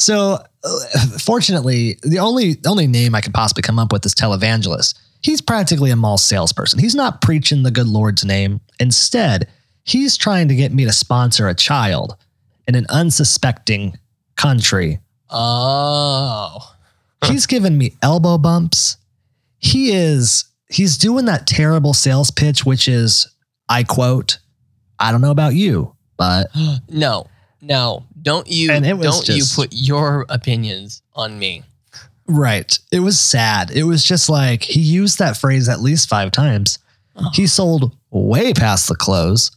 So, 0.00 0.38
uh, 0.64 0.78
fortunately, 1.18 1.98
the 2.02 2.18
only 2.18 2.54
the 2.54 2.70
only 2.70 2.86
name 2.86 3.14
I 3.14 3.20
could 3.20 3.34
possibly 3.34 3.62
come 3.62 3.78
up 3.78 3.92
with 3.92 4.04
is 4.06 4.14
televangelist. 4.14 4.98
He's 5.22 5.42
practically 5.42 5.90
a 5.90 5.96
mall 5.96 6.16
salesperson. 6.16 6.78
He's 6.78 6.94
not 6.94 7.20
preaching 7.20 7.62
the 7.62 7.70
good 7.70 7.86
Lord's 7.86 8.24
name. 8.24 8.60
Instead, 8.78 9.48
he's 9.84 10.16
trying 10.16 10.48
to 10.48 10.54
get 10.54 10.72
me 10.72 10.86
to 10.86 10.92
sponsor 10.92 11.48
a 11.48 11.54
child 11.54 12.16
in 12.66 12.74
an 12.74 12.86
unsuspecting 12.88 13.98
country. 14.36 15.00
Oh. 15.28 16.74
He's 17.26 17.46
giving 17.46 17.76
me 17.76 17.92
elbow 18.00 18.38
bumps. 18.38 18.96
He 19.58 19.92
is 19.92 20.46
he's 20.70 20.96
doing 20.96 21.26
that 21.26 21.46
terrible 21.46 21.92
sales 21.92 22.30
pitch, 22.30 22.64
which 22.64 22.88
is, 22.88 23.28
I 23.68 23.82
quote, 23.82 24.38
I 24.98 25.12
don't 25.12 25.20
know 25.20 25.30
about 25.30 25.54
you, 25.54 25.94
but 26.16 26.46
no, 26.88 27.26
no, 27.60 28.06
don't 28.22 28.46
you 28.50 28.70
And 28.72 28.84
it 28.86 28.94
was 28.96 29.06
don't 29.06 29.24
just- 29.24 29.38
you 29.56 29.62
put 29.62 29.72
your 29.72 30.26
opinions 30.28 31.02
on 31.14 31.38
me. 31.38 31.62
Right. 32.26 32.78
It 32.92 33.00
was 33.00 33.18
sad. 33.18 33.70
It 33.72 33.82
was 33.84 34.04
just 34.04 34.28
like 34.28 34.62
he 34.62 34.80
used 34.80 35.18
that 35.18 35.36
phrase 35.36 35.68
at 35.68 35.80
least 35.80 36.08
five 36.08 36.30
times. 36.30 36.78
He 37.34 37.46
sold 37.48 37.96
way 38.10 38.52
past 38.54 38.88
the 38.88 38.94
close. 38.94 39.50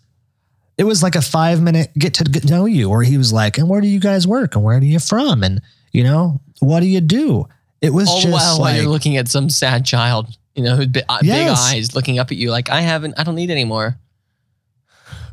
It 0.77 0.85
was 0.85 1.03
like 1.03 1.15
a 1.15 1.21
five 1.21 1.61
minute 1.61 1.91
get 1.97 2.15
to 2.15 2.23
get 2.23 2.49
know 2.49 2.65
you, 2.65 2.89
where 2.89 3.03
he 3.03 3.17
was 3.17 3.31
like, 3.31 3.59
and 3.59 3.69
where 3.69 3.79
do 3.79 3.87
you 3.87 3.99
guys 3.99 4.25
work? 4.27 4.55
And 4.55 4.63
where 4.63 4.77
are 4.77 4.83
you 4.83 4.99
from? 4.99 5.43
And, 5.43 5.61
you 5.91 6.03
know, 6.03 6.41
what 6.59 6.79
do 6.79 6.87
you 6.87 6.99
do? 6.99 7.47
It 7.79 7.93
was 7.93 8.09
All 8.09 8.19
just 8.21 8.33
while, 8.33 8.59
while 8.59 8.75
you're 8.75 8.89
looking 8.89 9.17
at 9.17 9.27
some 9.27 9.49
sad 9.51 9.85
child, 9.85 10.35
you 10.55 10.63
know, 10.63 10.79
uh, 11.09 11.19
Yes. 11.21 11.69
big 11.71 11.77
eyes 11.77 11.95
looking 11.95 12.17
up 12.17 12.31
at 12.31 12.37
you 12.37 12.49
like, 12.49 12.69
I 12.71 12.81
haven't, 12.81 13.13
I 13.19 13.23
don't 13.23 13.35
need 13.35 13.51
anymore. 13.51 13.97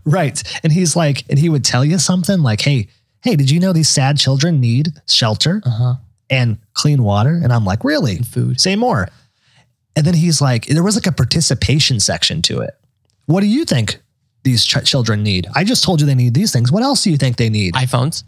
right. 0.04 0.42
And 0.62 0.72
he's 0.72 0.94
like, 0.96 1.24
and 1.28 1.38
he 1.38 1.48
would 1.48 1.64
tell 1.64 1.84
you 1.84 1.98
something 1.98 2.40
like, 2.42 2.60
hey, 2.60 2.88
hey, 3.22 3.36
did 3.36 3.50
you 3.50 3.60
know 3.60 3.72
these 3.72 3.88
sad 3.88 4.18
children 4.18 4.60
need 4.60 4.88
shelter 5.08 5.60
Uh 5.64 5.70
huh. 5.70 5.94
and 6.30 6.58
clean 6.74 7.02
water? 7.02 7.38
And 7.42 7.52
I'm 7.52 7.64
like, 7.64 7.84
really? 7.84 8.16
And 8.16 8.26
food. 8.26 8.60
Say 8.60 8.76
more. 8.76 9.08
And 9.96 10.06
then 10.06 10.14
he's 10.14 10.40
like, 10.40 10.66
there 10.66 10.82
was 10.82 10.94
like 10.94 11.06
a 11.06 11.12
participation 11.12 12.00
section 12.00 12.42
to 12.42 12.60
it. 12.60 12.74
What 13.26 13.40
do 13.40 13.46
you 13.46 13.64
think 13.64 14.00
these 14.44 14.64
ch- 14.64 14.84
children 14.84 15.22
need? 15.22 15.46
I 15.54 15.64
just 15.64 15.82
told 15.84 16.00
you 16.00 16.06
they 16.06 16.14
need 16.14 16.34
these 16.34 16.52
things. 16.52 16.70
What 16.72 16.82
else 16.82 17.02
do 17.04 17.10
you 17.10 17.16
think 17.16 17.36
they 17.36 17.50
need? 17.50 17.74
iPhones. 17.74 18.22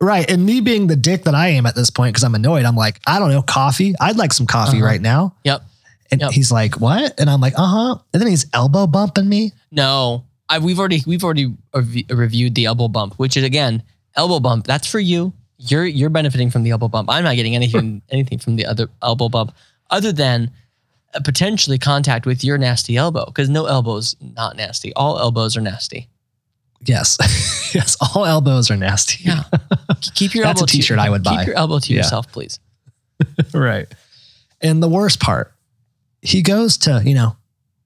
right. 0.00 0.28
And 0.30 0.44
me 0.44 0.60
being 0.60 0.86
the 0.86 0.96
dick 0.96 1.24
that 1.24 1.34
I 1.34 1.48
am 1.48 1.66
at 1.66 1.74
this 1.74 1.90
point, 1.90 2.12
because 2.14 2.24
I'm 2.24 2.34
annoyed, 2.34 2.64
I'm 2.66 2.76
like, 2.76 3.00
I 3.06 3.18
don't 3.18 3.30
know, 3.30 3.42
coffee. 3.42 3.94
I'd 4.00 4.16
like 4.16 4.32
some 4.32 4.46
coffee 4.46 4.76
Uh-huh. 4.78 4.86
right 4.86 5.00
now. 5.00 5.34
Yep. 5.44 5.62
And 6.10 6.20
Yep. 6.20 6.32
he's 6.32 6.52
like, 6.52 6.78
what? 6.80 7.18
And 7.18 7.28
I'm 7.30 7.40
like, 7.40 7.54
uh 7.58 7.66
huh. 7.66 7.98
And 8.12 8.20
then 8.22 8.28
he's 8.28 8.46
elbow 8.52 8.86
bumping 8.86 9.28
me. 9.28 9.52
No, 9.72 10.24
I, 10.48 10.58
we've 10.58 10.78
already 10.78 11.02
we've 11.06 11.24
already 11.24 11.54
rev- 11.74 12.04
reviewed 12.10 12.54
the 12.54 12.66
elbow 12.66 12.88
bump, 12.88 13.14
which 13.14 13.36
is 13.38 13.42
again 13.44 13.82
elbow 14.16 14.40
bump. 14.40 14.66
That's 14.66 14.86
for 14.86 15.00
you. 15.00 15.32
You're 15.58 15.86
you're 15.86 16.10
benefiting 16.10 16.50
from 16.50 16.62
the 16.62 16.70
elbow 16.70 16.88
bump. 16.88 17.08
I'm 17.10 17.24
not 17.24 17.36
getting 17.36 17.54
anything 17.54 18.02
anything 18.10 18.38
from 18.38 18.56
the 18.56 18.66
other 18.66 18.88
elbow 19.02 19.28
bump, 19.28 19.52
other 19.90 20.12
than 20.12 20.50
potentially 21.24 21.78
contact 21.78 22.26
with 22.26 22.42
your 22.42 22.58
nasty 22.58 22.96
elbow. 22.96 23.24
Because 23.26 23.48
no 23.48 23.66
elbow's 23.66 24.16
not 24.20 24.56
nasty. 24.56 24.92
All 24.94 25.18
elbows 25.18 25.56
are 25.56 25.60
nasty. 25.60 26.08
Yes. 26.86 27.16
yes. 27.74 27.96
All 28.00 28.26
elbows 28.26 28.70
are 28.70 28.76
nasty. 28.76 29.24
Yeah. 29.24 29.44
keep 30.14 30.34
your 30.34 30.44
That's 30.44 30.60
elbow 30.60 30.64
a 30.64 30.72
t-shirt 30.72 30.98
to, 30.98 31.02
I 31.04 31.08
would 31.10 31.22
keep 31.24 31.32
buy. 31.32 31.44
your 31.44 31.54
elbow 31.56 31.78
to 31.78 31.92
Yeah. 31.92 31.98
yourself, 31.98 32.30
please. 32.32 32.58
right. 33.54 33.86
And 34.60 34.82
the 34.82 34.88
worst 34.88 35.20
part, 35.20 35.52
he 36.20 36.42
goes 36.42 36.76
to, 36.78 37.00
you 37.04 37.14
know, 37.14 37.36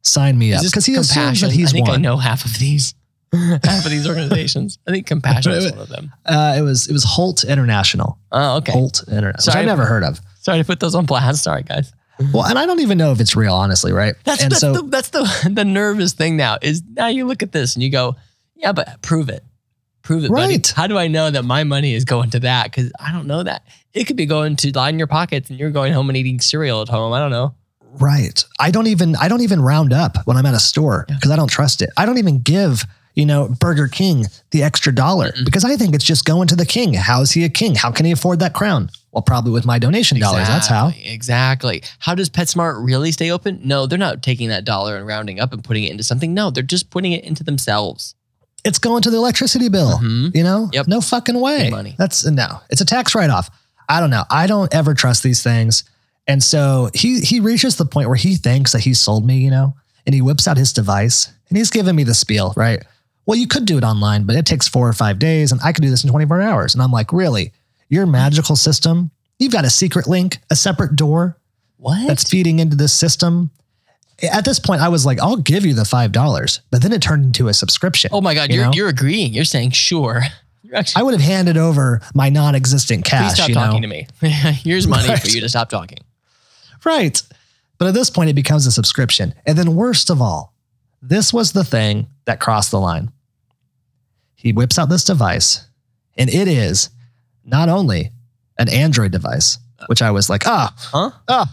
sign 0.03 0.39
me 0.39 0.53
up 0.55 0.65
Is 0.65 0.71
because 0.71 0.87
he 0.87 0.95
assumes 0.95 1.43
that 1.43 1.53
he's 1.53 1.69
I 1.69 1.73
think 1.73 1.87
won. 1.89 1.99
I 1.99 2.03
know 2.03 2.17
half 2.17 2.45
of 2.45 2.59
these. 2.59 2.95
Half 3.33 3.65
of 3.85 3.91
these 3.91 4.07
organizations. 4.09 4.79
I 4.87 4.91
think 4.93 5.07
compassion 5.07 5.53
is 5.53 5.71
one 5.73 5.81
of 5.81 5.89
them. 5.89 6.13
Uh, 6.27 6.57
it 6.59 6.63
was 6.63 6.87
it 6.89 6.93
was 6.93 7.05
Holt 7.05 7.45
International. 7.45 8.19
Oh, 8.33 8.57
okay. 8.59 8.73
Holt 8.73 9.03
International, 9.09 9.33
which 9.33 9.43
Sorry. 9.45 9.61
I've 9.61 9.67
never 9.67 9.85
heard 9.87 10.05
of. 10.05 10.21
Sorry 10.41 10.59
to 10.59 10.65
put 10.65 10.81
those 10.81 10.95
on 10.95 11.07
blast. 11.07 11.43
Sorry, 11.45 11.63
guys. 11.63 11.93
Well, 12.33 12.45
and 12.45 12.59
I 12.59 12.67
don't 12.67 12.81
even 12.81 12.99
know 12.99 13.13
if 13.13 13.21
it's 13.21 13.37
real, 13.37 13.55
honestly, 13.55 13.93
right? 13.93 14.15
That's 14.25 14.43
and 14.43 14.51
that's 14.51 14.61
so 14.61 14.73
the 14.73 14.83
that's 14.83 15.11
the 15.11 15.51
the 15.53 15.65
nervous 15.65 16.13
thing 16.15 16.37
now 16.37 16.59
is 16.61 16.83
now 16.95 17.07
you 17.07 17.27
look 17.27 17.43
at 17.43 17.53
this 17.53 17.77
and 17.77 17.83
you 17.83 17.91
go, 17.91 18.17
yeah, 18.57 18.73
but 18.73 19.01
prove 19.03 19.29
it, 19.29 19.45
prove 20.03 20.25
it, 20.25 20.31
buddy. 20.31 20.55
Right. 20.55 20.67
How 20.75 20.87
do 20.89 20.99
I 20.99 21.07
know 21.07 21.31
that 21.31 21.45
my 21.45 21.65
money 21.65 21.95
is 21.95 22.05
going 22.05 22.31
to 22.31 22.41
that? 22.41 22.65
Because 22.65 22.91
I 23.01 23.13
don't 23.13 23.27
know 23.27 23.43
that. 23.45 23.63
It 23.95 24.05
could 24.05 24.17
be 24.17 24.27
going 24.27 24.57
to 24.57 24.73
line 24.77 24.99
your 24.99 25.07
pockets 25.07 25.49
and 25.49 25.59
you're 25.59 25.71
going 25.71 25.93
home 25.93 26.11
and 26.11 26.17
eating 26.17 26.41
cereal 26.41 26.83
at 26.83 26.89
home. 26.89 27.13
I 27.13 27.21
don't 27.21 27.31
know. 27.31 27.55
right, 28.01 28.45
I 28.59 28.71
don't 28.73 28.89
even 28.89 29.15
I 29.17 29.29
don't 29.29 29.43
even 29.43 29.63
round 29.63 29.93
up 29.93 30.19
when 30.27 30.37
I'm 30.37 30.47
at 30.47 30.55
a 30.55 30.61
store 30.61 31.07
Yeah. 31.09 31.15
because 31.15 31.31
I 31.31 31.37
don't 31.37 31.49
trust 31.51 31.83
it. 31.83 31.91
I 31.97 32.05
don't 32.05 32.19
even 32.19 32.41
give 32.41 32.85
you 33.19 33.27
know 33.27 33.49
Burger 33.61 33.89
King 33.89 34.27
the 34.53 34.63
extra 34.63 34.95
dollar 34.95 35.33
Mm-mm. 35.33 35.45
because 35.45 35.65
I 35.65 35.77
think 35.77 35.95
it's 35.95 36.05
just 36.13 36.25
going 36.25 36.49
to 36.49 36.57
the 36.57 36.65
king. 36.67 36.95
How 36.95 37.21
is 37.21 37.33
he 37.33 37.45
a 37.45 37.49
king? 37.49 37.75
How 37.75 37.91
can 37.93 38.07
he 38.07 38.13
afford 38.13 38.39
that 38.41 38.55
crown? 38.55 38.91
Well, 39.13 39.23
probably 39.23 39.53
with 39.53 39.67
my 39.67 39.79
donation 39.79 40.21
dollars. 40.21 40.47
That's 40.49 40.69
how. 40.69 40.89
Exactly, 40.89 41.13
Exactly. 41.13 41.83
How 41.99 42.15
does 42.15 42.31
PetSmart 42.31 42.85
really 42.85 43.11
stay 43.13 43.31
open? 43.31 43.61
No, 43.65 43.87
they're 43.87 43.99
not 43.99 44.23
taking 44.23 44.49
that 44.51 44.65
dollar 44.65 44.97
and 44.97 45.07
rounding 45.07 45.41
up 45.41 45.53
and 45.53 45.65
putting 45.65 45.85
it 45.85 45.91
into 45.91 46.05
something. 46.05 46.33
No, 46.35 46.51
they're 46.51 46.63
just 46.63 46.91
putting 46.91 47.13
it 47.13 47.25
into 47.25 47.43
themselves. 47.43 48.15
It's 48.65 48.79
going 48.79 49.03
to 49.03 49.11
the 49.11 49.17
electricity 49.17 49.69
bill. 49.69 49.99
Mhm. 49.99 50.35
You 50.37 50.43
know, 50.45 50.69
Yep. 50.73 50.87
no 50.89 51.01
fucking 51.01 51.41
way. 51.41 51.65
Big 51.65 51.71
money. 51.73 51.95
That's 51.99 52.25
no, 52.27 52.61
it's 52.71 52.81
a 52.81 52.85
tax 52.85 53.15
write 53.15 53.31
off. 53.31 53.51
I 53.89 54.01
don't 54.01 54.11
know. 54.11 54.25
I 54.31 54.47
don't 54.47 54.73
ever 54.75 54.95
trust 54.95 55.23
these 55.23 55.43
things. 55.43 55.85
And 56.27 56.43
so 56.43 56.91
he 56.95 57.21
he 57.21 57.41
reaches 57.41 57.77
the 57.77 57.87
point 57.87 58.09
where 58.09 58.17
he 58.17 58.37
thinks 58.37 58.73
that 58.73 58.81
he's 58.83 59.01
sold 59.01 59.25
me, 59.27 59.39
you 59.39 59.51
know, 59.51 59.75
and 60.07 60.15
he 60.15 60.21
whips 60.21 60.47
out 60.47 60.59
his 60.59 60.73
device 60.75 61.29
and 61.49 61.57
he's 61.57 61.71
giving 61.71 61.97
me 61.97 62.05
the 62.05 62.15
spiel, 62.15 62.53
right? 62.57 62.83
Well, 63.29 63.37
you 63.37 63.47
could 63.47 63.67
do 63.67 63.77
it 63.77 63.85
online, 63.85 64.25
but 64.25 64.37
it 64.37 64.47
takes 64.47 64.67
four 64.67 64.89
or 64.89 64.95
five 64.95 65.19
days, 65.19 65.53
and 65.53 65.61
I 65.63 65.75
could 65.75 65.83
do 65.83 65.91
this 65.91 66.03
in 66.03 66.09
24 66.09 66.41
hours. 66.41 66.75
And 66.75 66.83
I'm 66.83 66.91
like, 66.91 67.13
really? 67.13 67.53
Your 67.91 68.07
magical 68.07 68.57
system? 68.57 69.11
You've 69.39 69.53
got 69.53 69.67
a 69.67 69.71
secret 69.71 70.07
link, 70.07 70.39
a 70.51 70.57
separate 70.57 70.97
door 70.97 71.37
What? 71.77 72.09
that's 72.09 72.27
feeding 72.27 72.59
into 72.59 72.75
this 72.75 72.95
system. 72.95 73.51
At 74.23 74.47
this 74.47 74.59
point, 74.59 74.81
I 74.81 74.89
was 74.89 75.05
like, 75.05 75.21
I'll 75.21 75.37
give 75.37 75.67
you 75.67 75.75
the 75.75 75.85
five 75.85 76.11
dollars, 76.11 76.63
but 76.71 76.81
then 76.81 76.91
it 76.91 77.03
turned 77.03 77.27
into 77.27 77.49
a 77.49 77.55
subscription. 77.55 78.09
oh 78.15 78.23
my 78.23 78.33
God, 78.33 78.51
you 78.51 78.63
you're 78.63 78.73
you're 78.73 78.89
agreeing. 78.89 79.35
You're 79.35 79.45
saying 79.45 79.73
sure. 79.73 80.23
You're 80.63 80.77
actually 80.77 81.01
I 81.01 81.03
would 81.03 81.13
have 81.13 81.21
handed 81.21 81.59
over 81.59 82.01
my 82.15 82.31
non-existent 82.31 83.05
cash. 83.05 83.33
please 83.33 83.35
stop 83.35 83.49
you 83.51 83.55
know? 83.57 83.61
talking 83.61 83.83
to 83.83 83.89
me. 83.89 84.07
Here's 84.23 84.89
money 84.89 85.15
for 85.15 85.29
you 85.29 85.43
to 85.43 85.51
stop 85.51 85.69
talking. 85.69 85.99
Right. 86.83 87.23
But 87.77 87.89
at 87.89 87.95
this 87.95 88.09
point, 88.09 88.31
it 88.31 88.35
becomes 88.35 88.67
a 88.67 88.73
subscription. 88.73 89.35
And 89.47 89.59
then, 89.59 89.77
worst 89.77 90.09
of 90.09 90.23
all, 90.23 90.55
this 91.03 91.33
was 91.33 91.53
the 91.53 91.63
thing 91.63 92.07
that 92.25 92.41
crossed 92.41 92.71
the 92.71 92.81
line. 92.81 93.13
He 94.39 94.53
whips 94.53 94.79
out 94.79 94.89
this 94.89 95.03
device, 95.05 95.67
and 96.17 96.31
it 96.31 96.47
is 96.47 96.91
not 97.45 97.69
only 97.69 98.13
an 98.57 98.69
Android 98.69 99.11
device, 99.11 99.59
which 99.87 100.01
I 100.01 100.13
was 100.13 100.31
like, 100.31 100.47
ah, 100.47 100.73
Huh? 100.79 101.11
ah, 101.29 101.53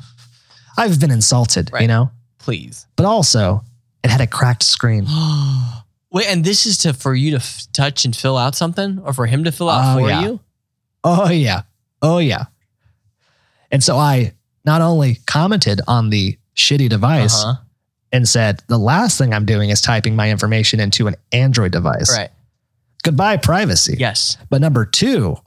I've 0.78 1.00
been 1.00 1.10
insulted, 1.12 1.72
you 1.80 1.88
know, 1.88 2.12
Please. 2.38 2.86
but 2.96 3.06
also 3.08 3.64
it 4.04 4.10
had 4.12 4.22
a 4.22 4.28
cracked 4.28 4.64
screen. 4.64 5.06
Wait, 6.12 6.28
and 6.28 6.46
this 6.46 6.66
is 6.68 6.78
to 6.80 6.94
for 6.94 7.16
you 7.16 7.32
to 7.32 7.38
f- 7.38 7.66
touch 7.74 8.06
and 8.06 8.16
fill 8.16 8.38
out 8.38 8.54
something, 8.56 9.00
or 9.00 9.14
for 9.14 9.26
him 9.26 9.44
to 9.46 9.52
fill 9.52 9.70
out 9.70 9.98
Oh, 9.98 10.00
for 10.02 10.08
yeah. 10.10 10.22
you? 10.22 10.40
Oh, 11.04 11.30
yeah. 11.30 11.62
Oh, 12.04 12.20
yeah. 12.20 12.46
And 13.72 13.84
so 13.84 13.98
I 13.98 14.34
not 14.64 14.82
only 14.82 15.16
commented 15.26 15.82
on 15.88 16.10
the 16.12 16.38
shitty 16.56 16.88
device 16.90 17.44
Uh-huh. 17.44 17.56
and 18.12 18.28
said, 18.30 18.64
the 18.68 18.78
last 18.78 19.18
thing 19.18 19.34
I'm 19.34 19.46
doing 19.46 19.70
is 19.72 19.82
typing 19.82 20.16
my 20.16 20.30
information 20.32 20.80
into 20.80 21.08
an 21.08 21.16
Android 21.32 21.72
device. 21.72 22.16
Right. 22.16 22.30
Goodbye, 23.06 23.38
privacy. 23.38 23.96
Yes. 24.00 24.38
But 24.50 24.60
number 24.62 24.86
two, 24.86 25.38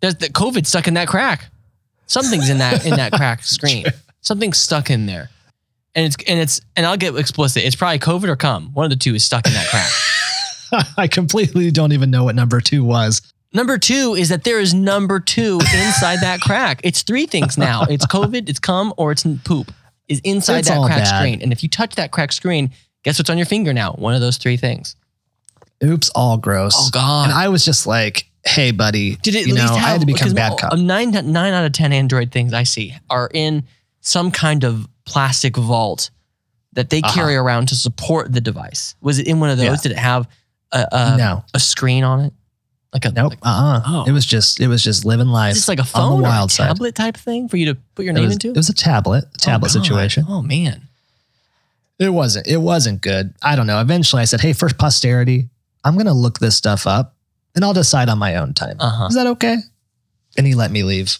There's 0.00 0.16
the 0.16 0.28
COVID 0.28 0.66
stuck 0.66 0.88
in 0.88 0.94
that 0.94 1.08
crack. 1.08 1.46
Something's 2.06 2.50
in 2.50 2.58
that 2.58 2.84
in 2.84 2.96
that 2.96 3.12
crack 3.14 3.42
screen. 3.44 3.86
Something's 4.20 4.58
stuck 4.58 4.90
in 4.90 5.06
there. 5.06 5.30
And 5.94 6.04
it's 6.06 6.16
and 6.26 6.40
it's 6.40 6.60
and 6.76 6.84
I'll 6.84 6.96
get 6.96 7.14
explicit. 7.16 7.64
It's 7.64 7.76
probably 7.76 7.98
COVID 8.00 8.28
or 8.28 8.36
cum. 8.36 8.70
One 8.74 8.84
of 8.84 8.90
the 8.90 8.96
two 8.96 9.14
is 9.14 9.24
stuck 9.24 9.46
in 9.46 9.52
that 9.52 9.68
crack. 9.68 10.86
I 10.98 11.06
completely 11.06 11.70
don't 11.70 11.92
even 11.92 12.10
know 12.10 12.24
what 12.24 12.34
number 12.34 12.60
two 12.60 12.82
was. 12.82 13.20
number 13.52 13.78
two 13.78 14.14
is 14.18 14.30
that 14.30 14.42
there 14.44 14.58
is 14.58 14.72
number 14.74 15.20
two 15.20 15.60
inside 15.74 16.20
that 16.20 16.40
crack. 16.40 16.80
It's 16.82 17.02
three 17.02 17.26
things 17.26 17.56
now. 17.58 17.82
It's 17.84 18.06
COVID, 18.06 18.48
it's 18.48 18.58
cum, 18.58 18.92
or 18.96 19.12
it's 19.12 19.24
poop. 19.44 19.70
Is 20.08 20.20
inside 20.24 20.60
It's 20.60 20.68
that 20.68 20.78
all 20.78 20.86
cracked 20.86 21.04
bad. 21.04 21.18
screen. 21.18 21.42
And 21.42 21.52
if 21.52 21.62
you 21.62 21.68
touch 21.68 21.94
that 21.94 22.10
cracked 22.10 22.34
screen, 22.34 22.70
guess 23.04 23.18
what's 23.18 23.30
on 23.30 23.36
your 23.38 23.46
finger 23.46 23.72
now? 23.72 23.92
One 23.92 24.14
of 24.14 24.20
those 24.20 24.36
three 24.38 24.56
things. 24.56 24.96
Oops, 25.84 26.08
all 26.10 26.36
gross. 26.36 26.74
Oh 26.76 26.88
God. 26.92 27.24
And 27.30 27.32
I 27.38 27.48
was 27.48 27.64
just 27.64 27.86
like, 27.86 28.26
hey, 28.44 28.70
buddy. 28.70 29.16
Did 29.16 29.34
it 29.34 29.46
you 29.46 29.54
know, 29.54 29.62
have, 29.62 29.70
I 29.72 29.78
had 29.78 30.00
to 30.00 30.06
become 30.06 30.32
bad 30.34 30.58
cop. 30.58 30.76
Nine, 30.78 31.10
nine 31.10 31.52
out 31.52 31.64
of 31.64 31.72
10 31.72 31.92
Android 31.92 32.30
things 32.32 32.52
I 32.52 32.62
see 32.64 32.94
are 33.10 33.30
in 33.32 33.64
some 34.00 34.30
kind 34.30 34.64
of 34.64 34.86
plastic 35.04 35.56
vault 35.56 36.10
that 36.74 36.90
they 36.90 37.00
Uh-huh. 37.02 37.12
carry 37.14 37.36
around 37.36 37.68
to 37.68 37.74
support 37.74 38.32
the 38.32 38.40
device. 38.40 38.94
Was 39.00 39.18
it 39.18 39.26
in 39.26 39.40
one 39.40 39.50
of 39.50 39.58
those? 39.58 39.66
Yeah. 39.66 39.76
Did 39.82 39.92
it 39.92 39.98
have 39.98 40.28
a, 40.72 40.86
a, 40.92 41.16
no. 41.18 41.44
a 41.54 41.58
screen 41.60 42.04
on 42.04 42.20
it? 42.20 42.32
Like 42.92 43.04
a, 43.06 43.10
Nope. 43.10 43.30
like, 43.30 43.38
uh-uh. 43.42 43.82
Oh. 43.86 44.04
It 44.06 44.12
was 44.12 44.26
just 44.26 44.60
it 44.60 44.68
was 44.68 44.82
just 44.84 45.04
living 45.06 45.28
life. 45.28 45.52
is 45.52 45.58
this 45.60 45.68
like 45.68 45.78
a 45.78 45.82
on 45.82 45.86
phone 45.86 46.10
the 46.22 46.26
or 46.26 46.28
a 46.28 46.30
wild 46.30 46.52
side. 46.52 46.66
tablet 46.66 46.94
type 46.94 47.16
thing 47.16 47.48
for 47.48 47.56
you 47.56 47.66
to 47.66 47.74
put 47.94 48.04
your 48.04 48.12
It 48.12 48.16
name 48.16 48.24
was, 48.26 48.34
into? 48.34 48.48
it 48.50 48.56
was 48.56 48.68
a 48.68 48.74
tablet, 48.74 49.24
a 49.24 49.26
Oh, 49.28 49.30
tablet 49.38 49.72
God. 49.72 49.82
situation. 49.82 50.24
Oh 50.28 50.42
man. 50.42 50.88
It 51.98 52.10
wasn't. 52.10 52.46
It 52.48 52.58
wasn't 52.58 53.00
good. 53.00 53.34
I 53.42 53.54
don't 53.56 53.66
know. 53.66 53.80
Eventually 53.80 54.22
I 54.22 54.24
said, 54.24 54.40
hey, 54.40 54.52
for 54.52 54.68
posterity, 54.74 55.48
I'm 55.84 55.96
gonna 55.96 56.14
look 56.14 56.38
this 56.38 56.56
stuff 56.56 56.86
up 56.86 57.16
and 57.54 57.64
I'll 57.64 57.72
decide 57.72 58.08
on 58.08 58.18
my 58.18 58.36
own 58.36 58.54
time. 58.54 58.76
Uh-huh. 58.78 59.06
Is 59.06 59.14
that 59.14 59.26
okay? 59.28 59.56
And 60.36 60.46
he 60.46 60.54
let 60.54 60.70
me 60.70 60.82
leave. 60.82 61.18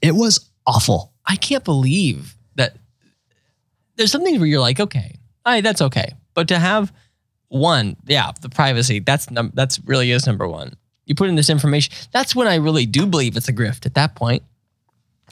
It 0.00 0.14
was 0.14 0.48
awful. 0.66 1.12
I 1.26 1.36
can't 1.36 1.64
believe 1.64 2.36
that 2.56 2.76
there's 3.96 4.12
something 4.12 4.38
where 4.38 4.46
you're 4.46 4.60
like, 4.60 4.80
okay, 4.80 5.16
I 5.44 5.60
that's 5.60 5.82
okay. 5.82 6.14
But 6.34 6.48
to 6.48 6.58
have 6.58 6.92
one, 7.48 7.96
yeah, 8.06 8.32
the 8.40 8.48
privacy, 8.48 8.98
that's 9.00 9.30
num- 9.30 9.52
that's 9.54 9.78
really 9.84 10.10
is 10.10 10.26
number 10.26 10.46
one. 10.48 10.76
You 11.06 11.14
put 11.14 11.28
in 11.28 11.34
this 11.34 11.50
information. 11.50 11.94
That's 12.12 12.34
when 12.34 12.48
I 12.48 12.56
really 12.56 12.86
do 12.86 13.06
believe 13.06 13.36
it's 13.36 13.48
a 13.48 13.52
grift. 13.52 13.86
At 13.86 13.94
that 13.94 14.14
point, 14.14 14.42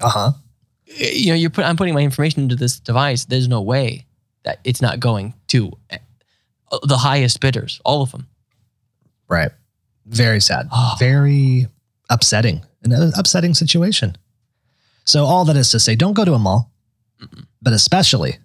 Uh-huh. 0.01 0.33
You 0.87 1.29
know, 1.29 1.35
you're 1.35 1.51
put, 1.51 1.65
I'm 1.65 1.77
putting 1.77 1.95
my 1.95 2.03
information 2.03 2.43
into 2.43 2.57
this 2.57 2.79
device. 2.79 3.25
There's 3.25 3.49
no 3.49 3.63
way 3.63 4.05
that 4.45 4.59
it's 4.65 4.83
not 4.83 5.01
going 5.01 5.33
to 5.49 5.73
eh, 5.89 5.99
the 6.83 6.99
highest 6.99 7.41
bidders, 7.41 7.81
all 7.85 8.03
of 8.03 8.11
them. 8.13 8.27
Right. 9.33 9.51
Very 10.07 10.41
sad. 10.41 10.69
Oh. 10.71 10.95
Very 10.99 11.67
upsetting. 12.11 12.63
An 12.85 12.93
upsetting 13.17 13.55
situation. 13.55 14.17
So 15.05 15.25
all 15.25 15.45
that 15.47 15.57
is 15.57 15.71
to 15.71 15.81
say, 15.81 15.95
don't 15.97 16.15
go 16.15 16.25
to 16.25 16.35
a 16.35 16.39
mall, 16.39 16.71
Mm-mm. 17.21 17.47
but 17.63 17.73
especially, 17.73 18.39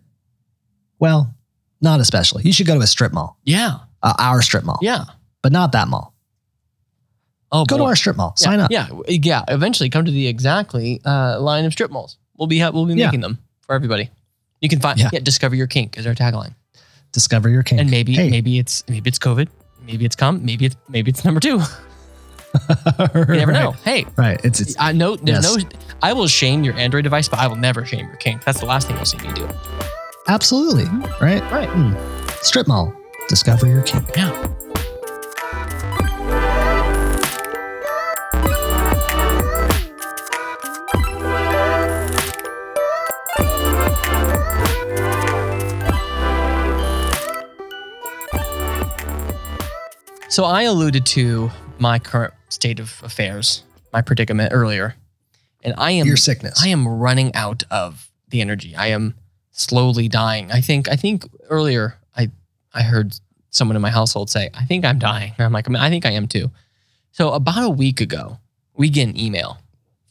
well, 0.99 1.33
not 1.81 1.99
especially. 1.99 2.43
You 2.43 2.53
should 2.53 2.67
go 2.67 2.75
to 2.75 2.81
a 2.81 2.87
strip 2.87 3.13
mall, 3.13 3.37
Yeah, 3.43 3.79
uh, 4.01 4.13
our 4.17 4.41
strip 4.41 4.63
mall, 4.63 4.79
yeah. 4.81 5.05
but 5.43 5.51
not 5.51 5.71
that 5.73 5.87
mall. 5.87 6.13
Oh, 7.51 7.65
Go 7.65 7.77
to 7.77 7.83
boy. 7.83 7.89
our 7.89 7.95
strip 7.95 8.17
mall. 8.17 8.33
Sign 8.35 8.59
up. 8.59 8.71
Yeah, 8.71 8.87
yeah. 9.07 9.43
Eventually, 9.47 9.89
come 9.89 10.05
to 10.05 10.11
the 10.11 10.27
exactly 10.27 10.99
uh, 11.05 11.39
line 11.39 11.65
of 11.65 11.71
strip 11.73 11.91
malls. 11.91 12.17
We'll 12.37 12.47
be 12.47 12.59
we'll 12.61 12.85
be 12.85 12.93
Yeah. 12.95 13.05
making 13.07 13.21
them 13.21 13.37
for 13.61 13.73
everybody. 13.75 14.09
You 14.61 14.69
can 14.69 14.79
find 14.79 14.99
Yeah. 14.99 15.09
yeah. 15.13 15.19
discover 15.19 15.55
your 15.55 15.67
kink 15.67 15.97
is 15.97 16.05
our 16.07 16.13
tagline, 16.15 16.55
Discover 17.11 17.49
your 17.49 17.63
kink. 17.63 17.79
and 17.81 17.89
maybe 17.91 18.13
Hey, 18.13 18.29
maybe 18.29 18.59
it's 18.59 18.83
maybe 18.89 19.07
it's 19.07 19.19
COVID, 19.19 19.47
maybe 19.87 20.05
it's 20.05 20.15
come, 20.15 20.45
maybe 20.45 20.65
it's 20.65 20.75
maybe 20.89 21.09
it's 21.09 21.25
number 21.25 21.39
two. 21.39 21.59
You 23.09 23.25
never 23.35 23.51
know. 23.51 23.71
Hey, 23.71 24.05
Right. 24.15 24.39
It's, 24.43 24.59
it's 24.59 24.75
I 24.79 24.91
know 24.91 25.15
there's 25.15 25.43
Yes. 25.45 25.57
no. 25.57 25.69
I 26.01 26.13
will 26.13 26.27
shame 26.27 26.63
your 26.63 26.73
Android 26.75 27.03
device, 27.03 27.27
but 27.27 27.37
I 27.39 27.47
will 27.47 27.55
never 27.57 27.85
shame 27.85 28.07
your 28.07 28.15
kink. 28.15 28.43
That's 28.45 28.59
the 28.59 28.65
last 28.65 28.87
thing 28.87 28.95
you'll 28.95 29.05
see 29.05 29.17
me 29.19 29.31
do. 29.33 29.47
absolutely 30.27 30.85
right. 31.21 31.41
Right. 31.51 31.69
Hmm. 31.69 31.93
Strip 32.41 32.67
mall. 32.67 32.93
Discover 33.27 33.67
your 33.67 33.83
kink. 33.83 34.09
Yeah. 34.15 34.31
So 50.37 50.45
I 50.45 50.61
alluded 50.61 51.03
to 51.07 51.49
my 51.79 51.97
current 51.97 52.31
state 52.49 52.79
of 52.79 53.01
affairs, 53.03 53.63
my 53.91 54.03
predicament 54.03 54.53
earlier, 54.53 54.93
and 55.63 55.73
I 55.79 55.89
am 55.93 56.05
Your 56.05 56.15
sickness. 56.15 56.61
I 56.63 56.67
am 56.67 56.87
running 56.87 57.33
out 57.33 57.63
of 57.71 58.11
the 58.27 58.41
energy. 58.41 58.75
I 58.75 58.89
am 58.89 59.15
slowly 59.49 60.07
dying. 60.07 60.51
I 60.51 60.61
think 60.61 60.89
I 60.89 60.95
think 60.95 61.25
earlier 61.49 61.97
I 62.15 62.29
I 62.71 62.83
heard 62.83 63.15
someone 63.49 63.75
in 63.75 63.81
my 63.81 63.89
household 63.89 64.29
say, 64.29 64.51
"I 64.53 64.63
think 64.65 64.85
I'm 64.85 64.99
dying." 64.99 65.33
And 65.39 65.45
I'm 65.47 65.51
like, 65.51 65.67
I, 65.67 65.71
mean, 65.71 65.81
I 65.81 65.89
think 65.89 66.05
I 66.05 66.11
am 66.11 66.27
too. 66.27 66.51
So 67.13 67.33
about 67.33 67.63
a 67.63 67.71
week 67.71 67.99
ago, 67.99 68.37
we 68.75 68.89
get 68.89 69.09
an 69.09 69.19
email 69.19 69.57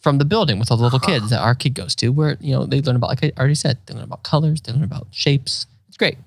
from 0.00 0.18
the 0.18 0.24
building 0.24 0.58
with 0.58 0.72
all 0.72 0.76
the 0.76 0.82
little 0.82 0.96
uh-huh. 0.96 1.20
kids 1.20 1.30
that 1.30 1.38
our 1.38 1.54
kid 1.54 1.74
goes 1.74 1.94
to, 1.94 2.08
where 2.08 2.36
you 2.40 2.50
know 2.50 2.66
they 2.66 2.82
learn 2.82 2.96
about, 2.96 3.10
like 3.10 3.22
I 3.22 3.30
already 3.38 3.54
said, 3.54 3.78
they 3.86 3.94
learn 3.94 4.02
about 4.02 4.24
colors, 4.24 4.60
they 4.60 4.72
learn 4.72 4.82
about 4.82 5.06
shapes. 5.12 5.68
It's 5.86 5.96
great. 5.96 6.18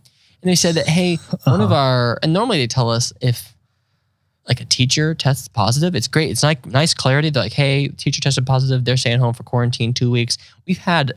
And 0.41 0.49
they 0.49 0.55
said 0.55 0.75
that, 0.75 0.87
hey, 0.87 1.17
one 1.43 1.59
of 1.59 1.73
uh-huh. 1.73 1.81
our, 1.81 2.19
and 2.23 2.31
normally 2.31 2.59
they 2.59 2.67
tell 2.67 2.89
us 2.89 3.11
if 3.19 3.53
like 4.49 4.59
a 4.59 4.65
teacher 4.65 5.13
tests 5.13 5.47
positive, 5.47 5.95
it's 5.95 6.07
great. 6.07 6.31
It's 6.31 6.43
like 6.43 6.65
nice 6.65 6.93
clarity. 6.93 7.29
They're 7.29 7.43
like, 7.43 7.53
hey, 7.53 7.87
teacher 7.89 8.19
tested 8.19 8.45
positive. 8.45 8.83
They're 8.83 8.97
staying 8.97 9.19
home 9.19 9.33
for 9.33 9.43
quarantine 9.43 9.93
two 9.93 10.11
weeks. 10.11 10.37
We've 10.65 10.79
had 10.79 11.13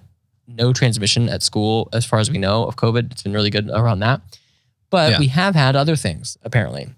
no 0.46 0.72
transmission 0.72 1.28
at 1.28 1.42
school 1.42 1.88
as 1.92 2.04
far 2.04 2.18
as 2.18 2.30
we 2.30 2.34
mm-hmm. 2.34 2.42
know 2.42 2.64
of 2.64 2.76
COVID. 2.76 3.10
It's 3.10 3.22
been 3.22 3.32
really 3.32 3.50
good 3.50 3.70
around 3.70 4.00
that. 4.00 4.20
But 4.90 5.12
Yeah. 5.12 5.18
we 5.18 5.28
have 5.28 5.54
had 5.54 5.74
other 5.74 5.96
things 5.96 6.36
apparently. 6.42 6.88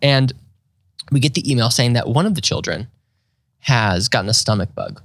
And 0.00 0.32
we 1.12 1.20
get 1.20 1.34
the 1.34 1.50
email 1.50 1.70
saying 1.70 1.92
that 1.92 2.08
one 2.08 2.26
of 2.26 2.34
the 2.34 2.40
children 2.40 2.88
has 3.60 4.08
gotten 4.08 4.30
a 4.30 4.34
stomach 4.34 4.74
bug. 4.74 5.02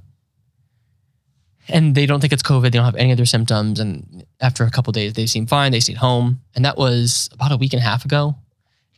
And 1.68 1.96
they 1.96 2.06
don't 2.06 2.22
think 2.22 2.34
it's 2.34 2.44
COVID. 2.44 2.64
They 2.64 2.70
don't 2.72 2.86
have 2.86 2.96
any 2.96 3.12
other 3.12 3.26
symptoms. 3.26 3.80
And 3.80 4.26
after 4.40 4.64
a 4.64 4.72
couple 4.72 4.92
days, 4.94 5.14
they 5.14 5.26
seem 5.26 5.48
fine. 5.48 5.72
They 5.72 5.80
stayed 5.80 5.98
home. 5.98 6.42
And 6.56 6.66
that 6.66 6.78
was 6.78 7.30
about 7.34 7.52
a 7.52 7.58
week 7.58 7.74
and 7.74 7.82
a 7.82 7.86
half 7.86 8.06
ago. 8.06 8.36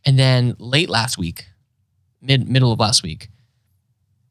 And 0.06 0.18
then 0.20 0.56
late 0.60 0.90
last 0.90 1.18
week, 1.18 1.46
mid 2.24 2.50
middle 2.50 2.72
of 2.72 2.80
last 2.80 3.04
week, 3.04 3.30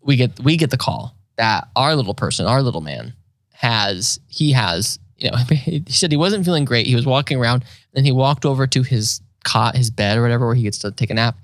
we 0.01 0.17
get 0.17 0.41
we 0.41 0.57
get 0.57 0.71
the 0.71 0.77
call 0.77 1.15
that 1.37 1.69
our 1.77 1.95
little 1.95 2.15
person, 2.15 2.47
our 2.47 2.63
little 2.63 2.81
man, 2.81 3.15
has 3.53 4.19
he 4.27 4.53
has 4.53 4.99
you 5.17 5.31
know 5.31 5.37
he 5.51 5.85
said 5.89 6.11
he 6.11 6.17
wasn't 6.17 6.45
feeling 6.45 6.65
great. 6.65 6.87
He 6.87 6.95
was 6.95 7.07
walking 7.07 7.39
around, 7.39 7.65
then 7.93 8.05
he 8.05 8.13
walked 8.13 8.45
over 8.45 8.67
to 8.67 8.83
his 8.83 9.21
cot, 9.45 9.77
his 9.77 9.91
bed 9.91 10.19
or 10.19 10.23
whatever, 10.23 10.47
where 10.47 10.55
he 10.55 10.63
gets 10.63 10.79
to 10.79 10.91
take 10.91 11.11
a 11.11 11.15
nap, 11.15 11.37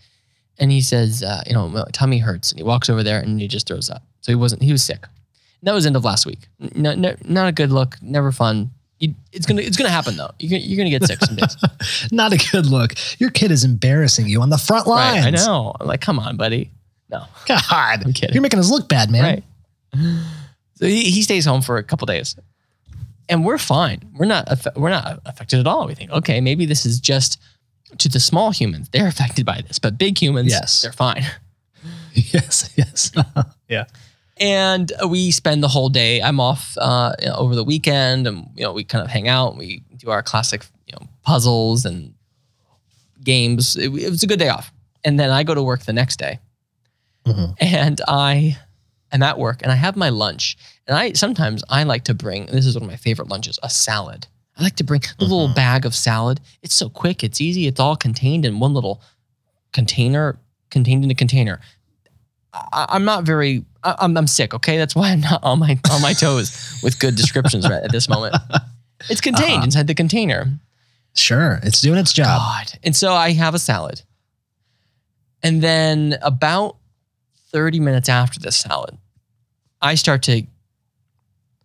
and 0.59 0.73
he 0.73 0.81
says, 0.81 1.23
uh, 1.23 1.43
you 1.47 1.55
know, 1.55 1.69
my 1.69 1.85
tummy 1.93 2.19
hurts, 2.19 2.51
and 2.51 2.59
he 2.59 2.65
walks 2.65 2.91
over 2.91 3.03
there 3.03 3.21
and 3.21 3.41
he 3.41 3.49
just 3.49 3.67
throws 3.67 3.91
up. 3.91 4.03
So 4.21 4.33
he 4.33 4.37
wasn't 4.37 4.63
he 4.63 4.73
was 4.73 4.83
sick. 4.83 5.05
And 5.61 5.67
that 5.67 5.75
was 5.75 5.87
end 5.87 5.97
of 5.97 6.05
last 6.05 6.27
week. 6.27 6.49
No, 6.75 6.95
no, 6.95 7.15
not 7.25 7.49
a 7.49 7.53
good 7.53 7.71
look. 7.71 7.97
Never 8.01 8.31
fun. 8.31 8.71
You, 9.01 9.15
it's 9.33 9.47
gonna 9.47 9.63
it's 9.63 9.77
gonna 9.77 9.91
happen 9.91 10.17
though. 10.17 10.31
You're, 10.39 10.51
gonna- 10.59 10.63
you're 10.69 10.77
gonna 10.77 10.91
get 10.91 11.05
sick 11.07 11.21
some 11.25 11.37
days. 11.37 11.57
Not 12.13 12.33
a 12.33 12.51
good 12.51 12.67
look. 12.67 12.95
Your 13.21 13.31
kid 13.31 13.51
is 13.53 13.63
embarrassing 13.65 14.27
you 14.29 14.43
on 14.43 14.51
the 14.51 14.59
front 14.59 14.87
lines. 14.89 15.25
right? 15.25 15.35
I 15.35 15.47
know. 15.47 15.75
I'm 15.81 15.87
like, 15.87 16.01
come 16.01 16.19
on, 16.19 16.37
buddy. 16.37 16.71
No, 17.11 17.25
God, 17.47 17.63
I'm 18.05 18.13
kidding. 18.13 18.35
you're 18.35 18.43
making 18.43 18.59
us 18.59 18.71
look 18.71 18.89
bad, 18.89 19.11
man. 19.11 19.23
Right. 19.23 19.45
So 20.75 20.87
he, 20.87 21.05
he 21.11 21.23
stays 21.23 21.45
home 21.45 21.63
for 21.63 21.79
a 21.79 21.83
couple 21.83 22.07
days, 22.07 22.37
and 23.29 23.45
we're 23.45 23.57
fine. 23.59 24.01
We're 24.17 24.27
not 24.27 24.49
we're 24.77 24.91
not 24.91 25.21
affected 25.25 25.61
at 25.61 25.67
all. 25.67 25.87
We 25.87 25.95
think, 25.95 26.11
okay, 26.11 26.41
maybe 26.41 26.67
this 26.67 26.85
is 26.85 27.01
just 27.01 27.41
to 27.99 28.09
the 28.09 28.21
small 28.21 28.51
humans. 28.51 28.89
They're 28.93 29.07
affected 29.09 29.47
by 29.47 29.63
this, 29.67 29.79
but 29.79 29.97
big 29.97 30.21
humans, 30.21 30.51
Yes. 30.51 30.83
they're 30.83 30.93
fine. 30.93 31.25
Yes, 32.15 32.71
yes. 32.77 33.13
yeah. 33.69 33.85
And 34.41 34.93
we 35.09 35.31
spend 35.31 35.63
the 35.63 35.69
whole 35.69 35.89
day. 35.89 36.23
I'm 36.23 36.39
off 36.41 36.77
uh, 36.81 37.13
you 37.21 37.27
know, 37.29 37.35
over 37.35 37.55
the 37.55 37.65
weekend, 37.65 38.27
and 38.27 38.49
you 38.55 38.63
know 38.63 38.73
we 38.73 38.85
kind 38.85 39.05
of 39.05 39.11
hang 39.11 39.29
out. 39.29 39.51
And 39.51 39.59
we 39.59 39.83
do 39.97 40.11
our 40.11 40.23
classic, 40.23 40.65
you 40.87 40.95
know, 40.99 41.07
puzzles 41.23 41.85
and 41.85 42.15
games. 43.23 43.77
It, 43.77 43.89
it 43.95 44.11
was 44.11 44.23
a 44.23 44.27
good 44.27 44.39
day 44.39 44.49
off. 44.49 44.73
And 45.05 45.19
then 45.19 45.31
I 45.31 45.43
go 45.45 45.55
to 45.55 45.63
work 45.63 45.83
the 45.85 45.93
next 45.93 46.19
day, 46.19 46.39
Mhm. 47.27 47.55
and 47.61 48.01
I 48.09 48.57
am 49.13 49.23
at 49.23 49.39
work, 49.39 49.63
and 49.63 49.73
I 49.73 49.77
have 49.77 49.97
my 49.97 50.09
lunch. 50.09 50.57
And 50.87 50.97
I 50.97 51.13
sometimes 51.13 51.63
I 51.69 51.83
like 51.85 52.05
to 52.05 52.15
bring. 52.15 52.47
This 52.47 52.67
is 52.67 52.75
one 52.75 52.85
of 52.85 52.89
my 52.91 52.97
favorite 52.97 53.29
lunches: 53.29 53.59
a 53.63 53.71
salad. 53.71 54.27
I 54.57 54.63
like 54.63 54.77
to 54.77 54.85
bring 54.85 55.03
the 55.19 55.25
little 55.25 55.49
Mhm. 55.49 55.55
bag 55.55 55.87
of 55.87 55.95
salad. 55.95 56.41
It's 56.63 56.75
so 56.75 56.89
quick. 56.89 57.23
It's 57.23 57.41
easy. 57.41 57.67
It's 57.69 57.79
all 57.81 57.97
contained 57.97 58.45
in 58.45 58.59
one 58.59 58.75
little 58.75 59.01
container, 59.73 60.39
contained 60.71 61.05
in 61.05 61.11
a 61.11 61.15
container. 61.15 61.61
I, 62.53 62.87
I'm 62.89 63.05
not 63.05 63.25
very. 63.25 63.65
I'm, 63.99 64.17
I'm 64.17 64.27
sick. 64.27 64.55
Okay, 64.55 64.77
that's 64.79 64.95
why 64.95 65.11
I'm 65.13 65.21
not 65.21 65.43
on 65.45 65.59
my 65.59 65.79
on 65.91 66.03
my 66.03 66.13
toes 66.13 66.81
with 66.83 66.99
good 66.99 67.15
descriptions 67.17 67.69
right 67.69 67.83
at 67.83 67.93
this 67.93 68.09
moment. 68.09 68.35
It's 69.09 69.21
contained 69.21 69.53
Uh-huh. 69.59 69.65
inside 69.65 69.87
the 69.87 69.95
container. 69.95 70.59
Sure. 71.15 71.61
It's 71.63 71.81
doing 71.81 71.99
its 72.01 72.13
job. 72.13 72.27
God. 72.41 72.79
And 72.83 72.97
so 72.97 73.13
I 73.15 73.31
have 73.31 73.55
a 73.55 73.59
salad, 73.61 74.03
and 75.43 75.63
then 75.63 76.17
about 76.21 76.77
thirty 77.53 77.79
minutes 77.79 78.09
after 78.09 78.41
this 78.41 78.57
salad, 78.57 78.99
I 79.81 79.95
start 79.95 80.23
to. 80.25 80.43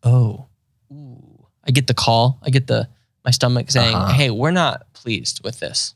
Oh, 0.03 0.45
ooh. 0.91 1.47
I 1.67 1.71
get 1.71 1.87
the 1.87 1.93
call. 1.95 2.39
I 2.43 2.51
get 2.51 2.67
the 2.67 2.87
my 3.25 3.31
stomach 3.31 3.71
saying, 3.71 3.95
Uh-huh. 3.95 4.13
"Hey, 4.13 4.29
we're 4.29 4.51
not 4.51 4.93
pleased 4.93 5.41
with 5.43 5.59
this." 5.59 5.95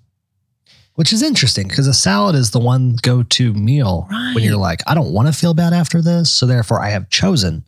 Which 0.97 1.13
is 1.13 1.21
interesting 1.21 1.67
because 1.67 1.85
a 1.85 1.93
salad 1.93 2.35
is 2.35 2.49
the 2.49 2.59
one 2.59 2.95
go 3.03 3.21
to 3.21 3.53
meal 3.53 4.07
when 4.33 4.43
you're 4.43 4.57
like, 4.57 4.81
I 4.87 4.95
don't 4.95 5.13
want 5.13 5.27
to 5.27 5.31
feel 5.33 5.53
bad 5.53 5.71
after 5.71 6.01
this. 6.01 6.31
So 6.31 6.47
therefore, 6.47 6.81
I 6.81 6.89
have 6.89 7.07
chosen 7.11 7.63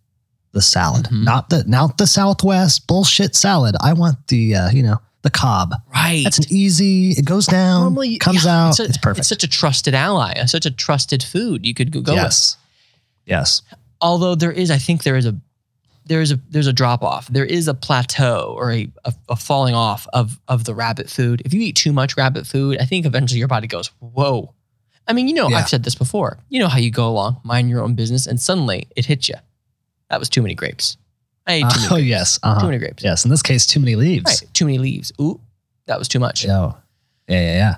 the 0.52 0.64
salad, 0.64 1.06
Mhm. 1.12 1.24
not 1.26 1.50
the 1.50 1.64
not 1.68 2.00
the 2.00 2.08
Southwest 2.08 2.88
bullshit 2.88 3.36
salad. 3.36 3.76
I 3.80 3.94
want 3.94 4.28
the 4.30 4.56
uh, 4.56 4.70
you 4.72 4.82
know 4.82 4.98
the 5.22 5.30
Cobb. 5.30 5.76
Right. 5.94 6.24
That's 6.24 6.40
an 6.40 6.46
easy. 6.50 7.12
It 7.12 7.26
goes 7.26 7.46
down, 7.46 7.82
Normally, 7.84 8.18
comes 8.18 8.46
yeah, 8.46 8.66
out. 8.66 8.80
It's, 8.80 8.90
It's, 8.90 8.98
perfect. 8.98 9.20
It's 9.20 9.30
such 9.30 9.44
a 9.44 9.48
trusted 9.48 9.94
ally, 9.94 10.34
uh, 10.34 10.48
such 10.48 10.66
a 10.66 10.72
trusted 10.72 11.22
food 11.22 11.66
you 11.68 11.76
could 11.76 11.92
go 11.92 12.02
go 12.02 12.14
with. 12.14 12.24
yes, 12.24 12.58
yes. 13.28 13.62
Although 14.02 14.34
there 14.34 14.52
is, 14.52 14.72
I 14.72 14.80
think 14.80 15.04
there 15.04 15.18
is 15.18 15.28
a 15.28 15.36
there 16.10 16.22
is 16.22 16.32
a 16.32 16.40
there's 16.50 16.68
a 16.68 16.74
drop 16.74 17.04
off. 17.04 17.28
There 17.28 17.46
is 17.46 17.68
a 17.70 17.74
plateau 17.74 18.54
or 18.58 18.72
a, 18.74 18.92
a, 19.06 19.14
a 19.30 19.36
falling 19.36 19.76
off 19.76 20.08
of 20.12 20.40
of 20.48 20.66
the 20.66 20.74
rabbit 20.76 21.10
food. 21.10 21.42
If 21.46 21.54
you 21.54 21.62
eat 21.62 21.76
too 21.78 21.94
much 21.94 22.18
rabbit 22.18 22.46
food, 22.48 22.78
I 22.82 22.86
think 22.86 23.06
eventually 23.06 23.40
your 23.40 23.48
body 23.48 23.68
goes, 23.68 23.88
whoa. 24.00 24.54
I 25.08 25.14
mean, 25.14 25.28
you 25.28 25.34
know, 25.34 25.48
Yeah. 25.50 25.58
I've 25.58 25.70
said 25.70 25.84
this 25.84 25.96
before. 25.96 26.38
You 26.50 26.60
know 26.60 26.68
how 26.68 26.78
you 26.80 26.92
go 26.92 27.08
along, 27.08 27.40
mind 27.44 27.70
your 27.70 27.82
own 27.82 27.94
business, 27.96 28.28
and 28.28 28.40
suddenly 28.42 28.88
it 28.96 29.06
hits 29.06 29.30
you. 29.30 29.36
That 30.10 30.20
was 30.20 30.30
too 30.30 30.42
many 30.42 30.56
grapes. 30.56 30.98
I 31.48 31.54
ate 31.54 31.62
too 31.62 31.68
many 31.78 31.86
oh 31.86 31.90
grapes. 31.96 32.08
yes, 32.08 32.40
uh-huh. 32.44 32.60
Too 32.60 32.66
many 32.68 32.78
grapes. 32.80 33.04
yes. 33.04 33.24
In 33.26 33.32
this 33.32 33.42
case, 33.42 33.66
too 33.66 33.80
many 33.80 33.96
leaves. 33.96 34.26
Right. 34.26 34.54
Too 34.54 34.66
many 34.66 34.78
leaves. 34.80 35.12
Ooh, 35.22 35.40
that 35.86 35.98
was 35.98 36.08
too 36.08 36.20
much. 36.20 36.44
Yeah, 36.46 36.74
yeah, 37.28 37.42
yeah. 37.42 37.54
yeah. 37.56 37.76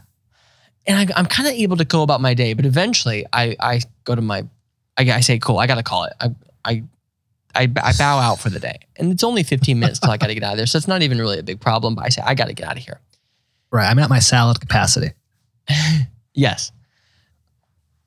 and 0.88 1.12
I, 1.12 1.20
I'm 1.20 1.26
kind 1.26 1.48
of 1.48 1.54
able 1.56 1.78
to 1.78 1.86
go 1.86 2.02
about 2.04 2.22
my 2.22 2.34
day, 2.34 2.54
but 2.54 2.66
eventually 2.66 3.26
I, 3.32 3.56
I 3.60 3.82
go 4.06 4.16
to 4.16 4.22
my, 4.22 4.46
I, 4.98 5.12
I 5.12 5.20
say, 5.22 5.38
cool, 5.40 5.58
I 5.60 5.68
got 5.68 5.76
to 5.76 5.84
call 5.84 6.06
it. 6.06 6.14
I, 6.20 6.30
I, 6.66 6.84
I, 7.56 7.64
I 7.84 7.94
bow 7.98 8.20
out 8.20 8.40
for 8.40 8.50
the 8.50 8.60
day. 8.60 8.80
And 8.98 9.12
it's 9.12 9.24
only 9.24 9.44
15 9.44 9.80
minutes 9.80 10.00
till 10.00 10.12
I 10.12 10.18
got 10.18 10.28
to 10.28 10.34
get 10.34 10.44
out 10.44 10.54
of 10.54 10.58
there. 10.58 10.66
So 10.66 10.78
it's 10.78 10.88
not 10.88 11.02
even 11.02 11.18
really 11.20 11.40
a 11.40 11.44
big 11.44 11.60
problem, 11.60 11.96
but 11.96 12.06
I 12.06 12.10
say, 12.10 12.22
I 12.26 12.36
got 12.36 12.48
to 12.48 12.54
get 12.54 12.68
out 12.68 12.78
of 12.78 12.84
here. 12.84 13.00
Right. 13.72 13.90
I'm 13.90 14.00
at 14.00 14.10
my 14.10 14.20
salad 14.20 14.60
capacity. 14.60 15.12
Yes. 16.34 16.72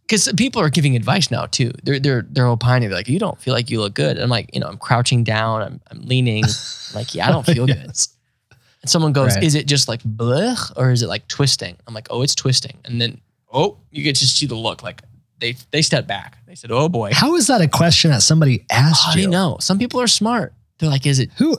Because 0.06 0.32
people 0.36 0.60
are 0.62 0.70
giving 0.70 0.96
advice 0.96 1.30
now 1.30 1.44
too. 1.46 1.72
They're 1.82 1.98
they're 1.98 2.22
they're 2.28 2.46
opining. 2.46 2.88
They're 2.88 2.98
like, 2.98 3.08
you 3.08 3.18
don't 3.18 3.38
feel 3.40 3.52
like 3.54 3.70
you 3.70 3.80
look 3.80 3.94
good. 3.94 4.16
And 4.16 4.20
I'm 4.22 4.30
like, 4.30 4.50
you 4.54 4.60
know, 4.60 4.66
I'm 4.66 4.78
crouching 4.78 5.24
down. 5.24 5.62
I'm 5.62 5.80
I'm 5.90 6.02
leaning. 6.02 6.44
I'm 6.44 6.94
like, 6.94 7.14
yeah, 7.14 7.28
I 7.28 7.30
don't 7.30 7.44
feel 7.46 7.66
good. 7.74 7.76
And 7.76 8.90
someone 8.90 9.12
goes, 9.12 9.34
Right. 9.34 9.44
is 9.44 9.54
it 9.54 9.66
just 9.66 9.88
like 9.88 10.02
blech 10.02 10.72
or 10.76 10.90
is 10.90 11.02
it 11.02 11.08
like 11.08 11.26
twisting? 11.28 11.76
I'm 11.86 11.94
like, 11.94 12.06
oh, 12.10 12.22
it's 12.22 12.34
twisting. 12.34 12.78
And 12.84 13.00
then 13.00 13.20
oh, 13.52 13.78
you 13.90 14.02
get 14.02 14.16
to 14.16 14.26
see 14.26 14.46
the 14.46 14.54
look. 14.54 14.82
Like 14.82 15.02
they 15.40 15.56
they 15.70 15.82
step 15.82 16.06
back. 16.06 16.38
They 16.46 16.54
said, 16.54 16.70
oh 16.70 16.88
boy. 16.88 17.10
How 17.12 17.34
is 17.36 17.46
that 17.48 17.60
a 17.60 17.68
question 17.68 18.10
that 18.12 18.22
somebody 18.22 18.64
asked 18.70 19.04
How 19.04 19.14
you? 19.20 19.28
know? 19.28 19.56
Some 19.60 19.78
people 19.78 20.00
are 20.00 20.06
smart. 20.06 20.52
They're 20.78 20.90
like, 20.90 21.06
is 21.06 21.18
it 21.18 21.30
Who? 21.38 21.56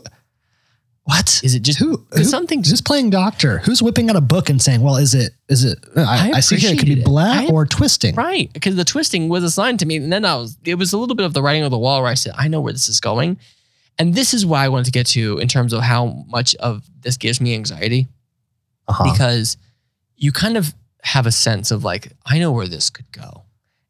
What? 1.04 1.40
is 1.44 1.54
it 1.54 1.62
just 1.62 1.78
who? 1.78 2.04
who 2.16 2.24
something 2.24 2.64
just 2.64 2.84
playing 2.84 3.12
doctor? 3.12 3.60
Who's 3.60 3.80
whipping 3.84 4.10
out 4.10 4.16
a 4.16 4.22
book 4.22 4.50
and 4.50 4.60
saying, 4.60 4.82
"Well, 4.82 4.96
is 4.96 5.14
it? 5.14 5.34
Is 5.48 5.64
it? 5.64 5.78
I, 5.96 6.32
I 6.32 6.38
I, 6.38 6.40
see 6.40 6.56
here 6.56 6.74
it 6.74 6.80
could 6.80 6.88
be 6.88 7.04
black 7.04 7.48
I- 7.48 7.54
or 7.54 7.64
twisting." 7.68 8.16
right 8.16 8.52
because 8.54 8.76
the 8.76 8.84
twisting 8.84 9.30
was 9.30 9.44
assigned 9.44 9.80
to 9.82 9.86
me, 9.86 9.98
and 9.98 10.12
then 10.12 10.26
I 10.26 10.36
was 10.36 10.58
it 10.66 10.76
was 10.76 10.94
a 10.94 10.98
little 10.98 11.14
bit 11.16 11.28
of 11.28 11.34
the 11.36 11.44
writing 11.44 11.62
on 11.64 11.70
the 11.70 11.78
wall 11.78 12.02
where 12.02 12.10
I 12.10 12.16
said, 12.16 12.34
I 12.36 12.48
know 12.48 12.60
where 12.60 12.74
this 12.74 12.90
is 12.90 13.00
going, 13.00 13.38
and 14.00 14.16
this 14.16 14.34
is 14.34 14.48
why 14.48 14.66
I 14.66 14.70
wanted 14.70 14.86
to 14.86 14.92
get 14.92 15.06
to 15.08 15.38
in 15.38 15.48
terms 15.48 15.74
of 15.74 15.84
how 15.84 16.26
much 16.28 16.56
of 16.56 16.84
this 17.02 17.18
gives 17.18 17.40
me 17.40 17.54
anxiety 17.54 18.08
Uh-huh. 18.88 19.12
because 19.12 19.58
you 20.18 20.32
kind 20.32 20.58
of 20.58 20.74
have 21.04 21.28
a 21.28 21.32
sense 21.32 21.70
of 21.70 21.84
like 21.84 22.14
I 22.26 22.40
know 22.40 22.52
where 22.52 22.68
this 22.68 22.90
could 22.90 23.12
go, 23.12 23.44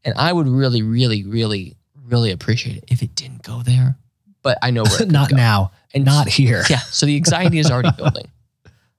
And 0.06 0.14
I 0.18 0.32
would 0.32 0.48
really, 0.48 0.82
really, 0.82 1.24
really, 1.24 1.76
really 2.08 2.32
appreciate 2.32 2.78
it 2.78 2.84
if 2.88 3.02
it 3.04 3.14
didn't 3.16 3.44
go 3.44 3.62
there. 3.64 3.98
But 4.44 4.58
I 4.62 4.72
know 4.72 4.84
where 4.84 5.06
not 5.08 5.32
go. 5.32 5.36
now, 5.36 5.72
and 5.94 6.06
not 6.06 6.28
here. 6.30 6.64
Yeah. 6.70 6.78
So 6.80 7.06
the 7.06 7.16
anxiety 7.16 7.60
is 7.60 7.70
already 7.70 7.92
building. 7.98 8.28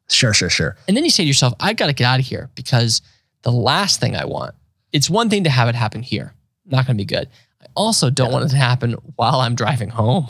Sure, 0.09 0.35
sure, 0.35 0.51
sure. 0.51 0.77
And 0.89 0.97
then 0.97 1.05
you 1.05 1.11
say 1.11 1.23
to 1.23 1.27
yourself, 1.27 1.55
I 1.61 1.73
got 1.73 1.87
to 1.87 1.93
get 1.93 2.05
out 2.05 2.21
of 2.21 2.27
here 2.27 2.51
because 2.55 3.01
the 3.43 3.53
last 3.53 4.01
thing 4.01 4.17
I 4.17 4.25
want, 4.25 4.55
it's 4.93 5.09
one 5.09 5.31
thing 5.31 5.45
to 5.45 5.51
have 5.51 5.69
it 5.69 5.75
happen 5.75 6.03
here. 6.03 6.33
Not 6.65 6.87
going 6.87 6.97
to 6.97 7.01
be 7.01 7.05
good. 7.07 7.29
I 7.63 7.67
also 7.75 8.11
don't 8.11 8.29
Yeah. 8.29 8.33
want 8.33 8.45
it 8.47 8.49
to 8.51 8.57
happen 8.57 8.93
while 9.17 9.41
I'm 9.41 9.55
driving 9.55 9.89
home. 9.89 10.27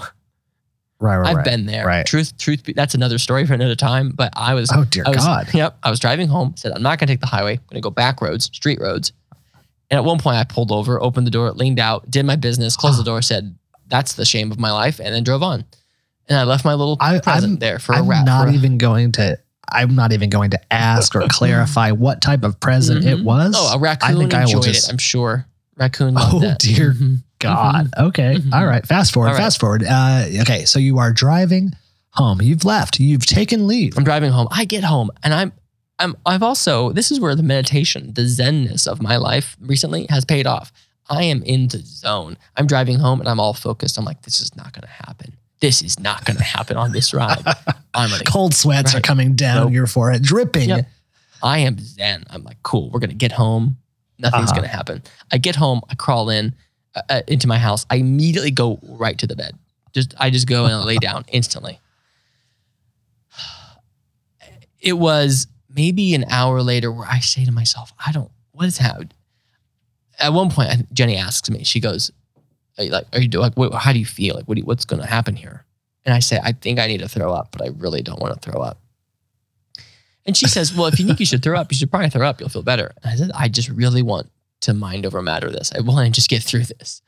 Right, 0.99 1.19
right, 1.19 1.29
I've 1.29 1.37
right. 1.37 1.45
been 1.45 1.67
there. 1.67 1.87
Right. 1.87 2.07
Truth, 2.07 2.39
truth, 2.39 2.65
be, 2.65 2.73
that's 2.73 2.95
another 2.95 3.19
story 3.19 3.47
for 3.47 3.53
another 3.53 3.75
time. 3.75 4.13
But 4.15 4.33
I 4.35 4.55
was, 4.55 4.71
Oh 4.75 4.85
dear 4.85 5.05
I 5.07 5.11
was, 5.11 5.19
God. 5.19 5.53
Yep. 5.53 5.79
I 5.83 5.91
was 5.91 6.01
driving 6.01 6.27
home, 6.29 6.55
said, 6.57 6.73
I'm 6.73 6.83
not 6.83 6.99
going 6.99 7.07
to 7.09 7.13
take 7.13 7.21
the 7.21 7.27
highway. 7.27 7.53
I'm 7.53 7.61
going 7.71 7.83
to 7.83 7.87
go 7.87 7.91
back 7.91 8.23
roads, 8.23 8.47
street 8.47 8.81
roads. 8.81 9.13
And 9.91 9.99
at 9.99 10.05
one 10.05 10.19
point, 10.19 10.37
I 10.37 10.45
pulled 10.45 10.73
over, 10.73 11.01
opened 11.01 11.27
the 11.27 11.31
door, 11.31 11.51
leaned 11.53 11.79
out, 11.79 12.11
did 12.11 12.27
my 12.27 12.37
business, 12.37 12.77
closed 12.77 12.99
the 12.99 13.05
door, 13.11 13.23
said, 13.23 13.57
That's 13.89 14.15
the 14.15 14.25
shame 14.25 14.51
of 14.51 14.59
my 14.59 14.73
life, 14.73 14.99
and 15.01 15.15
then 15.15 15.23
drove 15.25 15.43
on. 15.43 15.65
And 16.29 16.37
I 16.39 16.43
left 16.45 16.65
my 16.65 16.75
little 16.75 16.97
I- 17.01 17.21
present 17.21 17.53
I'm- 17.53 17.59
there 17.61 17.79
for 17.79 17.93
a 17.93 17.99
I'm 17.99 18.09
wrap. 18.09 18.27
not 18.27 18.45
for 18.45 18.51
a- 18.51 18.55
even 18.55 18.79
going 18.79 19.13
to. 19.13 19.39
I'm 19.69 19.95
not 19.97 20.13
even 20.13 20.31
going 20.31 20.51
to 20.51 20.73
ask 20.73 21.15
or 21.17 21.23
clarify 21.29 21.91
what 21.91 22.21
type 22.21 22.45
of 22.45 22.59
present 22.61 23.05
it 23.05 23.19
Mhm. 23.19 23.25
was. 23.25 23.55
Oh, 23.57 23.75
a 23.75 23.79
raccoon 23.79 24.17
I 24.17 24.19
think 24.19 24.35
I 24.35 24.45
will 24.45 24.51
enjoyed 24.57 24.65
just- 24.65 24.89
it, 24.89 24.93
I'm 24.93 24.99
sure. 24.99 25.47
Raccoon 25.77 26.15
loved 26.15 26.35
Oh, 26.35 26.43
it. 26.43 26.59
dear 26.59 26.93
Mhm. 26.95 27.23
God. 27.41 27.91
Okay. 27.99 28.37
Mhm. 28.37 28.53
All 28.55 28.65
right. 28.67 28.87
Fast 28.87 29.13
forward. 29.13 29.31
Right. 29.31 29.37
Fast 29.37 29.61
forward. 29.61 29.85
Uh, 29.85 30.25
okay. 30.41 30.65
So 30.65 30.79
you 30.79 30.99
are 30.99 31.13
driving 31.13 31.73
home. 32.11 32.41
You've 32.41 32.65
left. 32.65 32.99
You've 32.99 33.27
taken 33.27 33.67
leave. 33.67 33.99
I'm 33.99 34.05
driving 34.05 34.31
home. 34.33 34.49
I 34.51 34.65
get 34.65 34.85
home 34.85 35.11
and 35.23 35.35
I'm 35.35 35.53
I'm 35.99 36.15
I've 36.27 36.43
also 36.43 36.93
this 36.93 37.11
is 37.11 37.21
where 37.21 37.35
the 37.35 37.43
meditation, 37.43 38.13
the 38.15 38.23
zenness 38.23 38.87
of 38.87 39.01
my 39.03 39.17
life 39.17 39.57
recently 39.61 40.07
has 40.11 40.25
paid 40.25 40.47
off. 40.47 40.73
I 41.09 41.23
am 41.25 41.43
in 41.45 41.69
the 41.69 41.79
zone. 41.79 42.37
I'm 42.57 42.67
driving 42.67 42.99
home 42.99 43.21
and 43.21 43.29
I'm 43.29 43.41
all 43.41 43.55
focused. 43.55 43.97
I'm 43.99 44.05
like, 44.05 44.23
this 44.23 44.41
is 44.41 44.55
not 44.57 44.73
gonna 44.73 44.89
happen. 44.89 45.35
This 45.61 45.81
is 45.83 45.99
not 45.99 46.25
gonna 46.25 46.43
happen 46.57 46.77
on 46.77 46.93
this 46.93 47.15
ride. 47.15 47.43
I'm 47.95 48.11
gonna 48.11 48.25
Cold 48.25 48.55
sweats 48.55 48.95
are 48.95 49.01
coming 49.01 49.35
down 49.37 49.65
Nope. 49.67 49.73
your 49.73 49.87
forehead, 49.87 50.23
dripping. 50.23 50.69
Yep. 50.69 50.89
I 51.43 51.59
am 51.61 51.79
zen. 51.79 52.25
I'm 52.31 52.43
like, 52.45 52.63
cool. 52.63 52.91
We're 52.91 53.01
gonna 53.01 53.15
get 53.15 53.33
home. 53.33 53.79
Nothing's 54.19 54.51
Uh-huh. 54.51 54.57
gonna 54.57 54.69
happen. 54.69 55.03
I 55.33 55.39
get 55.39 55.57
home. 55.57 55.81
I 55.89 55.95
crawl 55.95 56.29
in 56.31 56.55
uh, 56.95 57.03
uh, 57.09 57.23
into 57.29 57.47
my 57.47 57.59
house. 57.59 57.87
I 57.89 57.97
immediately 57.97 58.51
go 58.51 58.79
right 58.83 59.17
to 59.19 59.27
the 59.27 59.37
bed. 59.37 59.53
Just 59.95 60.15
I 60.19 60.29
just 60.31 60.47
go 60.47 60.65
and 60.67 60.75
I 60.75 60.85
lay 60.85 60.97
down 60.99 61.25
instantly. 61.29 61.79
It 64.81 64.93
was 64.95 65.47
maybe 65.77 66.15
an 66.15 66.25
hour 66.31 66.63
later 66.63 66.91
where 66.91 67.07
I 67.07 67.21
say 67.21 67.45
to 67.45 67.53
myself, 67.53 67.93
I 68.05 68.11
don't. 68.11 68.31
What 68.53 68.67
is 68.67 68.79
happening? 68.79 69.13
At 70.19 70.33
one 70.33 70.51
point, 70.51 70.93
Jenny 70.95 71.17
asks 71.17 71.51
me. 71.51 71.63
She 71.63 71.79
goes, 71.79 72.11
are 72.79 72.85
you 72.85 72.91
like, 72.91 73.05
are 73.13 73.21
you 73.21 73.29
doing? 73.29 73.43
Like, 73.43 73.57
what, 73.57 73.73
how 73.75 73.93
do 73.93 73.99
you 73.99 74.07
feel? 74.07 74.35
Like, 74.35 74.47
what 74.47 74.55
do 74.55 74.61
you, 74.61 74.65
what's 74.67 74.87
going 74.87 75.01
to 75.03 75.07
happen 75.09 75.37
here? 75.37 75.65
And 76.05 76.15
I 76.15 76.21
say, 76.21 76.41
I 76.43 76.53
think 76.53 76.79
I 76.79 76.87
need 76.87 77.01
to 77.01 77.09
throw 77.09 77.33
up, 77.33 77.49
but 77.53 77.63
I 77.63 77.69
really 77.77 78.03
don't 78.03 78.21
want 78.21 78.41
to 78.41 78.51
throw 78.51 78.61
up. 78.61 78.81
And 80.25 80.37
she 80.37 80.49
says, 80.49 80.75
Well, 80.75 80.87
if 80.87 80.99
you 80.99 81.07
think 81.07 81.21
you 81.21 81.27
should 81.27 81.43
throw 81.43 81.59
up, 81.59 81.71
you 81.71 81.79
should 81.79 81.91
probably 81.91 82.11
throw 82.11 82.27
up. 82.27 82.41
You'll 82.41 82.49
feel 82.49 82.63
better. 82.63 82.93
And 83.03 83.13
I 83.13 83.17
said, 83.17 83.31
I 83.35 83.49
just 83.49 83.69
really 83.69 84.03
want 84.03 84.29
to 84.63 84.75
mind 84.75 85.07
over 85.07 85.23
matter 85.23 85.51
this. 85.51 85.73
I 85.73 85.81
want 85.81 86.07
to 86.07 86.13
just 86.13 86.29
get 86.29 86.43
through 86.43 86.65
this. 86.65 87.03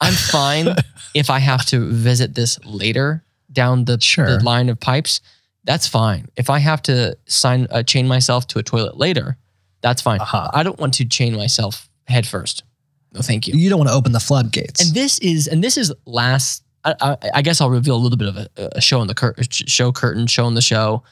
I'm 0.00 0.14
fine 0.14 0.68
if 1.14 1.28
I 1.28 1.40
have 1.40 1.66
to 1.66 1.90
visit 1.90 2.34
this 2.34 2.58
later 2.64 3.24
down 3.52 3.84
the, 3.84 4.00
Sure. 4.00 4.26
the 4.26 4.42
line 4.42 4.68
of 4.68 4.80
pipes. 4.80 5.20
That's 5.64 5.88
fine. 5.88 6.28
If 6.36 6.50
I 6.50 6.58
have 6.58 6.82
to 6.82 7.16
sign 7.26 7.66
uh, 7.70 7.82
chain 7.82 8.06
myself 8.06 8.46
to 8.48 8.58
a 8.58 8.62
toilet 8.62 8.96
later, 8.96 9.36
that's 9.80 10.02
fine. 10.02 10.20
Uh-huh. 10.20 10.50
I 10.52 10.62
don't 10.62 10.78
want 10.78 10.94
to 10.94 11.04
chain 11.04 11.34
myself 11.36 11.88
head 12.06 12.26
first. 12.26 12.64
No, 13.12 13.20
thank 13.20 13.46
you. 13.46 13.54
You 13.54 13.70
don't 13.70 13.78
want 13.78 13.88
to 13.88 13.94
open 13.94 14.12
the 14.12 14.20
floodgates. 14.20 14.84
And 14.84 14.94
this 14.94 15.18
is 15.20 15.46
and 15.46 15.62
this 15.62 15.76
is 15.76 15.92
last. 16.04 16.62
I, 16.84 16.94
I, 17.00 17.16
I 17.36 17.42
guess 17.42 17.62
I'll 17.62 17.70
reveal 17.70 17.96
a 17.96 18.02
little 18.02 18.18
bit 18.18 18.28
of 18.28 18.36
a, 18.36 18.48
a 18.76 18.80
show 18.80 19.00
on 19.00 19.06
the 19.06 19.14
cur- 19.14 19.34
show 19.50 19.90
curtain, 19.90 20.26
show 20.26 20.44
on 20.44 20.54
the 20.54 20.60
show. 20.60 21.02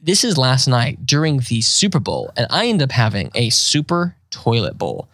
This 0.00 0.24
is 0.24 0.38
last 0.38 0.66
night 0.66 1.04
during 1.04 1.38
the 1.40 1.60
Super 1.60 2.00
Bowl, 2.00 2.32
and 2.36 2.46
I 2.50 2.66
end 2.66 2.82
up 2.82 2.90
having 2.90 3.30
a 3.34 3.50
super 3.50 4.16
toilet 4.30 4.78
bowl. 4.78 5.08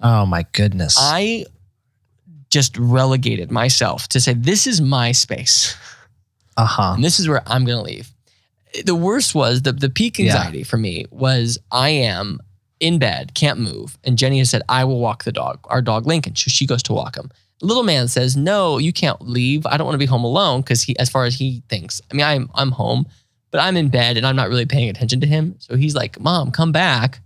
oh 0.00 0.24
my 0.26 0.46
goodness. 0.52 0.96
I 0.98 1.44
just 2.50 2.76
relegated 2.76 3.50
myself 3.50 4.08
to 4.08 4.20
say 4.20 4.34
this 4.34 4.66
is 4.66 4.80
my 4.80 5.12
space, 5.12 5.76
uh 6.56 6.64
huh. 6.66 6.92
and 6.94 7.04
this 7.04 7.18
is 7.20 7.28
where 7.28 7.42
I'm 7.46 7.64
going 7.64 7.78
to 7.78 7.82
leave. 7.84 8.10
The 8.84 8.94
worst 8.94 9.34
was 9.34 9.62
the 9.62 9.72
the 9.72 9.90
peak 9.90 10.18
Yeah. 10.18 10.26
anxiety 10.36 10.62
for 10.62 10.76
me 10.78 11.06
was 11.10 11.58
I 11.70 11.90
am 11.90 12.40
in 12.80 12.98
bed, 12.98 13.34
can't 13.34 13.60
move, 13.60 13.96
and 14.04 14.18
Jenny 14.18 14.38
has 14.38 14.50
said 14.50 14.62
I 14.68 14.84
will 14.84 14.98
walk 14.98 15.24
the 15.24 15.32
dog, 15.32 15.60
our 15.64 15.82
dog 15.82 16.06
Lincoln. 16.06 16.34
So 16.36 16.48
she 16.48 16.66
goes 16.66 16.82
to 16.84 16.92
walk 16.92 17.16
him. 17.16 17.30
Little 17.60 17.84
man 17.84 18.08
says, 18.08 18.36
"No, 18.36 18.78
you 18.78 18.92
can't 18.92 19.20
leave. 19.22 19.64
I 19.66 19.76
don't 19.76 19.84
want 19.84 19.94
to 19.94 19.98
be 19.98 20.06
home 20.06 20.24
alone 20.24 20.62
because 20.62 20.82
he, 20.82 20.98
as 20.98 21.08
far 21.08 21.24
as 21.26 21.34
he 21.36 21.62
thinks, 21.68 22.00
I 22.10 22.14
mean, 22.14 22.26
I'm 22.26 22.50
I'm 22.54 22.72
home, 22.72 23.06
but 23.52 23.60
I'm 23.60 23.76
in 23.76 23.88
bed 23.88 24.16
and 24.16 24.26
I'm 24.26 24.34
not 24.34 24.48
really 24.48 24.66
paying 24.66 24.88
attention 24.88 25.20
to 25.20 25.26
him. 25.28 25.54
So 25.60 25.76
he's 25.76 25.94
like, 25.94 26.18
"Mom, 26.18 26.50
come 26.50 26.72
back." 26.72 27.20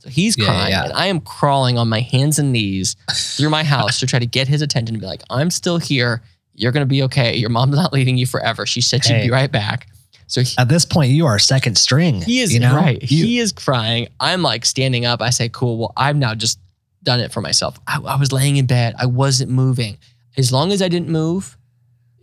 So 0.00 0.10
he's 0.10 0.36
Yeah, 0.36 0.44
crying, 0.44 0.70
yeah. 0.70 0.84
and 0.84 0.92
I 0.92 1.06
am 1.06 1.20
crawling 1.20 1.78
on 1.78 1.88
my 1.88 2.00
hands 2.00 2.38
and 2.38 2.52
knees 2.52 2.96
through 3.10 3.48
my 3.50 3.64
house 3.64 3.98
to 4.00 4.06
try 4.06 4.18
to 4.18 4.26
get 4.26 4.46
his 4.46 4.60
attention 4.62 4.94
and 4.94 5.00
be 5.00 5.06
like, 5.06 5.22
"I'm 5.30 5.50
still 5.50 5.78
here. 5.78 6.22
You're 6.58 6.72
gonna 6.72 6.86
be 6.86 7.02
okay. 7.04 7.36
Your 7.36 7.50
mom's 7.50 7.76
not 7.76 7.92
leaving 7.92 8.16
you 8.18 8.26
forever. 8.26 8.66
She 8.66 8.80
said 8.80 9.04
she'd 9.04 9.22
be 9.22 9.30
right 9.30 9.50
back." 9.50 9.86
So 10.26 10.42
he, 10.42 10.54
At 10.58 10.68
this 10.68 10.84
point, 10.84 11.10
you 11.12 11.24
are 11.26 11.38
second 11.38 11.78
string. 11.78 12.20
he 12.20 12.40
is 12.40 12.52
you 12.52 12.60
know? 12.60 12.74
right. 12.76 13.00
You- 13.00 13.24
he 13.24 13.38
is 13.38 13.52
crying. 13.52 14.08
I'm 14.20 14.42
like 14.42 14.64
standing 14.66 15.06
up. 15.06 15.22
I 15.22 15.30
say, 15.30 15.48
"Cool. 15.48 15.78
Well, 15.78 15.92
I've 15.96 16.16
now 16.16 16.34
just 16.34 16.58
done 17.02 17.20
it 17.20 17.32
for 17.32 17.40
myself. 17.40 17.78
I, 17.86 17.98
I 18.00 18.16
was 18.16 18.32
laying 18.32 18.56
in 18.56 18.66
bed. 18.66 18.94
I 18.98 19.06
wasn't 19.06 19.50
moving. 19.50 19.96
As 20.36 20.52
long 20.52 20.72
as 20.72 20.82
I 20.82 20.88
didn't 20.88 21.08
move, 21.08 21.56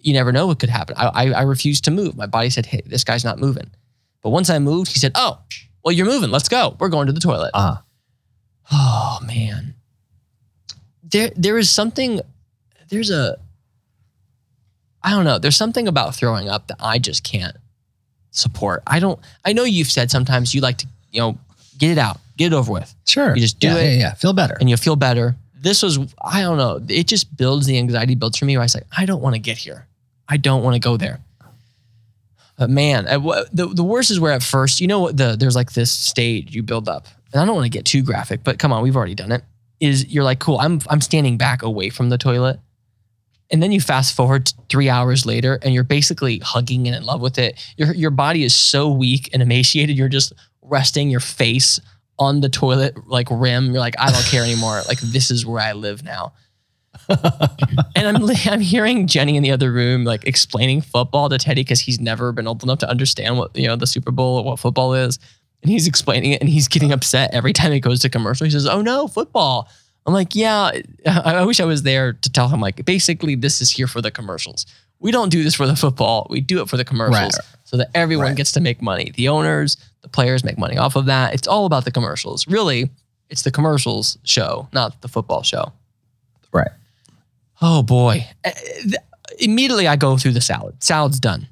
you 0.01 0.13
never 0.13 0.31
know 0.31 0.45
what 0.47 0.59
could 0.59 0.69
happen. 0.69 0.95
I, 0.97 1.07
I, 1.07 1.31
I 1.31 1.41
refused 1.43 1.85
to 1.85 1.91
move. 1.91 2.15
My 2.15 2.27
body 2.27 2.49
said, 2.49 2.65
"Hey, 2.67 2.81
this 2.85 3.03
guy's 3.03 3.23
not 3.23 3.39
moving." 3.39 3.71
But 4.21 4.29
once 4.31 4.49
I 4.49 4.59
moved, 4.59 4.91
he 4.91 4.99
said, 4.99 5.13
"Oh, 5.15 5.39
well, 5.83 5.91
you're 5.93 6.05
moving. 6.05 6.29
Let's 6.29 6.49
go. 6.49 6.75
We're 6.79 6.89
going 6.89 7.07
to 7.07 7.13
the 7.13 7.19
toilet." 7.19 7.51
uh, 7.53 7.77
Oh 8.71 9.19
man. 9.25 9.75
There 11.03 11.31
there 11.35 11.57
is 11.57 11.69
something 11.69 12.19
there's 12.89 13.09
a 13.11 13.37
I 15.05 15.11
don't 15.11 15.23
know. 15.23 15.37
There's 15.37 15.55
something 15.55 15.87
about 15.87 16.15
throwing 16.15 16.49
up 16.49 16.65
that 16.67 16.77
I 16.79 16.97
just 16.97 17.23
can't 17.23 17.55
support. 18.31 18.81
I 18.87 18.99
don't 18.99 19.19
I 19.45 19.53
know 19.53 19.63
you've 19.63 19.91
said 19.91 20.09
sometimes 20.09 20.53
you 20.55 20.61
like 20.61 20.79
to, 20.79 20.87
you 21.11 21.21
know, 21.21 21.37
get 21.77 21.91
it 21.91 21.99
out, 21.99 22.19
get 22.37 22.47
it 22.47 22.55
over 22.55 22.71
with, 22.71 22.93
sure. 23.05 23.35
You 23.35 23.41
just 23.41 23.59
do 23.59 23.67
yeah, 23.67 23.77
it. 23.77 23.91
Yeah, 23.91 23.99
yeah. 23.99 24.13
Feel 24.15 24.33
better. 24.33 24.57
and 24.59 24.67
you'll 24.67 24.79
feel 24.79 24.95
better. 24.95 25.35
This 25.53 25.83
was 25.83 25.99
I 26.19 26.41
don't 26.41 26.57
know. 26.57 26.81
It 26.89 27.07
just 27.07 27.37
builds 27.37 27.67
the 27.67 27.77
anxiety 27.77 28.15
builds 28.15 28.37
for 28.39 28.45
me 28.45 28.57
where 28.57 28.63
I 28.63 28.65
was 28.65 28.73
like, 28.73 28.87
I 28.97 29.05
don't 29.05 29.21
want 29.21 29.35
to 29.35 29.39
get 29.39 29.57
here. 29.57 29.85
I 30.27 30.37
don't 30.37 30.63
want 30.63 30.73
to 30.73 30.79
go 30.79 30.97
there. 30.97 31.19
But 32.57 32.69
man, 32.69 33.07
I- 33.07 33.17
the, 33.51 33.67
the 33.67 33.83
worst 33.83 34.09
is 34.09 34.19
where 34.19 34.31
at 34.31 34.41
first, 34.41 34.79
you 34.81 34.87
know 34.87 35.01
what 35.01 35.17
the 35.17 35.35
there's 35.37 35.55
like 35.55 35.73
this 35.73 35.91
stage 35.91 36.55
you 36.55 36.63
build 36.63 36.89
up. 36.89 37.07
And 37.31 37.41
I 37.41 37.45
don't 37.45 37.55
want 37.55 37.65
to 37.65 37.77
get 37.77 37.85
too 37.85 38.01
graphic, 38.01 38.43
but 38.43 38.57
come 38.59 38.71
on, 38.73 38.81
we've 38.81 38.95
already 38.95 39.15
done 39.15 39.31
it. 39.31 39.43
Is 39.79 40.07
you're 40.07 40.23
like, 40.23 40.39
cool, 40.39 40.57
I'm 40.57 40.79
I'm 40.89 41.01
standing 41.01 41.37
back 41.37 41.61
away 41.61 41.89
from 41.89 42.09
the 42.09 42.17
toilet. 42.17 42.59
And 43.51 43.61
then 43.61 43.71
you 43.71 43.79
fast 43.79 44.15
forward 44.15 44.51
three 44.69 44.89
hours 44.89 45.25
later 45.25 45.59
and 45.61 45.73
you're 45.73 45.83
basically 45.83 46.39
hugging 46.39 46.87
and 46.87 46.95
in 46.95 47.03
love 47.03 47.21
with 47.21 47.37
it. 47.37 47.61
Your 47.77 47.93
your 47.93 48.11
body 48.11 48.43
is 48.43 48.55
so 48.55 48.89
weak 48.89 49.29
and 49.33 49.41
emaciated, 49.41 49.97
you're 49.97 50.09
just 50.09 50.33
resting 50.61 51.09
your 51.09 51.19
face 51.19 51.79
on 52.17 52.41
the 52.41 52.49
toilet 52.49 52.95
like 53.07 53.27
rim. 53.29 53.67
You're 53.67 53.79
like, 53.79 53.95
I 53.99 54.11
don't 54.11 54.25
care 54.25 54.43
anymore. 54.43 54.81
Like 54.87 54.99
this 54.99 55.29
is 55.29 55.45
where 55.45 55.61
I 55.61 55.73
live 55.73 56.03
now. 56.03 56.33
and 57.95 58.07
I'm 58.07 58.29
I'm 58.45 58.61
hearing 58.61 59.07
Jenny 59.07 59.35
in 59.37 59.43
the 59.43 59.51
other 59.51 59.71
room 59.71 60.05
like 60.05 60.25
explaining 60.25 60.81
football 60.81 61.29
to 61.29 61.37
Teddy 61.37 61.61
because 61.61 61.81
he's 61.81 61.99
never 61.99 62.31
been 62.31 62.47
old 62.47 62.63
enough 62.63 62.79
to 62.79 62.89
understand 62.89 63.37
what 63.37 63.55
you 63.55 63.67
know 63.67 63.75
the 63.75 63.87
Super 63.87 64.11
Bowl 64.11 64.37
or 64.37 64.43
what 64.43 64.59
football 64.59 64.93
is, 64.93 65.19
and 65.61 65.69
he's 65.69 65.87
explaining 65.87 66.31
it 66.31 66.41
and 66.41 66.49
he's 66.49 66.67
getting 66.67 66.91
upset 66.91 67.33
every 67.33 67.53
time 67.53 67.73
it 67.73 67.81
goes 67.81 67.99
to 67.99 68.09
commercial. 68.09 68.45
He 68.45 68.51
says, 68.51 68.65
"Oh 68.65 68.81
no, 68.81 69.07
football." 69.07 69.69
I'm 70.05 70.13
like, 70.13 70.35
"Yeah, 70.35 70.55
I, 70.63 70.83
I 71.05 71.43
wish 71.45 71.59
I 71.59 71.65
was 71.65 71.83
there 71.83 72.13
to 72.13 72.29
tell 72.31 72.47
him 72.49 72.61
like 72.61 72.85
basically 72.85 73.35
this 73.35 73.61
is 73.61 73.71
here 73.71 73.87
for 73.87 74.01
the 74.01 74.11
commercials. 74.11 74.65
We 74.99 75.11
don't 75.11 75.29
do 75.29 75.43
this 75.43 75.55
for 75.55 75.67
the 75.67 75.75
football. 75.75 76.27
We 76.29 76.41
do 76.41 76.61
it 76.61 76.69
for 76.69 76.77
the 76.77 76.85
commercials 76.85 77.37
Right. 77.37 77.57
so 77.65 77.77
that 77.77 77.89
everyone 77.93 78.27
Right. 78.27 78.35
gets 78.37 78.51
to 78.53 78.59
make 78.61 78.81
money. 78.81 79.11
The 79.15 79.27
owners, 79.27 79.77
the 80.01 80.07
players 80.09 80.43
make 80.43 80.57
money 80.57 80.77
off 80.77 80.95
of 80.95 81.05
that. 81.07 81.33
It's 81.33 81.47
all 81.47 81.65
about 81.65 81.83
the 81.85 81.91
commercials. 81.91 82.47
Really, 82.47 82.89
it's 83.29 83.41
the 83.41 83.51
commercials 83.51 84.17
show, 84.23 84.67
not 84.73 85.01
the 85.01 85.07
football 85.07 85.43
show." 85.43 85.73
right. 86.53 86.71
Oh 87.61 87.83
boy. 87.83 88.27
Uh, 88.43 88.51
Immediately 89.39 89.87
I 89.87 89.95
go 89.97 90.17
through 90.17 90.31
the 90.33 90.41
salad. 90.41 90.81
Salad's 90.83 91.19
done. 91.19 91.47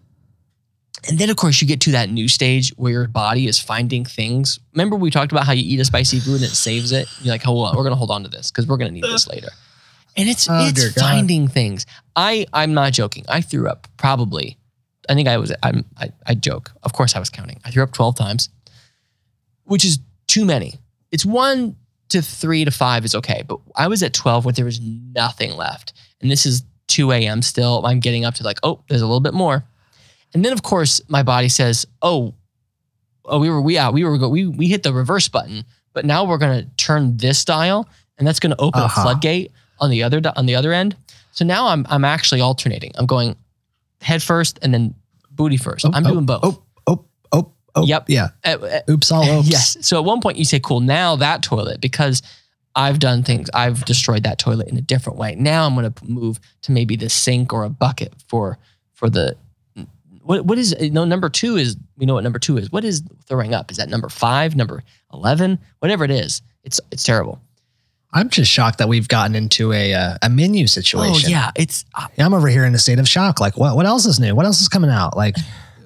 And 1.10 1.18
then 1.20 1.30
of 1.30 1.36
course 1.36 1.62
you 1.62 1.68
get 1.68 1.82
to 1.82 1.92
that 1.92 2.10
new 2.10 2.28
stage 2.28 2.70
where 2.78 2.92
your 2.92 3.08
body 3.08 3.48
is 3.48 3.60
finding 3.60 4.06
things. 4.06 4.60
Remember 4.74 4.96
we 4.96 5.12
talked 5.12 5.32
about 5.32 5.46
how 5.46 5.52
you 5.54 5.64
eat 5.66 5.80
a 5.80 5.86
spicy 5.86 6.20
food 6.20 6.36
and 6.36 6.44
it 6.44 6.50
saves 6.56 6.92
it? 6.92 7.08
You're 7.22 7.34
like, 7.34 7.44
hold 7.44 7.68
on, 7.68 7.76
we're 7.76 7.84
gonna 7.84 7.96
hold 7.96 8.12
on 8.12 8.24
to 8.24 8.30
this 8.30 8.52
because 8.52 8.68
we're 8.68 8.78
gonna 8.78 8.92
need 8.92 9.04
this 9.04 9.28
later. 9.28 9.50
And 10.16 10.30
it's 10.30 10.48
Oh, 10.50 10.68
it's 10.68 10.94
finding 11.00 11.48
things. 11.48 11.86
I 12.16 12.46
I'm 12.54 12.74
not 12.74 12.94
joking. 12.94 13.26
I 13.28 13.42
threw 13.42 13.68
up 13.68 13.88
probably. 13.98 14.58
I 15.10 15.16
think 15.16 15.28
I 15.28 15.38
was 15.38 15.52
I'm 15.62 15.84
I, 15.98 16.12
I 16.26 16.36
joke. 16.36 16.72
Of 16.84 16.94
course 16.94 17.16
I 17.16 17.20
was 17.20 17.30
counting. 17.30 17.60
I 17.66 17.72
threw 17.72 17.84
up 17.84 17.92
12 17.92 18.16
times, 18.16 18.50
which 19.66 19.84
is 19.84 20.00
too 20.28 20.46
many. 20.46 20.76
It's 21.12 21.26
one 21.26 21.76
to 22.10 22.22
three 22.22 22.64
to 22.64 22.72
five 22.72 23.04
is 23.06 23.16
okay. 23.16 23.44
But 23.46 23.60
I 23.76 23.88
was 23.88 24.04
at 24.04 24.14
12 24.14 24.46
where 24.46 24.54
there 24.54 24.66
was 24.66 24.80
nothing 24.80 25.56
left. 25.58 25.94
And 26.22 26.30
this 26.32 26.46
is 26.46 26.64
2 26.88 27.12
a.m. 27.12 27.42
still. 27.42 27.86
I'm 27.86 28.00
getting 28.00 28.24
up 28.24 28.36
to 28.36 28.44
like, 28.44 28.60
oh, 28.64 28.82
there's 28.88 29.02
a 29.02 29.06
little 29.06 29.20
bit 29.20 29.34
more. 29.34 29.64
And 30.34 30.44
then 30.44 30.54
of 30.54 30.64
course 30.64 31.02
my 31.08 31.24
body 31.24 31.50
says, 31.50 31.86
oh, 32.02 32.34
oh, 33.26 33.40
we 33.40 33.50
were 33.50 33.62
we 33.62 33.78
out, 33.78 33.94
we 33.94 34.04
were 34.04 34.18
go, 34.18 34.30
we 34.30 34.48
we 34.48 34.68
hit 34.68 34.84
the 34.84 34.94
reverse 34.94 35.28
button, 35.28 35.66
but 35.94 36.06
now 36.06 36.26
we're 36.26 36.38
gonna 36.40 36.66
turn 36.78 37.18
this 37.18 37.46
dial, 37.46 37.88
and 38.18 38.28
that's 38.28 38.40
gonna 38.40 38.56
open 38.60 38.82
Uh-huh. 38.82 39.02
a 39.02 39.04
floodgate 39.04 39.52
on 39.80 39.90
the 39.90 40.04
other 40.04 40.22
on 40.36 40.46
the 40.46 40.56
other 40.56 40.74
end. 40.74 40.96
So 41.32 41.46
now 41.46 41.68
I'm 41.68 41.86
I'm 41.90 42.06
actually 42.06 42.42
alternating. 42.42 42.92
I'm 42.96 43.06
going 43.06 43.36
head 44.02 44.22
first 44.22 44.60
and 44.62 44.74
then 44.74 44.96
booty 45.32 45.58
first. 45.58 45.86
Oh, 45.86 45.92
I'm 45.94 46.06
oh, 46.06 46.12
doing 46.12 46.26
both. 46.26 46.42
Oh, 46.44 46.64
oh, 46.88 47.06
oh, 47.32 47.52
oh. 47.76 47.86
Yep. 47.86 48.10
Yeah. 48.10 48.30
Uh, 48.46 48.58
uh, 48.62 48.92
Oops, 48.92 49.12
all 49.12 49.40
oops. 49.40 49.48
Yes. 49.48 49.78
So 49.82 49.98
at 49.98 50.06
one 50.06 50.22
point 50.22 50.38
you 50.38 50.46
say, 50.46 50.60
cool, 50.60 50.80
now 50.80 51.16
that 51.16 51.42
toilet, 51.42 51.82
because 51.82 52.22
I've 52.76 53.00
done 53.00 53.24
things, 53.24 53.50
I've 53.54 53.86
destroyed 53.86 54.24
that 54.24 54.38
toilet 54.40 54.68
in 54.68 54.78
a 54.78 54.82
different 54.82 55.18
way. 55.18 55.36
Now 55.36 55.66
I'm 55.66 55.76
going 55.76 55.92
to 55.92 56.06
move 56.06 56.40
to 56.64 56.72
maybe 56.72 56.96
the 56.96 57.10
sink 57.10 57.54
or 57.54 57.64
a 57.64 57.70
bucket 57.70 58.14
for, 58.28 58.58
for 58.94 59.10
the, 59.10 59.38
what, 60.24 60.46
what 60.46 60.58
is, 60.58 60.76
no, 60.92 61.06
number 61.06 61.30
two 61.30 61.58
is, 61.58 61.78
we 61.98 62.06
know 62.06 62.14
what 62.16 62.24
number 62.24 62.40
two 62.40 62.58
is. 62.58 62.72
What 62.72 62.84
is 62.84 63.04
throwing 63.28 63.54
up? 63.54 63.72
Is 63.72 63.78
that 63.78 63.90
number 63.90 64.10
five, 64.10 64.56
number 64.56 64.84
11, 65.14 65.60
whatever 65.80 66.04
it 66.04 66.12
is? 66.12 66.42
It's, 66.64 66.80
it's 66.92 67.04
terrible. 67.04 67.42
I'm 68.16 68.30
just 68.30 68.52
shocked 68.52 68.78
that 68.78 68.88
we've 68.88 69.08
gotten 69.08 69.36
into 69.36 69.74
a 69.74 69.94
uh, 69.96 70.18
a 70.22 70.30
menu 70.30 70.68
situation. 70.68 71.30
Oh 71.30 71.32
yeah. 71.32 71.50
It's, 71.56 71.84
uh, 71.96 72.08
I'm 72.20 72.36
over 72.36 72.48
here 72.48 72.64
in 72.64 72.76
a 72.76 72.78
state 72.78 73.00
of 73.00 73.08
shock. 73.08 73.40
Like, 73.40 73.58
what 73.58 73.76
what 73.76 73.88
else 73.88 74.06
is 74.06 74.20
new? 74.20 74.36
What 74.36 74.46
else 74.46 74.62
is 74.62 74.70
coming 74.70 74.92
out? 74.92 75.18
Like, 75.18 75.36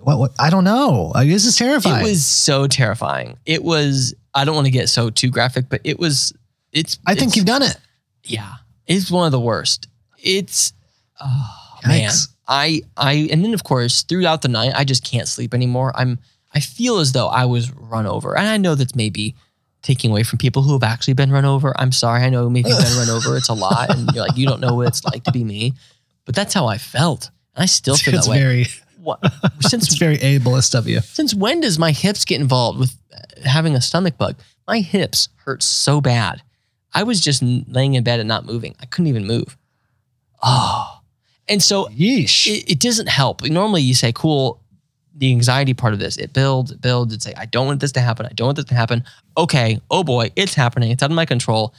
what? 0.03 0.19
what 0.19 0.31
I 0.37 0.49
don't 0.49 0.65
know. 0.65 1.13
Like, 1.15 1.29
this 1.29 1.45
is 1.45 1.55
terrifying. 1.55 2.05
it 2.05 2.09
was 2.09 2.25
so 2.25 2.67
terrifying. 2.67 3.37
It 3.45 3.63
was, 3.63 4.13
I 4.33 4.43
don't 4.43 4.55
want 4.55 4.65
to 4.67 4.71
get 4.71 4.89
so 4.89 5.09
too 5.09 5.29
graphic, 5.29 5.69
but 5.69 5.79
it 5.85 5.99
was, 5.99 6.33
it's, 6.73 6.99
I 7.07 7.11
think 7.13 7.27
it's- 7.29 7.37
you've 7.37 7.45
done 7.45 7.61
it. 7.63 7.77
Yeah, 8.25 8.55
it's 8.85 9.09
one 9.09 9.25
of 9.25 9.31
the 9.31 9.39
worst. 9.39 9.87
It's 10.21 10.73
oh 11.21 11.79
man. 11.87 12.11
I 12.47 12.81
I 12.95 13.27
and 13.31 13.43
then 13.43 13.53
of 13.53 13.63
course 13.63 14.03
throughout 14.03 14.41
the 14.41 14.47
night 14.47 14.73
I 14.75 14.83
just 14.83 15.03
can't 15.03 15.27
sleep 15.27 15.53
anymore. 15.53 15.91
I'm 15.95 16.19
I 16.53 16.59
feel 16.61 16.99
as 16.99 17.11
though 17.11 17.27
I 17.27 17.45
was 17.45 17.71
run 17.71 18.05
over, 18.07 18.35
and 18.37 18.47
I 18.47 18.57
know 18.57 18.75
that's 18.75 18.95
maybe 18.95 19.35
taking 19.83 20.11
away 20.11 20.23
from 20.23 20.39
people 20.39 20.63
who 20.63 20.73
have 20.73 20.83
actually 20.83 21.13
been 21.13 21.31
run 21.31 21.45
over. 21.45 21.73
I'm 21.79 21.91
sorry, 21.91 22.23
I 22.23 22.29
know 22.29 22.49
maybe 22.49 22.69
you've 22.69 22.79
been 22.79 22.97
run 22.97 23.09
over. 23.09 23.35
It's 23.37 23.49
a 23.49 23.53
lot, 23.67 23.89
and 23.95 24.09
you're 24.13 24.25
like 24.25 24.37
you 24.37 24.47
don't 24.47 24.61
know 24.61 24.75
what 24.75 24.87
it's 24.87 25.03
like 25.03 25.23
to 25.25 25.31
be 25.31 25.43
me, 25.43 25.73
but 26.25 26.35
that's 26.35 26.53
how 26.53 26.65
I 26.67 26.77
felt, 26.77 27.29
and 27.55 27.63
I 27.63 27.65
still 27.67 27.95
feel 27.95 28.15
It's 28.15 28.25
that 28.27 28.31
way. 28.31 28.39
very 28.39 28.65
What, 29.01 29.19
it's 29.59 29.69
since 29.69 29.95
very 29.97 30.17
ableist 30.17 30.73
of 30.73 30.87
you. 30.87 31.01
since 31.01 31.33
when 31.35 31.59
does 31.61 31.77
my 31.77 31.91
hips 31.91 32.23
get 32.25 32.39
involved 32.41 32.79
with 32.79 32.95
having 33.45 33.75
a 33.75 33.81
stomach 33.81 34.17
bug? 34.17 34.35
My 34.67 34.79
hips 34.79 35.29
hurt 35.45 35.61
so 35.63 36.01
bad. 36.01 36.41
I 36.93 37.03
was 37.03 37.19
just 37.21 37.43
laying 37.43 37.93
in 37.93 38.03
bed 38.03 38.19
and 38.19 38.27
not 38.27 38.45
moving. 38.45 38.73
I 38.79 38.85
couldn't 38.85 39.07
even 39.07 39.27
move. 39.27 39.57
Oh. 40.41 40.96
And 41.49 41.61
so 41.63 41.85
Yeesh. 41.87 42.47
it, 42.47 42.71
it 42.73 42.79
doesn't 42.79 43.07
help. 43.09 43.43
Normally 43.43 43.81
you 43.81 43.93
say, 43.93 44.11
cool, 44.11 44.61
the 45.15 45.31
anxiety 45.31 45.73
part 45.73 45.93
of 45.93 45.99
this, 45.99 46.17
it 46.17 46.33
builds, 46.33 46.71
it 46.71 46.81
builds, 46.81 47.13
it 47.13 47.21
say, 47.23 47.33
I 47.35 47.45
don't 47.45 47.65
want 47.67 47.79
this 47.79 47.91
to 47.93 48.01
happen. 48.01 48.25
I 48.25 48.33
don't 48.33 48.47
want 48.47 48.55
this 48.57 48.65
to 48.65 48.75
happen. 48.75 49.03
Okay, 49.37 49.79
oh 49.89 50.03
boy, 50.03 50.31
it's 50.35 50.53
happening. 50.53 50.91
It's 50.91 51.01
out 51.01 51.09
of 51.09 51.15
my 51.15 51.25
control. 51.25 51.73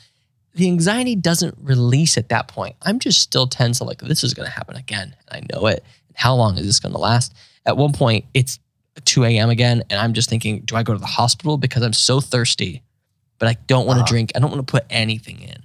The 0.55 0.67
anxiety 0.67 1.15
doesn't 1.15 1.55
release 1.61 2.17
at 2.19 2.31
that 2.31 2.49
point. 2.49 2.75
I'm 2.83 2.99
just 2.99 3.21
still 3.21 3.47
tense. 3.47 3.81
I'm 3.81 3.87
like, 3.87 4.01
this 4.01 4.25
is 4.25 4.35
going 4.35 4.47
to 4.47 4.53
happen 4.53 4.77
again. 4.77 5.15
I 5.31 5.43
know 5.53 5.67
it. 5.67 5.85
How 6.15 6.35
long 6.35 6.57
is 6.59 6.67
this 6.67 6.81
going 6.81 6.93
to 6.93 6.99
last? 6.99 7.33
At 7.65 7.77
one 7.77 7.93
point, 7.93 8.25
it's 8.35 8.59
2 9.05 9.25
a.m. 9.25 9.51
again. 9.51 9.85
And 9.91 10.01
I'm 10.01 10.15
just 10.15 10.29
thinking, 10.29 10.61
do 10.65 10.75
I 10.75 10.83
go 10.83 10.95
to 10.95 10.99
the 10.99 11.07
hospital? 11.07 11.59
Because 11.59 11.83
I'm 11.85 11.93
so 11.93 12.21
thirsty, 12.21 12.83
but 13.39 13.47
I 13.49 13.57
don't 13.69 13.87
want 13.87 13.99
to 13.99 14.03
Uh-huh. 14.03 14.09
drink. 14.11 14.33
I 14.35 14.41
don't 14.41 14.51
want 14.51 14.67
to 14.67 14.71
put 14.71 14.85
anything 14.91 15.41
in. 15.43 15.63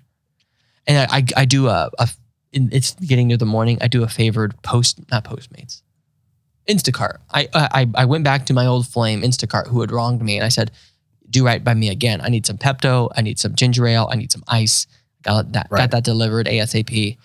And 0.85 1.09
I, 1.09 1.17
I, 1.17 1.25
I 1.37 1.45
do 1.45 1.67
a, 1.69 1.89
a 1.97 2.07
it's 2.53 2.93
getting 2.95 3.27
near 3.27 3.37
the 3.37 3.45
morning. 3.45 3.77
I 3.81 3.87
do 3.87 4.03
a 4.03 4.07
favored 4.07 4.59
post, 4.61 4.99
not 5.11 5.23
Postmates, 5.25 5.81
Instacart. 6.69 7.17
I, 7.33 7.47
I 7.53 7.87
I 7.95 8.05
went 8.05 8.23
back 8.23 8.45
to 8.47 8.53
my 8.53 8.65
old 8.65 8.87
flame 8.87 9.21
Instacart 9.21 9.67
who 9.67 9.81
had 9.81 9.91
wronged 9.91 10.21
me, 10.21 10.37
and 10.37 10.45
I 10.45 10.49
said, 10.49 10.71
"Do 11.29 11.45
right 11.45 11.63
by 11.63 11.73
me 11.73 11.89
again. 11.89 12.21
I 12.21 12.29
need 12.29 12.45
some 12.45 12.57
Pepto. 12.57 13.09
I 13.15 13.21
need 13.21 13.39
some 13.39 13.55
ginger 13.55 13.85
ale. 13.87 14.07
I 14.11 14.15
need 14.15 14.31
some 14.31 14.43
ice. 14.47 14.87
Got 15.23 15.51
that 15.53 15.67
Right. 15.69 15.79
got 15.81 15.91
that 15.91 16.03
delivered 16.03 16.47
ASAP. 16.47 17.17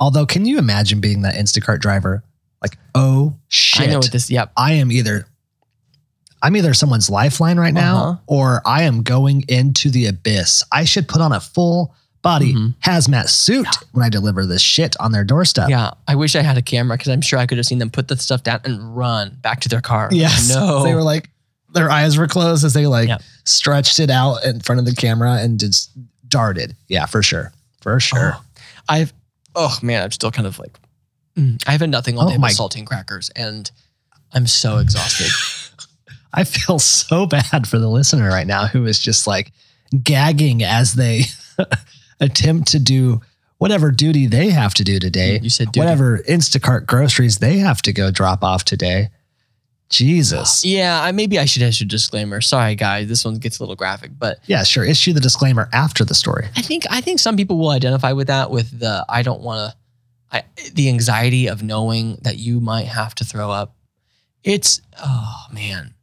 Although, 0.00 0.26
can 0.26 0.44
you 0.44 0.58
imagine 0.58 1.00
being 1.00 1.22
that 1.22 1.34
Instacart 1.34 1.80
driver? 1.80 2.24
Like, 2.62 2.78
oh 2.94 3.34
shit! 3.48 3.88
I 3.88 3.90
know 3.92 3.98
what 3.98 4.10
this. 4.10 4.30
Yep. 4.30 4.52
I 4.56 4.72
am 4.74 4.90
either 4.90 5.26
I'm 6.42 6.56
either 6.56 6.74
someone's 6.74 7.08
lifeline 7.08 7.58
right 7.58 7.72
now 7.72 7.96
Uh-huh. 7.96 8.16
or 8.26 8.62
I 8.66 8.82
am 8.82 9.02
going 9.02 9.44
into 9.48 9.90
the 9.90 10.06
abyss. 10.06 10.62
I 10.70 10.84
should 10.84 11.08
put 11.08 11.20
on 11.22 11.32
a 11.32 11.40
full 11.40 11.94
body 12.24 12.54
Mhm. 12.54 12.74
hazmat 12.84 13.28
suit 13.28 13.68
when 13.92 14.04
I 14.04 14.08
deliver 14.08 14.44
this 14.46 14.60
shit 14.62 14.96
on 14.98 15.12
their 15.12 15.22
doorstep. 15.22 15.68
Yeah, 15.68 15.90
I 16.08 16.16
wish 16.16 16.34
I 16.34 16.42
had 16.42 16.56
a 16.58 16.62
camera 16.62 16.96
because 16.96 17.12
I'm 17.12 17.20
sure 17.20 17.38
I 17.38 17.46
could 17.46 17.58
have 17.58 17.66
seen 17.66 17.78
them 17.78 17.90
put 17.90 18.08
the 18.08 18.16
stuff 18.16 18.42
down 18.42 18.60
and 18.64 18.96
run 18.96 19.36
back 19.42 19.60
to 19.60 19.68
their 19.68 19.80
car. 19.80 20.08
Yes. 20.10 20.48
No. 20.54 20.82
They 20.82 20.94
were 20.94 21.02
like 21.04 21.30
their 21.72 21.90
eyes 21.90 22.16
were 22.16 22.26
closed 22.26 22.64
as 22.64 22.72
they 22.72 22.86
like 22.86 23.10
stretched 23.44 24.00
it 24.00 24.10
out 24.10 24.44
in 24.44 24.58
front 24.60 24.78
of 24.80 24.86
the 24.86 24.94
camera 24.94 25.34
and 25.34 25.60
just 25.60 25.90
darted. 26.28 26.74
Yeah, 26.88 27.06
for 27.06 27.22
sure. 27.22 27.52
For 27.82 28.00
sure. 28.00 28.34
Oh, 28.38 28.42
I've 28.88 29.12
oh 29.54 29.78
man, 29.82 30.02
I'm 30.02 30.10
still 30.10 30.30
kind 30.32 30.46
of 30.48 30.58
like 30.58 30.78
mm, 31.36 31.62
I've 31.66 31.80
had 31.80 31.90
nothing 31.90 32.16
all 32.18 32.26
Oh 32.28 32.30
day 32.30 32.38
my- 32.38 32.50
saltine 32.50 32.86
crackers, 32.86 33.28
and 33.36 33.70
I'm 34.32 34.46
so 34.46 34.78
exhausted. 34.84 35.30
I 36.32 36.44
feel 36.44 36.78
so 36.80 37.26
bad 37.26 37.68
for 37.68 37.78
the 37.78 37.88
listener 37.88 38.28
right 38.28 38.46
now 38.46 38.66
who 38.66 38.86
is 38.86 38.98
just 38.98 39.26
like 39.26 39.52
gagging 40.02 40.62
as 40.64 40.94
they 40.94 41.24
attempt 42.20 42.68
to 42.72 42.78
do 42.78 43.20
whatever 43.58 43.90
duty 43.90 44.26
they 44.26 44.50
have 44.50 44.74
to 44.74 44.84
do 44.84 44.98
today. 44.98 45.38
you 45.42 45.50
said 45.50 45.72
duty. 45.72 45.80
whatever 45.80 46.18
Instacart 46.28 46.86
groceries 46.86 47.38
they 47.38 47.58
have 47.58 47.80
to 47.82 47.92
go 47.92 48.10
drop 48.10 48.42
off 48.42 48.64
today. 48.64 49.10
Jesus. 49.90 50.64
Yeah, 50.64 51.00
I 51.02 51.12
maybe 51.12 51.38
I 51.38 51.44
should 51.44 51.62
issue 51.62 51.84
a 51.84 51.88
disclaimer. 51.88 52.40
Sorry, 52.40 52.74
guys, 52.74 53.06
this 53.06 53.24
one 53.24 53.38
gets 53.38 53.58
a 53.58 53.62
little 53.62 53.76
graphic, 53.76 54.12
but 54.18 54.38
Yeah, 54.46 54.64
sure. 54.64 54.84
Issue 54.84 55.12
the 55.12 55.20
disclaimer 55.20 55.68
after 55.72 56.04
the 56.04 56.14
story. 56.14 56.48
I 56.56 56.62
think 56.62 56.84
I 56.90 57.00
think 57.00 57.20
some 57.20 57.36
people 57.36 57.58
will 57.58 57.70
identify 57.70 58.12
with 58.12 58.26
that 58.26 58.50
with 58.50 58.78
the 58.78 59.04
I 59.08 59.22
don't 59.22 59.42
want 59.42 59.72
to 59.72 59.76
the 60.72 60.88
anxiety 60.88 61.46
of 61.46 61.62
knowing 61.62 62.18
that 62.22 62.38
you 62.38 62.60
might 62.60 62.86
have 62.86 63.14
to 63.16 63.24
throw 63.24 63.50
up. 63.50 63.76
It's 64.42 64.80
oh 64.98 65.46
man. 65.52 65.93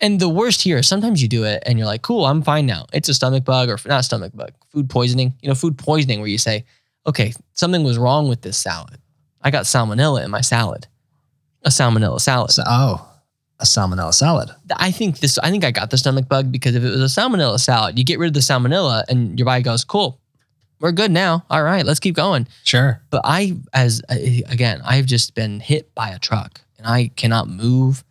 And 0.00 0.20
the 0.20 0.28
worst 0.28 0.62
here 0.62 0.78
is 0.78 0.86
sometimes 0.86 1.20
you 1.20 1.28
do 1.28 1.44
it 1.44 1.62
and 1.66 1.78
you're 1.78 1.86
like, 1.86 2.02
cool, 2.02 2.24
I'm 2.24 2.42
fine 2.42 2.66
now. 2.66 2.86
It's 2.92 3.08
a 3.08 3.14
stomach 3.14 3.44
bug 3.44 3.68
or 3.68 3.78
not 3.86 4.04
stomach 4.04 4.32
bug, 4.34 4.52
food 4.70 4.88
poisoning. 4.88 5.34
You 5.42 5.48
know, 5.48 5.54
food 5.54 5.76
poisoning 5.76 6.20
where 6.20 6.28
you 6.28 6.38
say, 6.38 6.64
okay, 7.06 7.32
something 7.54 7.82
was 7.82 7.98
wrong 7.98 8.28
with 8.28 8.42
this 8.42 8.56
salad. 8.56 8.98
I 9.42 9.50
got 9.50 9.64
salmonella 9.64 10.24
in 10.24 10.30
my 10.30 10.40
salad. 10.40 10.86
A 11.64 11.70
salmonella 11.70 12.20
salad. 12.20 12.52
So, 12.52 12.62
oh, 12.66 13.08
a 13.58 13.64
salmonella 13.64 14.14
salad. 14.14 14.50
I 14.76 14.90
think 14.90 15.18
this. 15.18 15.38
I 15.38 15.50
think 15.50 15.64
I 15.64 15.70
got 15.70 15.90
the 15.90 15.98
stomach 15.98 16.28
bug 16.28 16.52
because 16.52 16.74
if 16.74 16.84
it 16.84 16.90
was 16.90 17.00
a 17.00 17.20
salmonella 17.20 17.58
salad, 17.58 17.98
you 17.98 18.04
get 18.04 18.18
rid 18.18 18.28
of 18.28 18.34
the 18.34 18.40
salmonella 18.40 19.02
and 19.08 19.38
your 19.38 19.46
body 19.46 19.62
goes, 19.62 19.84
"Cool, 19.84 20.20
we're 20.80 20.92
good 20.92 21.10
now. 21.10 21.44
All 21.50 21.62
right, 21.62 21.84
let's 21.84 22.00
keep 22.00 22.14
going." 22.14 22.46
Sure. 22.62 23.02
But 23.10 23.22
I, 23.24 23.56
as 23.72 24.00
again, 24.08 24.80
I've 24.84 25.06
just 25.06 25.34
been 25.34 25.58
hit 25.60 25.92
by 25.94 26.10
a 26.10 26.18
truck 26.18 26.60
and 26.78 26.86
I 26.86 27.08
cannot 27.16 27.48
move. 27.48 28.04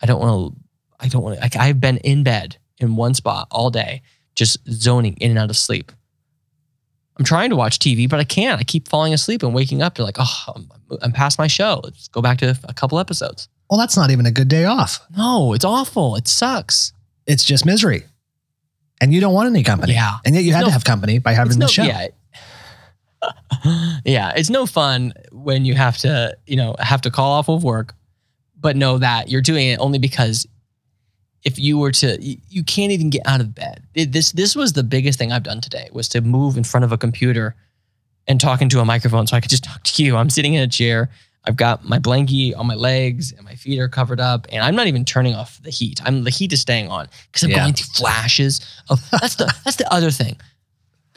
I 0.00 0.06
don't 0.06 0.20
want 0.20 0.54
to. 0.54 0.60
I 1.04 1.08
don't 1.08 1.22
want 1.22 1.36
to. 1.36 1.42
Like, 1.42 1.56
I've 1.56 1.80
been 1.80 1.98
in 1.98 2.22
bed 2.22 2.56
in 2.78 2.96
one 2.96 3.14
spot 3.14 3.46
all 3.50 3.70
day, 3.70 4.02
just 4.34 4.58
zoning 4.70 5.14
in 5.20 5.30
and 5.30 5.38
out 5.38 5.50
of 5.50 5.56
sleep. 5.56 5.92
I'm 7.18 7.24
trying 7.24 7.50
to 7.50 7.56
watch 7.56 7.78
TV, 7.78 8.08
but 8.08 8.18
I 8.18 8.24
can't. 8.24 8.60
I 8.60 8.64
keep 8.64 8.88
falling 8.88 9.12
asleep 9.14 9.42
and 9.42 9.54
waking 9.54 9.82
up 9.82 9.94
to 9.96 10.02
like, 10.02 10.16
oh, 10.18 10.44
I'm, 10.56 10.68
I'm 11.02 11.12
past 11.12 11.38
my 11.38 11.46
show. 11.46 11.80
Let's 11.84 12.08
go 12.08 12.20
back 12.20 12.38
to 12.38 12.58
a 12.64 12.74
couple 12.74 12.98
episodes. 12.98 13.48
Well, 13.70 13.78
that's 13.78 13.96
not 13.96 14.10
even 14.10 14.26
a 14.26 14.32
good 14.32 14.48
day 14.48 14.64
off. 14.64 15.00
No, 15.16 15.52
it's 15.52 15.64
awful. 15.64 16.16
It 16.16 16.26
sucks. 16.26 16.92
It's 17.26 17.44
just 17.44 17.64
misery. 17.64 18.04
And 19.00 19.12
you 19.12 19.20
don't 19.20 19.34
want 19.34 19.48
any 19.48 19.62
company. 19.62 19.92
Yeah. 19.92 20.16
And 20.24 20.34
yet 20.34 20.42
you 20.44 20.52
had 20.52 20.60
No. 20.60 20.66
to 20.66 20.72
have 20.72 20.84
company 20.84 21.18
by 21.18 21.32
having 21.34 21.52
the 21.52 21.58
no, 21.58 21.66
show. 21.66 21.82
Yeah. 21.84 22.08
yeah, 24.04 24.32
it's 24.36 24.50
no 24.50 24.66
fun 24.66 25.12
when 25.32 25.64
you 25.64 25.74
have 25.74 25.98
to, 25.98 26.36
you 26.46 26.56
know, 26.56 26.74
have 26.78 27.00
to 27.02 27.10
call 27.10 27.32
off 27.32 27.48
of 27.48 27.64
work, 27.64 27.94
but 28.58 28.76
know 28.76 28.98
that 28.98 29.28
you're 29.28 29.40
doing 29.40 29.68
it 29.68 29.78
only 29.78 29.98
because 29.98 30.46
if 31.44 31.58
you 31.58 31.76
were 31.78 31.92
to, 31.92 32.16
you, 32.22 32.64
can't 32.64 32.90
even 32.92 33.10
get 33.10 33.22
out 33.26 33.40
of 33.40 33.54
bed. 33.54 33.82
It- 33.94 34.12
this 34.12 34.32
this 34.32 34.56
was 34.56 34.72
the 34.72 34.82
biggest 34.82 35.18
thing 35.18 35.30
I've 35.32 35.42
done 35.42 35.60
today 35.60 35.88
was 35.92 36.08
to 36.10 36.20
move 36.20 36.56
in 36.56 36.64
front 36.64 36.84
of 36.84 36.92
a 36.92 36.98
computer 36.98 37.54
and 38.26 38.40
talk 38.40 38.62
into 38.62 38.80
a 38.80 38.84
microphone 38.84 39.26
so 39.26 39.36
I 39.36 39.40
could 39.40 39.50
just 39.50 39.64
talk 39.70 39.82
to 39.82 40.02
you. 40.04 40.16
I'm 40.16 40.30
sitting 40.30 40.54
in 40.54 40.62
a 40.62 40.68
chair. 40.68 41.10
I've 41.46 41.56
got 41.56 41.84
my 41.84 41.98
blankie 41.98 42.56
on 42.56 42.66
my 42.66 42.74
legs 42.74 43.30
and 43.32 43.44
my 43.44 43.54
feet 43.54 43.78
are 43.78 43.88
covered 43.88 44.18
up, 44.18 44.46
and 44.50 44.64
I'm 44.64 44.74
not 44.74 44.86
even 44.86 45.04
turning 45.04 45.34
off 45.34 45.60
the 45.62 45.68
heat. 45.70 46.00
I'm 46.02 46.24
the 46.24 46.30
heat 46.30 46.52
is 46.54 46.60
staying 46.62 46.88
on 46.88 47.06
because 47.26 47.42
I'm 47.42 47.50
Yeah. 47.50 47.60
going 47.64 47.74
through 47.74 47.92
flashes 47.92 48.60
of. 48.88 48.98
That's 49.10 49.34
the 49.34 49.54
that's 49.64 49.76
the 49.76 49.92
other 49.92 50.10
thing 50.10 50.36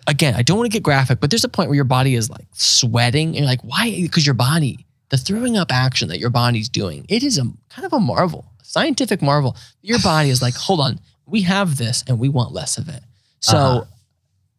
again, 0.10 0.36
I 0.36 0.42
don't 0.42 0.58
want 0.58 0.72
to 0.72 0.74
get 0.74 0.84
graphic, 0.84 1.20
but 1.20 1.30
there's 1.30 1.44
a 1.44 1.50
point 1.50 1.68
where 1.70 1.76
your 1.76 1.84
body 1.84 2.16
is 2.16 2.30
like 2.30 2.48
sweating 2.54 3.28
and 3.30 3.38
you're 3.40 3.46
like, 3.46 3.62
why? 3.64 3.90
Because 4.02 4.26
your 4.26 4.36
body, 4.36 4.86
the 5.10 5.18
throwing 5.18 5.58
up 5.58 5.70
action 5.72 6.08
that 6.08 6.20
your 6.20 6.30
body's 6.30 6.70
doing, 6.70 7.06
it 7.10 7.24
is 7.24 7.38
a 7.38 7.44
kind 7.70 7.86
of 7.86 7.92
a 7.92 8.00
marvel, 8.00 8.46
scientific 8.68 9.22
marvel. 9.22 9.55
Your 9.82 9.99
body 9.99 10.30
is 10.30 10.41
like, 10.41 10.55
hold 10.55 10.80
on, 10.80 10.99
we 11.26 11.41
have 11.43 11.78
this 11.78 12.03
and 12.07 12.20
we 12.20 12.30
want 12.30 12.51
less 12.53 12.78
of 12.78 12.89
it. 12.89 13.01
So 13.39 13.57
Uh-huh. 13.57 13.86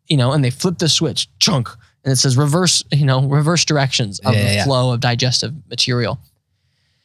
you 0.08 0.16
know, 0.16 0.32
and 0.32 0.42
they 0.44 0.50
flip 0.50 0.78
the 0.78 0.88
switch, 0.88 1.28
chunk, 1.38 1.68
and 2.04 2.12
it 2.12 2.16
says 2.16 2.36
reverse, 2.36 2.82
you 2.92 3.04
know, 3.04 3.26
reverse 3.28 3.64
directions 3.64 4.18
of 4.20 4.34
Yeah, 4.34 4.44
the 4.48 4.54
yeah, 4.54 4.64
flow 4.64 4.92
of 4.92 5.00
digestive 5.00 5.52
material. 5.68 6.18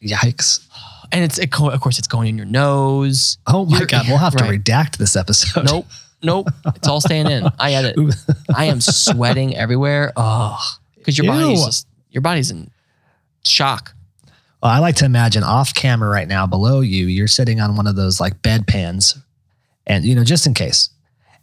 Yikes. 0.02 0.66
And 1.12 1.24
it's, 1.24 1.38
it, 1.38 1.54
of 1.60 1.82
course, 1.82 2.00
it's 2.00 2.08
going 2.08 2.28
in 2.30 2.38
your 2.38 2.46
nose. 2.48 3.38
Oh 3.48 3.66
my 3.66 3.78
You're- 3.78 3.88
God. 3.88 4.06
We'll 4.08 4.18
have 4.18 4.36
to 4.38 4.44
redact 4.46 4.98
this 4.98 5.16
episode. 5.16 5.66
Nope, 5.66 5.86
nope, 6.24 6.48
it's 6.76 6.88
all 6.88 7.02
staying 7.02 7.30
in. 7.30 7.48
I 7.60 7.74
edit. 7.74 7.96
I 8.56 8.66
am 8.66 8.82
sweating 8.82 9.56
everywhere. 9.56 10.12
Oh, 10.16 10.58
because 10.96 11.18
your 11.18 11.28
body's 11.28 11.64
just, 11.64 11.88
your 12.10 12.22
body's 12.22 12.50
in 12.52 12.70
shock. 13.46 13.94
Well, 14.64 14.72
I 14.72 14.80
like 14.80 14.96
to 14.98 15.06
imagine 15.06 15.44
off 15.44 15.74
camera 15.74 16.10
right 16.10 16.28
now 16.28 16.48
below 16.48 16.80
you, 16.80 17.08
you're 17.08 17.28
sitting 17.28 17.60
on 17.60 17.76
one 17.76 17.86
of 17.86 17.98
those 17.98 18.22
like 18.22 18.42
bedpans 18.42 19.22
and, 19.86 20.06
you 20.06 20.16
know, 20.16 20.24
just 20.24 20.48
in 20.48 20.54
case. 20.54 20.90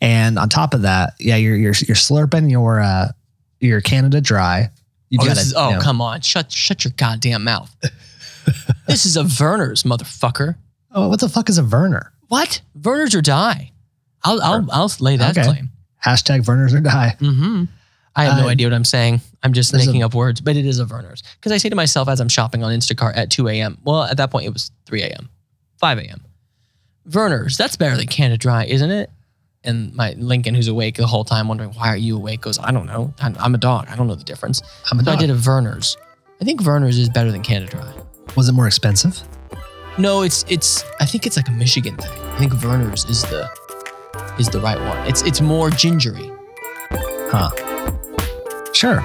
And 0.01 0.39
on 0.39 0.49
top 0.49 0.73
of 0.73 0.83
that, 0.83 1.13
yeah, 1.21 1.37
you're, 1.37 1.55
you're, 1.55 1.75
you're 1.87 1.97
slurping 1.97 2.51
your, 2.51 2.81
uh, 2.81 3.09
your 3.61 3.83
Canada 3.83 4.23
dry. 4.23 4.71
You 5.11 5.19
Oh, 5.21 5.27
gotta, 5.27 5.41
is, 5.41 5.55
oh 5.55 5.69
you 5.69 5.75
know- 5.77 5.81
come 5.83 6.01
on. 6.01 6.23
Shut 6.23 6.51
shut 6.51 6.83
your 6.85 6.93
goddamn 6.97 7.45
mouth. 7.45 7.71
this 8.89 9.05
is 9.05 9.19
a 9.19 9.23
Vernors, 9.25 9.85
motherfucker. 9.85 10.55
Oh, 10.93 11.09
what 11.09 11.21
the 11.21 11.29
fuck 11.29 11.51
is 11.51 11.59
a 11.59 11.65
Werner? 11.65 12.13
What? 12.29 12.63
Vernors 12.81 13.15
or 13.15 13.21
die. 13.21 13.73
I'll 14.25 14.41
I'll, 14.41 14.67
I'll 14.73 14.93
lay 15.01 15.17
that 15.17 15.37
Okay. 15.37 15.47
claim. 15.47 15.69
Hashtag 16.03 16.47
Werners 16.47 16.73
or 16.73 16.81
die. 16.81 17.17
hmm 17.19 17.65
I 18.17 18.25
have 18.25 18.37
no 18.39 18.47
Uh, 18.47 18.51
idea 18.51 18.67
what 18.67 18.75
I'm 18.75 18.85
saying. 18.85 19.21
I'm 19.43 19.53
just 19.53 19.71
there's 19.73 19.87
making 19.87 20.03
a- 20.03 20.07
up 20.07 20.15
words, 20.15 20.41
but 20.41 20.57
it 20.57 20.67
is 20.67 20.81
a 20.81 20.85
Vernors. 20.85 21.23
Because 21.37 21.53
I 21.53 21.59
say 21.59 21.69
to 21.69 21.77
myself 21.77 22.09
as 22.09 22.21
I'm 22.21 22.29
shopping 22.29 22.63
on 22.65 22.73
Instacart 22.73 23.17
at 23.17 23.31
2 23.31 23.49
a.m. 23.49 23.79
Well, 23.85 24.03
at 24.05 24.17
that 24.17 24.31
point 24.31 24.47
it 24.47 24.53
was 24.53 24.71
3 24.87 25.03
a.m., 25.03 25.29
5 25.79 25.99
a.m. 25.99 26.21
Vernors, 27.09 27.57
that's 27.57 27.77
better 27.77 27.97
than 27.97 28.07
Canada 28.07 28.37
Dry, 28.39 28.65
isn't 28.65 28.91
it? 28.91 29.11
And 29.65 29.95
my 29.95 30.13
Lincoln, 30.19 30.55
who's 30.55 30.69
awake 30.69 30.97
the 30.97 31.07
whole 31.07 31.25
time, 31.25 31.47
wondering 31.49 31.71
why 31.71 31.89
are 31.89 31.97
you 31.97 32.17
awake, 32.17 32.41
goes, 32.43 32.59
I 32.59 32.71
don't 32.73 32.87
know. 32.87 33.13
I'm 33.21 33.37
I'm 33.39 33.55
a 33.55 33.59
dog. 33.59 33.87
I 33.91 33.97
don't 33.97 34.07
know 34.07 34.15
the 34.15 34.25
difference. 34.25 34.63
I'm 34.91 34.99
a 34.99 35.05
So 35.05 35.11
I 35.11 35.15
dog. 35.15 35.21
did 35.21 35.31
a 35.31 35.35
Vernors. 35.35 35.97
I 36.41 36.45
think 36.45 36.63
Vernors 36.63 36.99
is 36.99 37.09
better 37.11 37.31
than 37.31 37.43
Canada 37.43 37.71
Dry. 37.73 37.93
Was 38.37 38.49
it 38.49 38.53
more 38.53 38.67
expensive? 38.67 39.23
No, 39.99 40.23
it's 40.23 40.45
it's. 40.49 40.83
I 40.99 41.05
think 41.05 41.27
it's 41.27 41.37
like 41.37 41.49
a 41.49 41.53
Michigan 41.53 41.97
thing. 41.97 42.11
I 42.33 42.39
think 42.39 42.53
Vernors 42.55 43.09
is 43.11 43.23
the 43.25 43.49
is 44.39 44.49
the 44.49 44.61
right 44.61 44.81
one. 44.81 45.07
It's 45.07 45.21
it's 45.23 45.41
more 45.43 45.69
gingery. 45.71 46.31
Huh. 47.31 47.51
Sure. 48.81 49.05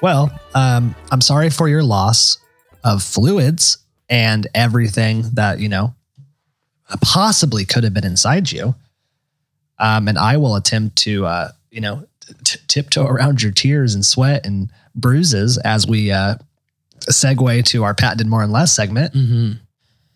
Well, 0.00 0.30
um, 0.54 0.94
I'm 1.10 1.20
sorry 1.20 1.50
for 1.50 1.68
your 1.68 1.82
loss 1.82 2.38
of 2.82 3.02
fluids 3.02 3.76
and 4.08 4.46
everything 4.54 5.24
that, 5.34 5.60
you 5.60 5.68
know, 5.68 5.94
possibly 7.02 7.66
could 7.66 7.84
have 7.84 7.92
been 7.92 8.06
inside 8.06 8.50
you. 8.50 8.74
Um, 9.78 10.08
and 10.08 10.16
I 10.16 10.38
will 10.38 10.56
attempt 10.56 10.96
to, 11.02 11.26
uh, 11.26 11.50
you 11.70 11.82
know, 11.82 12.06
tiptoe 12.70 13.04
around 13.06 13.42
your 13.42 13.52
tears 13.52 13.94
and 13.94 14.04
sweat 14.04 14.46
and 14.46 14.70
bruises 14.94 15.58
as 15.58 15.86
we 15.86 16.10
uh, 16.10 16.36
segue 17.10 17.64
to 17.66 17.84
our 17.84 17.94
patented 17.94 18.26
more 18.26 18.42
and 18.42 18.52
less 18.52 18.72
segment. 18.72 19.12
Mm-hmm. 19.12 19.52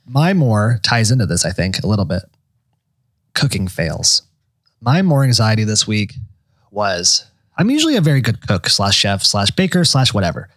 My 0.07 0.33
more 0.33 0.81
ties 0.83 1.11
into 1.11 1.27
this, 1.27 1.45
I 1.45 1.51
think, 1.51 1.83
a 1.83 1.87
little 1.87 2.05
bit. 2.05 2.23
Cooking 3.35 3.69
fails. 3.69 4.23
My 4.81 5.03
more 5.03 5.25
anxiety 5.25 5.65
this 5.65 5.87
week 5.87 6.15
was 6.71 7.27
I'm 7.57 7.71
usually 7.71 7.97
a 7.97 8.01
very 8.01 8.21
good 8.21 8.47
cook 8.47 8.69
slash 8.69 8.97
chef 8.97 9.23
slash 9.23 9.51
baker 9.51 9.85
slash 9.85 10.13
whatever. 10.13 10.49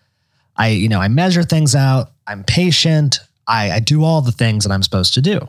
I, 0.56 0.70
you 0.70 0.90
know, 0.90 1.00
I 1.00 1.08
measure 1.08 1.44
things 1.44 1.76
out. 1.76 2.12
I'm 2.26 2.44
patient. 2.44 3.20
I, 3.48 3.72
I 3.72 3.80
do 3.80 4.04
all 4.04 4.22
the 4.22 4.32
things 4.32 4.64
that 4.64 4.74
I'm 4.74 4.84
supposed 4.84 5.14
to 5.14 5.22
do. 5.22 5.48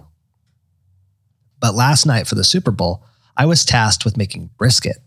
But 1.60 1.74
last 1.74 2.06
night 2.06 2.26
for 2.26 2.34
the 2.34 2.44
Super 2.44 2.70
Bowl, 2.70 3.02
I 3.36 3.46
was 3.46 3.64
tasked 3.64 4.04
with 4.04 4.16
making 4.16 4.50
brisket, 4.58 4.98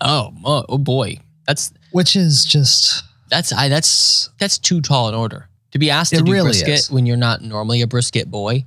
Oh, 0.00 0.32
oh, 0.44 0.64
oh 0.68 0.78
boy, 0.78 1.18
that's 1.46 1.72
which 1.92 2.16
is 2.16 2.44
just 2.44 3.02
that's 3.30 3.52
I 3.52 3.68
that's 3.68 4.30
that's 4.38 4.58
too 4.58 4.80
tall 4.80 5.08
an 5.08 5.14
order 5.14 5.48
to 5.72 5.78
be 5.78 5.90
asked 5.90 6.14
to 6.14 6.22
do 6.22 6.32
really 6.32 6.48
brisket 6.48 6.68
is. 6.80 6.90
when 6.90 7.06
you're 7.06 7.16
not 7.16 7.42
normally 7.42 7.82
a 7.82 7.86
brisket 7.86 8.30
boy. 8.30 8.64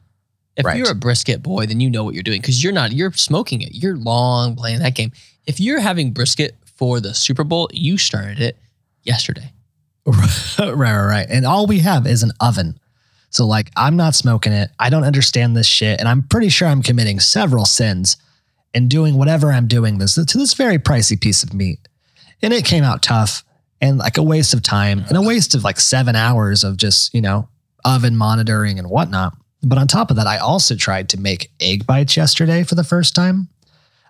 If 0.56 0.66
Right. 0.66 0.78
you're 0.78 0.90
a 0.90 0.96
brisket 0.96 1.44
boy, 1.44 1.68
then 1.68 1.80
you 1.80 1.90
know 1.90 2.04
what 2.04 2.16
you're 2.16 2.24
doing 2.24 2.42
because 2.42 2.64
you're 2.64 2.74
not 2.74 2.92
you're 2.92 3.14
smoking 3.14 3.62
it. 3.62 3.76
You're 3.76 3.96
long 3.96 4.56
playing 4.56 4.80
that 4.80 4.96
game. 4.96 5.12
If 5.46 5.60
you're 5.60 5.80
having 5.80 6.12
brisket 6.14 6.56
for 6.76 7.00
the 7.00 7.14
Super 7.14 7.44
Bowl, 7.44 7.70
you 7.72 7.98
started 8.00 8.40
it 8.40 8.58
yesterday. 9.04 9.52
right, 10.08 10.58
right, 10.60 11.06
right. 11.06 11.28
And 11.30 11.46
all 11.46 11.68
we 11.68 11.80
have 11.80 12.08
is 12.08 12.24
an 12.24 12.32
oven. 12.40 12.80
So, 13.30 13.46
like, 13.46 13.70
I'm 13.76 13.98
not 13.98 14.16
smoking 14.16 14.54
it. 14.54 14.72
I 14.80 14.90
don't 14.90 15.04
understand 15.04 15.56
this 15.56 15.68
shit. 15.68 16.00
And 16.00 16.08
I'm 16.08 16.24
pretty 16.24 16.50
sure 16.50 16.68
I'm 16.68 16.82
committing 16.82 17.20
several 17.20 17.66
sins 17.66 18.18
in 18.78 18.88
doing 18.88 19.16
whatever 19.18 19.52
I'm 19.52 19.68
doing 19.68 19.98
this 19.98 20.16
to 20.16 20.38
this 20.38 20.54
very 20.54 20.78
pricey 20.80 21.20
piece 21.20 21.44
of 21.44 21.54
meat. 21.54 21.80
And 22.42 22.54
it 22.54 22.66
came 22.66 22.84
out 22.84 23.02
tough 23.02 23.44
and 23.82 23.98
like 23.98 24.18
a 24.18 24.24
waste 24.24 24.54
of 24.54 24.62
time 24.64 25.04
and 25.08 25.18
a 25.18 25.22
waste 25.22 25.56
of 25.56 25.64
like 25.64 25.80
seven 25.80 26.16
hours 26.16 26.64
of 26.64 26.78
just, 26.78 27.14
you 27.14 27.22
know, 27.22 27.50
oven 27.84 28.16
monitoring 28.16 28.80
and 28.80 28.90
whatnot. 28.90 29.34
But 29.64 29.78
on 29.78 29.88
top 29.88 30.10
of 30.12 30.16
that, 30.18 30.28
I 30.28 30.38
also 30.38 30.76
tried 30.76 31.10
to 31.10 31.20
make 31.20 31.52
egg 31.60 31.86
bites 31.88 32.16
yesterday 32.16 32.64
for 32.64 32.76
the 32.76 32.84
first 32.84 33.16
time. 33.16 33.50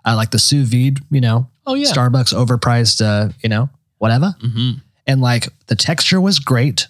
I 0.04 0.14
like 0.14 0.30
the 0.30 0.38
sous 0.38 0.68
vide, 0.68 0.98
you 1.10 1.20
know, 1.20 1.48
Oh 1.66 1.74
yeah. 1.74 1.86
Starbucks 1.90 2.32
overpriced, 2.34 3.02
uh, 3.04 3.32
you 3.42 3.48
know, 3.48 3.68
whatever 3.98 4.34
Mm-hmm. 4.42 4.78
and 5.06 5.20
like 5.20 5.48
the 5.66 5.74
texture 5.76 6.20
was 6.20 6.38
great. 6.38 6.86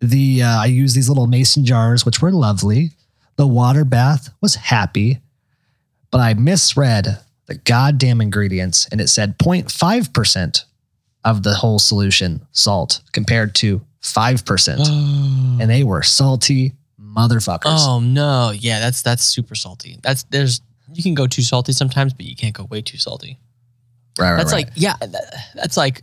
The 0.00 0.42
uh, 0.42 0.62
I 0.62 0.66
used 0.66 0.96
these 0.96 1.08
little 1.08 1.26
mason 1.28 1.64
jars, 1.64 2.04
which 2.04 2.20
were 2.20 2.32
lovely. 2.32 2.90
The 3.36 3.46
water 3.46 3.84
bath 3.84 4.30
was 4.40 4.56
happy, 4.56 5.20
but 6.12 6.20
I 6.20 6.34
misread 6.34 7.18
the 7.46 7.56
goddamn 7.56 8.20
ingredients, 8.20 8.86
and 8.92 9.00
it 9.00 9.08
said 9.08 9.36
0.5 9.38 10.12
percent 10.12 10.64
of 11.24 11.42
the 11.42 11.54
whole 11.54 11.78
solution 11.80 12.46
salt 12.52 13.00
compared 13.12 13.54
to 13.56 13.80
five 14.00 14.44
percent, 14.44 14.80
and 14.88 15.68
they 15.68 15.82
were 15.82 16.02
salty 16.04 16.74
motherfuckers. 17.00 17.62
Oh 17.66 17.98
no, 18.00 18.52
yeah, 18.54 18.78
that's 18.78 19.02
that's 19.02 19.24
super 19.24 19.56
salty. 19.56 19.98
That's 20.02 20.22
there's 20.24 20.60
you 20.94 21.02
can 21.02 21.14
go 21.14 21.26
too 21.26 21.42
salty 21.42 21.72
sometimes, 21.72 22.12
but 22.12 22.26
you 22.26 22.36
can't 22.36 22.54
go 22.54 22.64
way 22.64 22.82
too 22.82 22.98
salty. 22.98 23.38
right, 24.18 24.30
right, 24.32 24.36
That's 24.36 24.52
right. 24.52 24.66
like 24.66 24.72
yeah, 24.76 24.94
that- 25.00 25.34
that's 25.54 25.76
like 25.76 26.02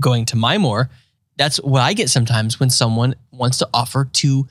going 0.00 0.24
to 0.26 0.36
my 0.36 0.58
more. 0.58 0.88
That's 1.36 1.58
what 1.58 1.80
I 1.82 1.92
get 1.94 2.10
sometimes 2.10 2.58
when 2.60 2.68
someone 2.70 3.14
wants 3.30 3.58
to 3.58 3.68
offer 3.72 4.04
to 4.04 4.46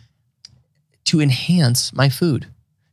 to 1.06 1.22
enhance 1.22 1.94
my 1.94 2.10
food. 2.10 2.48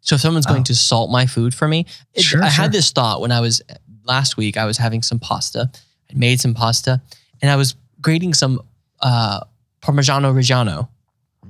So 0.07 0.15
if 0.15 0.21
someone's 0.23 0.47
going 0.47 0.61
Oh. 0.61 0.65
to 0.71 0.75
salt 0.75 1.11
my 1.11 1.27
food 1.27 1.53
for 1.55 1.67
me, 1.69 1.85
it- 2.15 2.23
Sure, 2.23 2.43
I 2.43 2.49
sure. 2.49 2.63
had 2.63 2.73
this 2.73 2.91
thought 2.93 3.21
when 3.21 3.33
I 3.33 3.41
was 3.41 3.61
last 4.05 4.37
week. 4.37 4.57
I 4.57 4.65
was 4.65 4.79
having 4.79 5.03
some 5.03 5.19
pasta. 5.19 5.69
I 6.11 6.15
made 6.15 6.41
some 6.41 6.55
pasta, 6.55 7.03
and 7.43 7.51
I 7.51 7.57
was 7.57 7.75
grating 8.01 8.33
some 8.33 8.61
uh, 9.01 9.41
Parmigiano 9.83 10.33
Reggiano, 10.33 10.89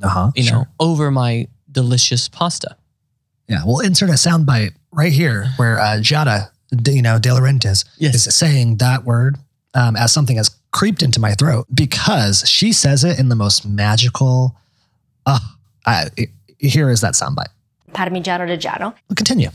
uh 0.03 0.09
huh. 0.09 0.31
you 0.35 0.51
know, 0.51 0.67
over 0.81 1.11
my 1.11 1.47
delicious 1.71 2.29
pasta. 2.29 2.77
Yeah, 3.49 3.63
we'll 3.65 3.81
insert 3.81 4.09
a 4.11 4.15
soundbite 4.15 4.73
right 4.91 5.13
here 5.13 5.53
where 5.59 5.79
uh, 5.79 6.01
d- 6.01 6.93
you 6.93 7.03
know, 7.03 7.19
De 7.19 7.29
Laurentiis 7.29 7.85
is 8.01 8.25
saying 8.35 8.79
that 8.79 9.05
word 9.05 9.37
um, 9.75 9.95
as 9.97 10.13
something 10.13 10.37
has 10.39 10.51
creeped 10.73 11.03
into 11.03 11.21
my 11.21 11.35
throat 11.35 11.67
because 11.73 12.49
she 12.49 12.73
says 12.73 13.05
it 13.05 13.19
in 13.19 13.29
the 13.29 13.37
most 13.37 13.65
magical. 13.67 14.57
Uh, 15.27 15.39
I, 15.87 16.09
here 16.59 16.89
is 16.91 17.03
that 17.03 17.15
soundbite. 17.15 17.53
Parmigiano 17.97 18.47
Reggiano. 18.47 18.95
We'll 19.09 19.17
continue. 19.17 19.51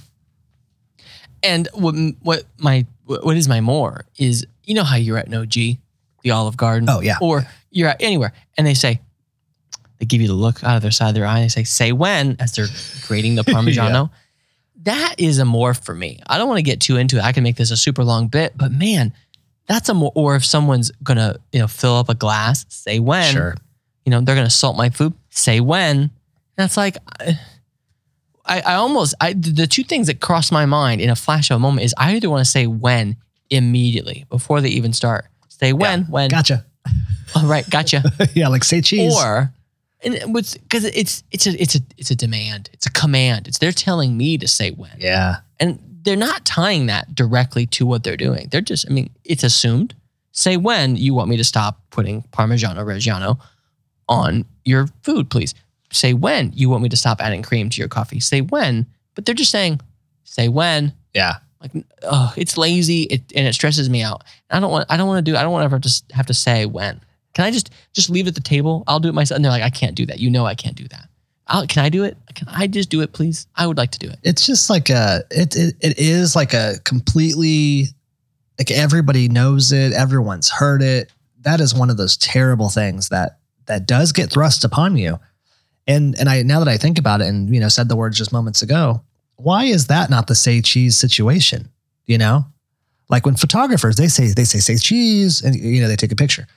And 1.44 1.68
what 1.74 1.96
what 2.22 2.44
my 2.58 2.86
what 3.06 3.36
is 3.38 3.48
my 3.48 3.62
more 3.62 4.06
is 4.18 4.46
you 4.64 4.74
know 4.76 4.84
how 4.84 4.96
you're 4.96 5.18
at 5.18 5.28
an 5.28 5.34
OG, 5.34 5.54
the 6.24 6.32
Olive 6.32 6.56
Garden, 6.58 6.88
Oh, 6.90 7.02
yeah. 7.02 7.18
or 7.22 7.44
you're 7.72 7.90
at 7.90 8.02
anywhere, 8.02 8.32
and 8.58 8.66
they 8.68 8.74
say 8.76 9.02
they 10.00 10.06
give 10.06 10.22
you 10.22 10.28
the 10.28 10.34
look 10.34 10.64
out 10.64 10.76
of 10.76 10.82
their 10.82 10.92
side 10.92 11.10
of 11.10 11.16
their 11.16 11.26
eye. 11.26 11.38
And 11.40 11.46
they 11.46 11.50
say 11.50 11.64
"say 11.64 11.92
when" 11.92 12.36
as 12.40 12.52
they're 12.54 12.68
grating 13.08 13.36
the 13.36 13.44
Parmigiano. 13.52 14.10
That 14.84 15.16
is 15.20 15.38
a 15.38 15.46
more 15.46 15.74
for 15.76 15.94
me. 15.94 16.20
I 16.26 16.38
don't 16.40 16.48
want 16.48 16.58
to 16.58 16.64
get 16.64 16.80
too 16.80 16.98
into 16.98 17.18
it. 17.18 17.24
I 17.24 17.34
can 17.34 17.44
make 17.44 17.56
this 17.56 17.70
a 17.70 17.78
super 17.78 18.04
long 18.04 18.28
bit, 18.28 18.54
but 18.58 18.72
man, 18.72 19.14
that's 19.68 19.90
a 19.90 19.94
more. 19.94 20.12
Or 20.16 20.36
if 20.36 20.44
someone's 20.46 20.92
gonna 21.04 21.38
you 21.52 21.60
know 21.60 21.68
fill 21.68 21.96
up 21.98 22.10
a 22.10 22.16
glass, 22.16 22.66
say 22.70 23.00
when. 23.00 23.32
Sure. 23.34 23.56
You 24.06 24.12
know 24.12 24.22
they're 24.22 24.36
gonna 24.36 24.50
salt 24.50 24.78
my 24.78 24.90
food. 24.92 25.14
Say 25.30 25.60
when. 25.60 26.12
That's 26.56 26.78
like. 26.78 26.98
I, 27.20 27.40
I, 28.46 28.62
I 28.62 28.74
almost 28.76 29.16
I 29.22 29.34
the 29.34 29.68
two 29.68 29.84
things 29.84 30.08
that 30.08 30.20
cross 30.20 30.52
my 30.52 30.66
mind 30.66 31.02
in 31.02 31.10
a 31.10 31.16
flash 31.16 31.52
of 31.52 31.58
a 31.58 31.60
moment 31.60 31.86
is 31.86 31.94
I 31.98 32.16
either 32.16 32.30
want 32.30 32.44
to 32.44 32.50
say 32.50 32.68
when 32.68 33.18
immediately 33.50 34.26
before 34.30 34.62
they 34.62 34.70
even 34.70 34.94
start. 34.94 35.26
Say 35.50 35.74
when, 35.74 36.04
when. 36.06 36.30
Gotcha. 36.30 36.66
All 37.36 37.46
right, 37.46 37.70
gotcha. 37.70 38.04
yeah, 38.34 38.48
like 38.48 38.64
say 38.64 38.82
cheese. 38.82 39.16
or 39.16 39.54
and 40.04 40.16
it 40.16 40.30
was 40.30 40.56
because 40.56 40.86
it's 40.86 41.24
it's 41.32 41.48
a 41.48 41.62
it's 41.62 41.76
a 41.76 41.80
it's 41.98 42.12
a 42.12 42.16
demand. 42.16 42.70
It's 42.74 42.88
a 42.88 42.92
command. 42.92 43.48
It's 43.48 43.60
they're 43.60 43.72
telling 43.72 44.18
me 44.18 44.38
to 44.38 44.48
say 44.48 44.72
when. 44.72 44.92
yeah. 44.98 45.38
And 45.60 45.80
they're 46.04 46.16
not 46.16 46.46
tying 46.46 46.88
that 46.88 47.14
directly 47.14 47.66
to 47.68 47.86
what 47.86 48.04
they're 48.04 48.18
doing. 48.18 48.48
They're 48.52 48.62
just, 48.62 48.90
I 48.90 48.94
mean, 48.94 49.12
it's 49.24 49.44
assumed. 49.44 49.94
Say 50.32 50.58
when 50.58 50.96
you 50.96 51.14
want 51.14 51.30
me 51.30 51.38
to 51.38 51.44
stop 51.44 51.82
putting 51.90 52.24
Parmigiano 52.32 52.84
Reggiano 52.84 53.40
on 54.08 54.46
your 54.66 54.88
food, 55.04 55.30
please. 55.30 55.54
Say 55.92 56.14
when 56.14 56.52
you 56.54 56.70
want 56.70 56.84
me 56.84 56.90
to 56.90 56.98
stop 56.98 57.22
adding 57.22 57.44
cream 57.44 57.70
to 57.70 57.80
your 57.80 57.88
coffee. 57.88 58.20
Say 58.20 58.42
when, 58.42 58.88
but 59.16 59.26
they're 59.26 59.36
just 59.36 59.52
saying, 59.52 59.82
say 60.24 60.48
when. 60.48 60.94
Yeah. 61.14 61.36
Like, 61.60 61.72
oh, 62.04 62.34
it's 62.38 62.58
lazy 62.58 63.04
it, 63.04 63.22
and 63.36 63.48
it 63.48 63.54
stresses 63.54 63.90
me 63.90 64.02
out. 64.02 64.24
I 64.50 64.60
don't 64.60 64.72
want, 64.72 64.88
I 64.90 64.98
don't 64.98 65.08
want 65.08 65.24
to 65.24 65.32
do, 65.32 65.38
I 65.38 65.44
don't 65.44 65.52
want 65.52 65.62
to 65.62 65.66
ever 65.66 65.80
just 65.80 66.12
have 66.12 66.26
to 66.28 66.34
say 66.34 66.66
when. 66.66 67.00
Can 67.34 67.46
I 67.46 67.52
just, 67.52 67.70
just 67.94 68.10
leave 68.10 68.26
it 68.26 68.30
at 68.30 68.36
the 68.36 68.42
table? 68.42 68.84
I'll 68.88 69.00
do 69.00 69.10
it 69.10 69.14
myself. 69.14 69.36
And 69.36 69.46
they're 69.46 69.52
like, 69.52 69.64
I 69.64 69.70
can't 69.70 69.96
do 69.96 70.06
that. 70.08 70.20
You 70.20 70.30
know, 70.30 70.46
I 70.46 70.56
can't 70.56 70.76
do 70.76 70.88
that. 70.88 71.08
I'll, 71.48 71.68
can 71.68 71.84
I 71.84 71.90
do 71.90 72.04
it? 72.04 72.18
Can 72.34 72.48
I 72.48 72.68
just 72.68 72.90
do 72.90 73.02
it, 73.02 73.14
please? 73.14 73.46
I 73.56 73.68
would 73.68 73.78
like 73.78 73.92
to 73.92 74.00
do 74.00 74.08
it. 74.08 74.18
It's 74.24 74.46
just 74.46 74.70
like 74.70 74.90
a 74.90 75.22
it, 75.30 75.56
it 75.56 75.76
it 75.82 76.00
is 76.00 76.36
like 76.36 76.54
a 76.54 76.76
completely 76.86 77.88
like 78.58 78.72
everybody 78.72 79.28
knows 79.28 79.72
it, 79.72 79.92
everyone's 79.92 80.50
heard 80.50 80.82
it. 80.82 81.12
That 81.42 81.60
is 81.60 81.76
one 81.76 81.90
of 81.90 81.98
those 81.98 82.16
terrible 82.16 82.70
things 82.70 83.10
that 83.10 83.40
that 83.66 83.86
does 83.86 84.12
get 84.14 84.30
thrust 84.30 84.64
upon 84.64 84.96
you. 84.98 85.20
And 85.88 86.18
and 86.20 86.30
I 86.30 86.44
now 86.44 86.60
that 86.60 86.68
I 86.68 86.78
think 86.78 87.00
about 87.00 87.22
it 87.22 87.28
and 87.28 87.54
you 87.54 87.60
know 87.60 87.70
said 87.70 87.90
the 87.90 87.96
words 87.96 88.18
just 88.18 88.32
moments 88.32 88.62
ago, 88.62 89.02
why 89.36 89.66
is 89.66 89.88
that 89.88 90.10
not 90.10 90.28
the 90.28 90.36
say 90.36 90.62
cheese 90.62 90.96
situation? 90.98 91.70
You 92.06 92.18
know? 92.18 92.46
Like 93.10 93.26
when 93.26 93.36
photographers 93.36 93.96
they 93.96 94.08
say 94.08 94.28
they 94.28 94.46
say 94.46 94.60
say 94.60 94.78
cheese 94.78 95.42
and 95.42 95.56
you 95.56 95.82
know 95.82 95.88
they 95.88 95.96
take 95.96 96.12
a 96.12 96.16
picture. 96.16 96.48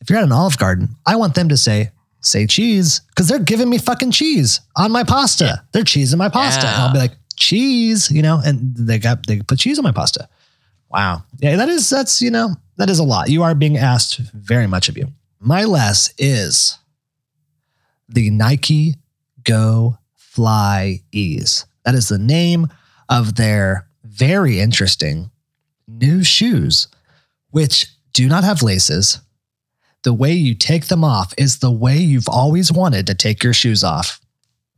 If 0.00 0.10
you're 0.10 0.18
at 0.18 0.24
an 0.24 0.32
Olive 0.32 0.58
Garden, 0.58 0.96
I 1.06 1.16
want 1.16 1.34
them 1.34 1.48
to 1.48 1.56
say 1.56 1.90
say 2.20 2.46
cheese 2.46 3.00
because 3.08 3.28
they're 3.28 3.38
giving 3.38 3.68
me 3.68 3.78
fucking 3.78 4.10
cheese 4.10 4.60
on 4.76 4.90
my 4.90 5.04
pasta. 5.04 5.64
They're 5.72 5.84
cheese 5.84 6.12
in 6.12 6.18
my 6.18 6.28
pasta. 6.28 6.66
And 6.66 6.76
I'll 6.76 6.92
be 6.92 6.98
like, 6.98 7.12
cheese, 7.36 8.10
you 8.10 8.22
know, 8.22 8.40
and 8.44 8.76
they 8.76 8.98
got 8.98 9.26
they 9.26 9.40
put 9.40 9.58
cheese 9.58 9.78
on 9.78 9.84
my 9.84 9.92
pasta. 9.92 10.28
Wow. 10.90 11.24
Yeah, 11.38 11.56
that 11.56 11.68
is 11.68 11.88
that's, 11.88 12.20
you 12.20 12.30
know, 12.30 12.56
that 12.76 12.90
is 12.90 12.98
a 12.98 13.04
lot. 13.04 13.28
You 13.28 13.42
are 13.42 13.54
being 13.54 13.76
asked 13.76 14.18
very 14.18 14.66
much 14.66 14.88
of 14.88 14.96
you. 14.96 15.08
My 15.40 15.64
less 15.64 16.12
is 16.18 16.78
the 18.08 18.30
Nike 18.30 18.94
Go 19.44 19.98
Fly 20.14 21.00
Ease. 21.12 21.64
That 21.84 21.94
is 21.94 22.08
the 22.08 22.18
name 22.18 22.68
of 23.08 23.36
their 23.36 23.88
very 24.04 24.60
interesting 24.60 25.30
new 25.88 26.22
shoes, 26.24 26.88
which 27.50 27.88
do 28.12 28.28
not 28.28 28.44
have 28.44 28.62
laces, 28.62 29.20
the 30.02 30.12
way 30.12 30.32
you 30.32 30.54
take 30.54 30.86
them 30.86 31.04
off 31.04 31.32
is 31.36 31.58
the 31.58 31.70
way 31.70 31.96
you've 31.98 32.28
always 32.28 32.70
wanted 32.72 33.06
to 33.06 33.14
take 33.14 33.42
your 33.42 33.52
shoes 33.52 33.82
off 33.84 34.20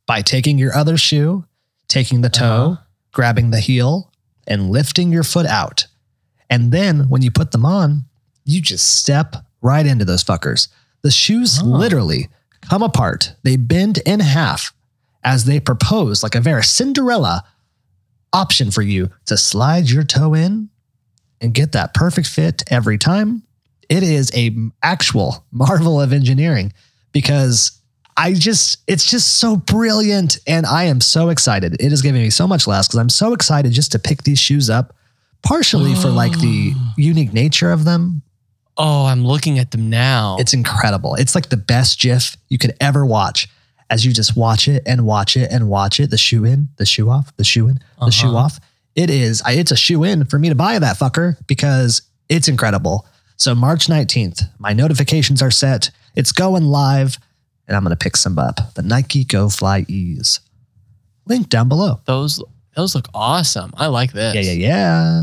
by 0.07 0.23
taking 0.23 0.59
your 0.59 0.75
other 0.75 0.97
shoe, 0.97 1.45
taking 1.87 2.21
the 2.23 2.31
toe, 2.31 2.73
Uh-huh. 2.73 2.83
grabbing 3.13 3.51
the 3.51 3.61
heel, 3.61 4.11
and 4.47 4.71
lifting 4.71 5.13
your 5.13 5.23
foot 5.25 5.45
out. 5.47 5.87
And 6.49 6.73
then 6.73 7.09
when 7.11 7.21
you 7.23 7.31
put 7.31 7.51
them 7.51 7.67
on, 7.67 8.07
you 8.45 8.61
just 8.63 8.87
step 8.97 9.37
right 9.61 9.85
into 9.87 10.05
those 10.07 10.25
fuckers. 10.25 10.69
The 11.03 11.11
shoes 11.11 11.61
Oh. 11.63 11.67
literally 11.67 12.29
come 12.69 12.83
apart, 12.83 13.35
they 13.43 13.57
bend 13.57 13.99
in 14.07 14.21
half 14.21 14.73
as 15.25 15.45
they 15.45 15.61
propose 15.61 16.23
like 16.23 16.35
a 16.35 16.41
very 16.41 16.63
Cinderella 16.63 17.45
option 18.33 18.71
for 18.71 18.83
you 18.83 19.11
to 19.27 19.37
slide 19.37 19.91
your 19.91 20.05
toe 20.05 20.35
in 20.35 20.69
and 21.41 21.55
get 21.55 21.73
that 21.73 21.95
perfect 21.95 22.29
fit 22.29 22.63
every 22.71 22.99
time 22.99 23.43
it 23.89 24.03
is 24.03 24.31
a 24.35 24.55
actual 24.83 25.45
marvel 25.51 26.01
of 26.01 26.13
engineering 26.13 26.73
because 27.13 27.73
I 28.17 28.35
just 28.35 28.79
it's 28.87 29.09
just 29.09 29.37
so 29.37 29.57
brilliant 29.57 30.39
and 30.47 30.67
I 30.67 30.85
am 30.85 31.01
so 31.01 31.29
excited. 31.29 31.75
It 31.81 31.93
is 31.93 32.03
giving 32.03 32.21
me 32.21 32.31
so 32.31 32.47
much 32.47 32.67
less 32.67 32.89
because 32.89 32.99
I'm 32.99 33.09
so 33.09 33.33
excited 33.33 33.73
just 33.73 33.93
to 33.93 33.99
pick 33.99 34.25
these 34.25 34.39
shoes 34.39 34.69
up, 34.69 34.95
partially 35.43 35.95
for 35.95 36.09
like 36.09 36.39
the 36.41 36.73
ah. 36.75 36.95
unique 36.97 37.33
nature 37.33 37.71
of 37.71 37.85
them. 37.85 38.23
Oh, 38.79 39.07
I'm 39.07 39.25
looking 39.27 39.59
at 39.59 39.73
them 39.73 39.91
now. 39.91 40.37
It's 40.39 40.55
incredible. 40.55 41.17
It's 41.17 41.35
like 41.35 41.49
the 41.49 41.57
best 41.57 42.01
GIF 42.01 42.37
you 42.49 42.59
could 42.59 42.75
ever 42.81 43.05
watch 43.05 43.49
as 43.91 44.07
you 44.07 44.13
just 44.13 44.37
watch 44.37 44.69
it 44.69 44.83
and 44.87 45.05
watch 45.05 45.37
it 45.37 45.51
and 45.51 45.69
watch 45.69 45.99
it. 45.99 46.11
The 46.11 46.17
shoe 46.19 46.45
in, 46.45 46.69
the 46.77 46.87
shoe 46.87 47.11
off, 47.11 47.35
the 47.37 47.45
shoe 47.45 47.69
in, 47.69 47.81
the 48.01 48.11
shoe 48.13 48.29
Uh-huh. 48.29 48.37
off. 48.37 48.61
It 48.95 49.11
is, 49.11 49.43
I- 49.45 49.53
it's 49.53 49.73
a 49.73 49.77
shoe 49.77 50.05
in 50.05 50.25
for 50.27 50.39
me 50.39 50.49
to 50.49 50.55
buy 50.55 50.79
that 50.79 50.97
fucker 50.99 51.37
because 51.47 52.03
it's 52.29 52.47
incredible. 52.49 53.07
So 53.37 53.55
March 53.55 53.87
19th, 53.89 54.43
my 54.59 54.73
notifications 54.73 55.43
are 55.43 55.51
set. 55.51 55.91
It's 56.15 56.33
going 56.33 56.65
live 56.65 57.19
and 57.67 57.77
I'm 57.77 57.83
going 57.85 57.97
to 57.97 58.03
pick 58.03 58.17
some 58.17 58.39
up. 58.39 58.75
The 58.75 58.83
Nike 58.83 59.25
Go 59.25 59.47
FlyEase. 59.47 60.41
Link 61.27 61.49
down 61.49 61.69
below. 61.69 62.01
those 62.07 62.43
those 62.77 62.95
look 62.95 63.09
awesome. 63.13 63.73
I 63.77 63.87
like 63.89 64.13
this. 64.13 64.35
Yeah, 64.35 64.41
yeah, 64.43 64.53
yeah. 64.53 65.23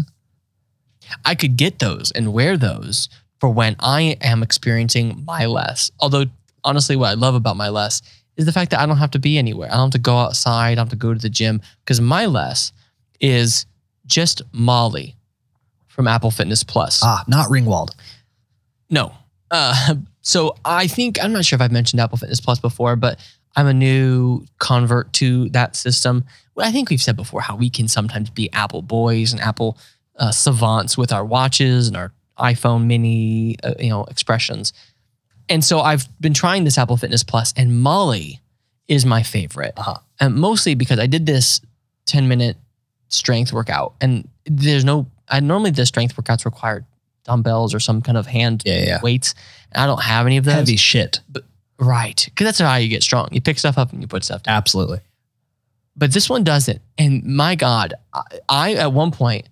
I 1.23 1.35
could 1.35 1.55
get 1.57 1.79
those 1.79 2.11
and 2.11 2.33
wear 2.33 2.57
those 2.57 3.07
for 3.45 3.49
when 3.51 3.75
I 3.79 4.17
am 4.21 4.41
experiencing 4.41 5.23
my 5.23 5.45
less. 5.45 5.91
Although 5.99 6.25
honestly, 6.63 6.95
what 6.95 7.09
I 7.09 7.13
love 7.13 7.35
about 7.35 7.55
my 7.55 7.69
less 7.69 8.01
is 8.37 8.47
the 8.47 8.51
fact 8.51 8.71
that 8.71 8.79
I 8.79 8.87
don't 8.87 8.97
have 8.97 9.11
to 9.11 9.19
be 9.19 9.37
anywhere. 9.37 9.69
I 9.69 9.75
don't 9.75 9.81
have 9.81 9.91
to 9.91 9.99
go 9.99 10.17
outside. 10.17 10.71
I 10.71 10.75
don't 10.75 10.85
have 10.85 10.89
to 10.89 10.95
go 10.95 11.13
to 11.13 11.19
the 11.19 11.29
gym 11.29 11.61
because 11.83 12.01
my 12.01 12.25
less 12.25 12.71
is 13.19 13.67
just 14.07 14.41
Molly 14.51 15.15
from 15.85 16.07
Apple 16.07 16.31
Fitness 16.31 16.63
Plus. 16.63 17.01
Ah, 17.03 17.23
not 17.27 17.49
Ringwald. 17.49 17.91
No. 18.89 19.13
Uh, 19.51 19.93
so 20.21 20.55
I 20.65 20.87
think 20.87 21.23
I'm 21.23 21.31
not 21.31 21.45
sure 21.45 21.55
if 21.57 21.61
I've 21.61 21.71
mentioned 21.71 21.99
Apple 21.99 22.17
Fitness 22.17 22.41
Plus 22.41 22.57
before, 22.57 22.95
but 22.95 23.19
I'm 23.55 23.67
a 23.67 23.75
new 23.75 24.43
convert 24.57 25.13
to 25.13 25.49
that 25.49 25.75
system. 25.75 26.25
Well, 26.55 26.67
I 26.67 26.71
think 26.71 26.89
we've 26.89 26.99
said 26.99 27.15
before 27.15 27.41
how 27.41 27.55
we 27.55 27.69
can 27.69 27.87
sometimes 27.87 28.31
be 28.31 28.51
Apple 28.53 28.81
boys 28.81 29.33
and 29.33 29.39
Apple 29.39 29.77
uh, 30.17 30.31
savants 30.31 30.97
with 30.97 31.13
our 31.13 31.23
watches 31.23 31.87
and 31.87 31.95
our 31.95 32.11
iPhone 32.39 32.85
mini, 32.85 33.55
uh, 33.63 33.73
you 33.79 33.89
know, 33.89 34.03
expressions. 34.05 34.73
And 35.49 35.63
so 35.63 35.79
I've 35.79 36.07
been 36.19 36.33
trying 36.33 36.63
this 36.63 36.77
Apple 36.77 36.97
Fitness 36.97 37.23
Plus, 37.23 37.53
and 37.55 37.81
Molly 37.81 38.39
is 38.87 39.05
my 39.05 39.23
favorite, 39.23 39.73
Uh-huh. 39.77 39.97
and 40.19 40.35
mostly 40.35 40.75
because 40.75 40.99
I 40.99 41.07
did 41.07 41.25
this 41.25 41.61
10 42.07 42.27
minute 42.27 42.57
strength 43.09 43.53
workout, 43.53 43.93
and 44.01 44.27
there's 44.45 44.83
no. 44.85 45.07
I 45.29 45.39
normally 45.39 45.71
the 45.71 45.85
strength 45.85 46.15
workouts 46.15 46.45
require 46.45 46.85
dumbbells 47.23 47.73
or 47.73 47.79
some 47.79 48.01
kind 48.01 48.17
of 48.17 48.27
hand 48.27 48.61
Yeah, 48.65 48.83
yeah. 48.85 48.99
weights. 49.01 49.33
And 49.71 49.81
I 49.81 49.87
don't 49.87 50.03
have 50.03 50.27
any 50.27 50.37
of 50.37 50.45
those. 50.45 50.53
Heavy 50.53 50.75
shit. 50.77 51.19
Right. 51.79 52.23
Because 52.25 52.45
that's 52.45 52.59
how 52.59 52.75
you 52.75 52.87
get 52.87 53.01
strong. 53.01 53.29
You 53.31 53.41
pick 53.41 53.57
stuff 53.57 53.77
up 53.79 53.91
and 53.91 54.01
you 54.01 54.07
put 54.07 54.23
stuff 54.23 54.43
down. 54.43 54.55
Absolutely. 54.55 54.99
But 55.95 56.13
this 56.13 56.29
one 56.29 56.43
doesn't. 56.43 56.81
And 56.99 57.23
my 57.25 57.55
God, 57.55 57.95
I, 58.13 58.21
I 58.47 58.73
at 58.75 58.93
one 58.93 59.09
point 59.11 59.49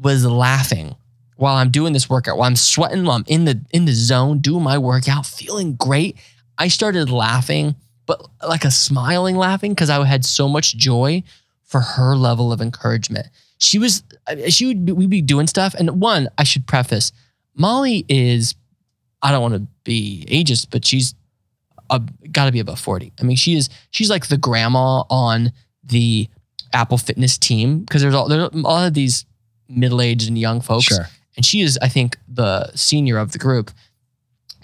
was 0.00 0.24
laughing 0.26 0.96
while 1.40 1.56
I'm 1.56 1.70
doing 1.70 1.94
this 1.94 2.10
workout, 2.10 2.36
while 2.36 2.46
I'm 2.46 2.54
sweating, 2.54 3.02
while 3.06 3.16
I'm 3.16 3.24
in 3.26 3.46
the 3.46 3.64
in 3.70 3.86
the 3.86 3.94
zone, 3.94 4.40
doing 4.40 4.62
my 4.62 4.76
workout, 4.76 5.24
feeling 5.24 5.74
great. 5.74 6.18
I 6.58 6.68
started 6.68 7.08
laughing, 7.08 7.76
but 8.04 8.26
like 8.46 8.66
a 8.66 8.70
smiling 8.70 9.36
laughing 9.36 9.72
because 9.72 9.88
I 9.88 10.04
had 10.04 10.26
so 10.26 10.48
much 10.48 10.76
joy 10.76 11.22
for 11.64 11.80
her 11.80 12.14
level 12.14 12.52
of 12.52 12.60
encouragement. 12.60 13.28
She 13.56 13.78
was, 13.78 14.02
uh, 14.26 14.50
she 14.50 14.66
would, 14.66 14.84
be, 14.84 14.92
we'd 14.92 15.08
be 15.08 15.22
doing 15.22 15.46
stuff. 15.46 15.74
And 15.74 16.00
one, 16.02 16.28
I 16.36 16.44
should 16.44 16.66
preface, 16.66 17.10
Molly 17.54 18.04
is, 18.06 18.54
I 19.22 19.30
don't 19.30 19.40
want 19.40 19.54
to 19.54 19.66
be 19.84 20.26
ageist, 20.28 20.66
but 20.70 20.84
she's 20.84 21.14
got 22.32 22.44
to 22.44 22.52
be 22.52 22.60
above 22.60 22.80
40. 22.80 23.14
I 23.18 23.22
mean, 23.22 23.36
she 23.36 23.54
is, 23.54 23.70
she's 23.90 24.10
like 24.10 24.26
the 24.26 24.36
grandma 24.36 25.04
on 25.08 25.52
the 25.84 26.28
Apple 26.74 26.98
Fitness 26.98 27.38
team 27.38 27.80
because 27.80 28.02
there's 28.02 28.14
all, 28.14 28.28
there's 28.28 28.52
a 28.52 28.56
lot 28.56 28.86
of 28.86 28.92
these 28.92 29.24
middle 29.68 30.02
aged 30.02 30.28
and 30.28 30.36
young 30.36 30.60
folks. 30.60 30.84
Sure. 30.84 31.06
And 31.40 31.44
she 31.46 31.62
is, 31.62 31.78
I 31.80 31.88
think, 31.88 32.18
the 32.28 32.70
senior 32.74 33.16
of 33.16 33.32
the 33.32 33.38
group. 33.38 33.70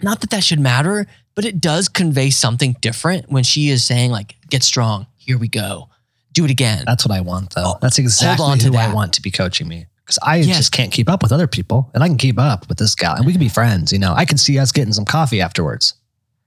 Not 0.03 0.21
that 0.21 0.29
that 0.29 0.45
should 0.45 0.61
matter, 0.61 1.07
but 1.35 1.47
it 1.47 1.59
does 1.59 1.89
convey 1.89 2.29
something 2.29 2.77
different 2.83 3.31
when 3.31 3.45
she 3.45 3.71
is 3.71 3.83
saying, 3.83 4.11
like, 4.11 4.37
get 4.51 4.63
strong, 4.63 5.07
here 5.17 5.39
we 5.39 5.49
go, 5.49 5.89
do 6.33 6.45
it 6.45 6.51
again. 6.51 6.83
That's 6.87 7.07
what 7.07 7.17
I 7.17 7.23
want, 7.23 7.55
though. 7.55 7.63
Oh, 7.77 7.79
That's 7.81 7.99
exactly 7.99 8.45
on 8.45 8.59
to 8.59 8.69
who 8.69 8.77
I 8.77 8.93
want 8.93 9.15
to 9.15 9.23
be 9.23 9.31
coaching 9.31 9.69
me. 9.69 9.87
Because 10.05 10.19
I 10.23 10.37
Yes. 10.37 10.59
just 10.59 10.71
can't 10.73 10.93
keep 10.93 11.09
up 11.09 11.23
with 11.23 11.33
other 11.33 11.47
people, 11.47 11.91
and 11.95 12.05
I 12.05 12.09
can 12.09 12.19
keep 12.19 12.39
up 12.39 12.69
with 12.69 12.77
this 12.77 12.95
gal, 12.95 13.15
and 13.17 13.25
we 13.25 13.33
can 13.33 13.41
be 13.41 13.49
friends. 13.49 13.91
You 13.91 13.99
know, 13.99 14.13
I 14.13 14.27
can 14.27 14.37
see 14.37 14.59
us 14.59 14.71
getting 14.71 14.93
some 14.93 15.07
coffee 15.07 15.41
afterwards. 15.41 15.95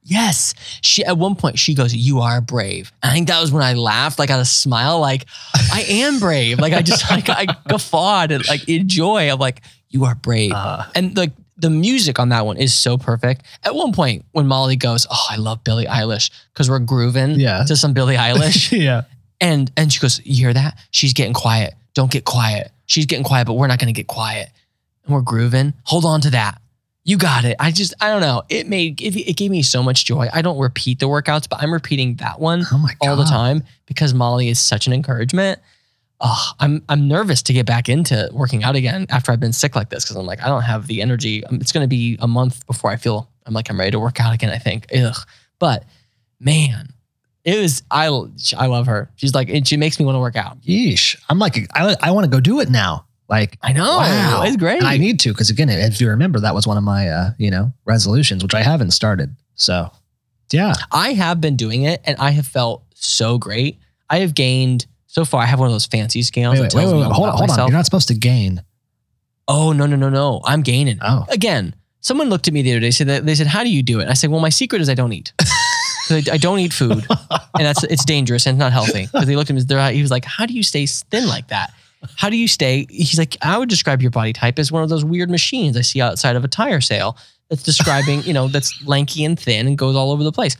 Yes. 0.03 0.53
She 0.81 1.03
at 1.03 1.17
one 1.17 1.35
point 1.35 1.57
she 1.57 1.73
goes, 1.73 1.93
"You 1.95 2.19
are 2.19 2.39
brave." 2.39 2.91
And 3.01 3.09
I 3.11 3.13
think 3.15 3.27
that 3.29 3.41
was 3.41 3.51
when 3.51 3.63
I 3.63 3.73
laughed, 3.73 4.19
like 4.19 4.29
got 4.29 4.39
a 4.39 4.45
smile, 4.45 4.99
like 4.99 5.25
I 5.73 5.81
am 5.89 6.19
brave. 6.19 6.59
Like 6.59 6.73
I 6.73 6.83
just 6.83 7.09
like 7.17 7.29
I 7.29 7.47
guffawed 7.67 8.31
and 8.31 8.47
like 8.47 8.69
in 8.69 8.87
joy. 8.87 9.31
I'm 9.31 9.39
like, 9.39 9.61
"You 9.89 10.05
are 10.05 10.15
brave." 10.15 10.51
Uh, 10.53 10.85
and 10.95 11.15
like 11.17 11.31
the 11.57 11.69
music 11.69 12.19
on 12.19 12.29
that 12.29 12.45
one 12.45 12.57
is 12.57 12.73
so 12.73 12.97
perfect. 12.97 13.43
At 13.63 13.75
one 13.75 13.91
point, 13.91 14.25
when 14.31 14.47
Molly 14.47 14.75
goes, 14.75 15.05
"Oh, 15.11 15.25
I 15.29 15.35
love 15.37 15.63
Billie 15.63 15.85
Eilish," 15.85 16.29
because 16.53 16.69
we're 16.69 16.79
grooving 16.79 17.39
Yeah. 17.39 17.63
to 17.65 17.75
some 17.75 17.93
Billie 17.93 18.15
Eilish, 18.15 18.71
yeah. 18.79 19.03
and 19.41 19.71
and 19.75 19.91
she 19.91 19.99
goes, 19.99 20.21
"You 20.25 20.35
hear 20.35 20.53
that? 20.53 20.77
She's 20.91 21.13
getting 21.13 21.33
quiet. 21.33 21.73
Don't 21.93 22.11
get 22.11 22.23
quiet. 22.25 22.71
She's 22.85 23.05
getting 23.05 23.23
quiet, 23.25 23.45
but 23.45 23.53
we're 23.53 23.67
not 23.67 23.79
going 23.79 23.93
to 23.93 23.97
get 23.99 24.07
quiet." 24.07 24.49
And 25.05 25.13
we're 25.13 25.21
grooving. 25.21 25.73
Hold 25.83 26.05
on 26.05 26.21
to 26.21 26.29
that. 26.31 26.61
You 27.05 27.17
got 27.17 27.43
it. 27.43 27.55
I 27.59 27.71
just 27.71 27.93
I 27.99 28.09
don't 28.09 28.21
know. 28.21 28.43
It 28.49 28.67
made 28.67 29.01
it, 29.01 29.15
it 29.15 29.35
gave 29.35 29.49
me 29.49 29.63
so 29.63 29.81
much 29.81 30.05
joy. 30.05 30.27
I 30.31 30.41
don't 30.43 30.59
repeat 30.59 30.99
the 30.99 31.07
workouts, 31.07 31.49
but 31.49 31.61
I'm 31.63 31.73
repeating 31.73 32.15
that 32.15 32.39
one 32.39 32.63
Oh 32.71 32.87
all 33.01 33.15
the 33.15 33.23
time 33.25 33.63
because 33.87 34.13
Molly 34.13 34.49
is 34.49 34.59
such 34.59 34.85
an 34.85 34.93
encouragement. 34.93 35.59
Oh, 36.21 36.51
I'm 36.59 36.83
I'm 36.89 37.07
nervous 37.07 37.41
to 37.43 37.53
get 37.53 37.65
back 37.65 37.89
into 37.89 38.29
working 38.33 38.63
out 38.63 38.75
again 38.75 39.05
after 39.09 39.31
I've 39.31 39.39
been 39.39 39.53
sick 39.53 39.75
like 39.75 39.89
this 39.89 40.03
because 40.03 40.15
I'm 40.15 40.25
like 40.25 40.41
I 40.41 40.47
don't 40.47 40.63
have 40.63 40.87
the 40.87 41.01
energy. 41.01 41.43
Um, 41.45 41.55
It's 41.61 41.71
going 41.71 41.83
to 41.83 41.87
be 41.87 42.17
a 42.19 42.27
month 42.27 42.65
before 42.67 42.91
I 42.91 42.95
feel 42.97 43.29
I'm 43.45 43.53
like 43.53 43.69
I'm 43.69 43.79
ready 43.79 43.91
to 43.91 43.99
work 43.99 44.19
out 44.19 44.33
again. 44.33 44.49
I 44.49 44.57
think. 44.57 44.87
Ugh. 44.95 45.15
But 45.59 45.85
man, 46.39 46.89
it 47.43 47.59
was 47.59 47.83
I 47.91 48.07
I 48.57 48.67
love 48.67 48.87
her. 48.87 49.11
She's 49.15 49.33
like 49.33 49.49
and 49.49 49.67
she 49.67 49.77
makes 49.77 49.99
me 49.99 50.05
want 50.05 50.15
to 50.15 50.19
work 50.19 50.35
out. 50.35 50.61
Yeesh. 50.61 51.15
I'm 51.29 51.39
like, 51.39 51.67
I, 51.73 51.95
I 52.01 52.11
want 52.11 52.25
to 52.25 52.29
go 52.29 52.39
do 52.39 52.59
it 52.59 52.69
now. 52.69 53.05
Like, 53.29 53.57
I 53.61 53.73
know. 53.73 53.97
wow. 53.97 54.41
It's 54.43 54.57
great. 54.57 54.79
And 54.79 54.87
I 54.87 54.97
need 54.97 55.19
to, 55.21 55.29
because 55.29 55.51
again, 55.51 55.69
if 55.69 56.01
you 56.01 56.09
remember, 56.09 56.39
that 56.39 56.55
was 56.55 56.65
one 56.65 56.77
of 56.77 56.83
my, 56.83 57.09
uh, 57.09 57.31
you 57.37 57.51
know, 57.51 57.71
resolutions, 57.85 58.41
which 58.41 58.55
I 58.55 58.63
haven't 58.63 58.89
started. 58.91 59.35
So, 59.53 59.91
yeah. 60.51 60.73
I 60.91 61.13
have 61.13 61.39
been 61.39 61.55
doing 61.55 61.83
it 61.83 62.01
and 62.05 62.17
I 62.17 62.31
have 62.31 62.47
felt 62.47 62.83
so 62.95 63.37
great. 63.37 63.77
I 64.09 64.19
have 64.19 64.33
gained 64.33 64.87
so 65.09 65.25
far. 65.25 65.41
I 65.41 65.45
have 65.47 65.59
one 65.59 65.67
of 65.67 65.73
those 65.73 65.87
fancy 65.87 66.21
scales. 66.21 66.53
Wait, 66.53 66.61
wait, 66.61 66.63
wait, 66.63 66.81
tells 66.81 66.93
wait, 66.93 66.99
wait. 67.01 67.11
Hold 67.11 67.29
on, 67.29 67.37
hold 67.37 67.49
on. 67.49 67.67
You're 67.67 67.77
not 67.77 67.85
supposed 67.85 68.07
to 68.07 68.13
gain. 68.15 68.63
Oh 69.47 69.73
no 69.73 69.87
no 69.87 69.95
no 69.95 70.09
no! 70.09 70.41
I'm 70.45 70.61
gaining. 70.61 70.99
Oh, 71.01 71.25
Again, 71.29 71.75
someone 72.01 72.29
looked 72.29 72.47
at 72.47 72.53
me 72.53 72.61
the 72.61 72.71
other 72.71 72.79
day. 72.79 72.91
Said 72.91 73.07
that 73.07 73.25
they 73.25 73.33
said, 73.33 73.47
"How 73.47 73.63
do 73.63 73.69
you 73.69 73.81
do 73.81 73.99
it?" 73.99 74.07
I 74.07 74.13
said, 74.13 74.29
"Well, 74.29 74.39
my 74.39 74.49
secret 74.49 74.79
is 74.81 74.89
I 74.89 74.93
don't 74.93 75.11
eat. 75.11 75.33
I, 76.11 76.23
I 76.33 76.37
don't 76.37 76.59
eat 76.59 76.71
food, 76.71 77.05
and 77.09 77.65
that's 77.65 77.83
it's 77.85 78.05
dangerous 78.05 78.45
and 78.45 78.55
it's 78.55 78.59
not 78.59 78.71
healthy." 78.71 79.07
Because 79.11 79.25
they 79.25 79.35
looked 79.35 79.49
at 79.49 79.55
me, 79.55 79.93
he 79.93 80.01
was 80.01 80.11
like, 80.11 80.25
"How 80.25 80.45
do 80.45 80.53
you 80.53 80.61
stay 80.61 80.85
thin 80.85 81.27
like 81.27 81.47
that? 81.47 81.73
How 82.15 82.29
do 82.29 82.37
you 82.37 82.47
stay?" 82.47 82.85
He's 82.91 83.17
like, 83.17 83.37
"I 83.41 83.57
would 83.57 83.69
describe 83.69 84.03
your 84.03 84.11
body 84.11 84.33
type 84.33 84.59
as 84.59 84.71
one 84.71 84.83
of 84.83 84.89
those 84.89 85.03
weird 85.03 85.31
machines 85.31 85.75
I 85.75 85.81
see 85.81 85.99
outside 85.99 86.35
of 86.35 86.43
a 86.43 86.47
tire 86.47 86.79
sale 86.79 87.17
that's 87.49 87.63
describing, 87.63 88.21
you 88.23 88.33
know, 88.33 88.47
that's 88.47 88.85
lanky 88.85 89.25
and 89.25 89.39
thin 89.39 89.65
and 89.65 89.75
goes 89.75 89.95
all 89.95 90.11
over 90.11 90.23
the 90.23 90.31
place." 90.31 90.55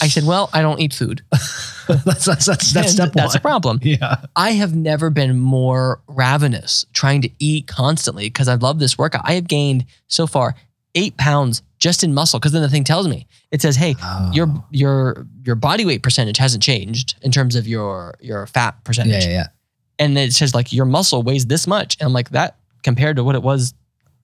I 0.00 0.08
said, 0.08 0.24
"Well, 0.24 0.48
I 0.52 0.62
don't 0.62 0.80
eat 0.80 0.94
food. 0.94 1.22
that's, 1.30 2.24
that's, 2.24 2.46
that's, 2.46 2.72
that's 2.72 2.92
step 2.92 3.12
That's 3.12 3.34
a 3.34 3.40
problem." 3.40 3.78
Yeah. 3.82 4.24
I 4.36 4.52
have 4.52 4.74
never 4.74 5.10
been 5.10 5.38
more 5.38 6.00
ravenous 6.06 6.86
trying 6.92 7.20
to 7.22 7.30
eat 7.38 7.66
constantly 7.66 8.24
because 8.24 8.48
I 8.48 8.54
love 8.54 8.78
this 8.78 8.96
workout. 8.96 9.22
I 9.24 9.34
have 9.34 9.46
gained 9.48 9.84
so 10.06 10.26
far 10.26 10.54
eight 10.94 11.16
pounds 11.16 11.62
just 11.78 12.04
in 12.04 12.14
muscle. 12.14 12.38
Because 12.38 12.52
then 12.52 12.62
the 12.62 12.68
thing 12.68 12.84
tells 12.84 13.08
me 13.08 13.26
it 13.50 13.60
says, 13.60 13.76
"Hey, 13.76 13.94
Oh. 14.02 14.30
your 14.32 14.64
your 14.70 15.26
your 15.44 15.56
body 15.56 15.84
weight 15.84 16.02
percentage 16.02 16.38
hasn't 16.38 16.62
changed 16.62 17.16
in 17.22 17.30
terms 17.30 17.54
of 17.56 17.66
your 17.66 18.14
your 18.20 18.46
fat 18.46 18.82
percentage," 18.84 19.24
yeah, 19.24 19.30
yeah. 19.30 19.46
and 19.98 20.16
it 20.16 20.32
says 20.32 20.54
like 20.54 20.72
your 20.72 20.86
muscle 20.86 21.22
weighs 21.22 21.46
this 21.46 21.66
much, 21.66 21.96
and 22.00 22.06
I'm 22.06 22.12
like 22.14 22.30
that 22.30 22.56
compared 22.82 23.16
to 23.16 23.24
what 23.24 23.34
it 23.34 23.42
was 23.42 23.74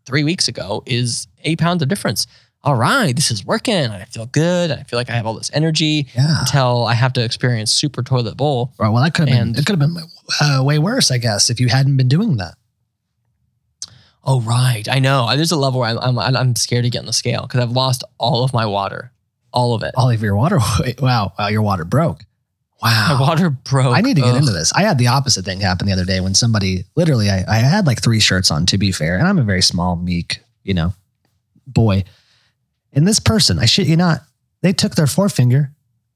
three 0.07 0.25
weeks 0.25 0.49
ago 0.49 0.83
is 0.87 1.27
eight 1.45 1.59
pounds 1.59 1.83
of 1.83 1.89
difference. 1.89 2.27
All 2.65 2.75
right, 2.75 3.15
this 3.15 3.31
is 3.31 3.45
working. 3.47 3.87
I 3.87 4.05
feel 4.07 4.27
good. 4.27 4.71
I 4.73 4.83
feel 4.83 4.99
like 4.99 5.09
I 5.11 5.15
have 5.15 5.27
all 5.27 5.35
this 5.35 5.51
energy 5.55 6.09
Yeah. 6.15 6.41
until 6.41 6.85
I 6.87 6.95
have 6.95 7.13
to 7.15 7.25
experience 7.25 7.71
super 7.71 8.03
toilet 8.03 8.37
bowl. 8.37 8.73
Right, 8.79 8.89
well, 8.89 9.03
that 9.03 9.15
could 9.15 9.29
have 9.29 9.39
been, 9.39 9.51
it 9.57 9.65
could 9.65 9.79
have 9.81 9.95
been 9.95 9.97
uh, 10.41 10.63
way 10.65 10.79
worse, 10.79 11.11
I 11.11 11.19
guess, 11.19 11.51
if 11.51 11.61
you 11.61 11.69
hadn't 11.69 11.97
been 11.97 12.09
doing 12.09 12.37
that. 12.39 12.55
Oh 14.25 14.41
right, 14.43 14.87
I 14.91 14.99
know. 14.99 15.29
There's 15.35 15.53
a 15.53 15.57
level 15.57 15.81
where 15.81 15.89
I'm 15.97 16.19
I'm, 16.19 16.37
I'm 16.37 16.57
scared 16.57 16.85
to 16.85 16.91
get 16.91 16.99
on 16.99 17.07
the 17.07 17.13
scale 17.13 17.43
because 17.43 17.61
I've 17.61 17.71
lost 17.71 18.05
all 18.19 18.45
of 18.45 18.53
my 18.53 18.67
water, 18.67 19.13
all 19.53 19.75
of 19.75 19.83
it. 19.83 19.93
All 19.97 20.11
of 20.11 20.21
your 20.23 20.37
water, 20.37 20.59
wow, 20.99 21.33
wow, 21.39 21.49
your 21.49 21.63
water 21.63 21.85
broke. 21.85 22.25
Wow. 22.83 23.17
My 23.19 23.21
water 23.29 23.51
broke. 23.51 23.97
I 23.97 24.03
need 24.03 24.17
to 24.17 24.23
get 24.23 24.31
Ugh. 24.33 24.37
into 24.39 24.53
this. 24.53 24.73
I 24.75 24.83
had 24.83 24.99
the 24.99 25.07
opposite 25.09 25.45
thing 25.45 25.61
happen 25.61 25.87
the 25.87 25.93
other 25.93 26.05
day 26.05 26.21
when 26.21 26.35
somebody 26.35 26.85
literally, 26.95 27.29
I, 27.31 27.45
I 27.49 27.57
had 27.57 27.87
like 27.87 28.03
three 28.03 28.21
shirts 28.21 28.51
on, 28.53 28.67
to 28.67 28.79
be 28.79 28.93
fair, 28.93 29.17
and 29.19 29.27
I'm 29.27 29.39
a 29.39 29.43
very 29.45 29.63
small, 29.63 29.97
meek, 29.97 30.41
you 30.63 30.75
know, 30.75 30.93
boy. 31.67 32.05
And 32.93 33.07
this 33.07 33.20
person, 33.20 33.59
I 33.59 33.66
shit 33.66 33.86
you 33.86 33.97
not, 33.97 34.20
they 34.62 34.72
took 34.72 34.95
their 34.95 35.07
forefinger 35.07 35.72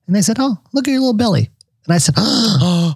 and 0.07 0.17
they 0.17 0.23
said, 0.23 0.37
Oh, 0.41 0.59
look 0.73 0.89
at 0.89 0.91
your 0.91 1.01
little 1.01 1.13
belly. 1.15 1.51
And 1.87 1.95
I 1.95 1.99
said, 1.99 2.15
Oh, 2.19 2.95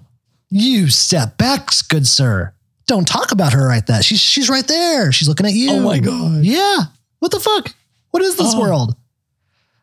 You 0.49 0.89
step 0.89 1.37
back, 1.37 1.69
good 1.89 2.07
sir. 2.07 2.53
Don't 2.87 3.07
talk 3.07 3.31
about 3.31 3.53
her 3.53 3.67
like 3.67 3.87
that. 3.87 4.03
She's 4.05 4.19
she's 4.21 4.49
right 4.49 4.65
there. 4.67 5.11
She's 5.11 5.27
looking 5.27 5.45
at 5.45 5.53
you. 5.53 5.71
Oh 5.71 5.79
my 5.81 5.99
God. 5.99 6.43
Yeah. 6.43 6.77
What 7.19 7.31
the 7.31 7.39
fuck? 7.39 7.73
What 8.11 8.23
is 8.23 8.37
this 8.37 8.53
Oh. 8.55 8.59
world? 8.61 8.95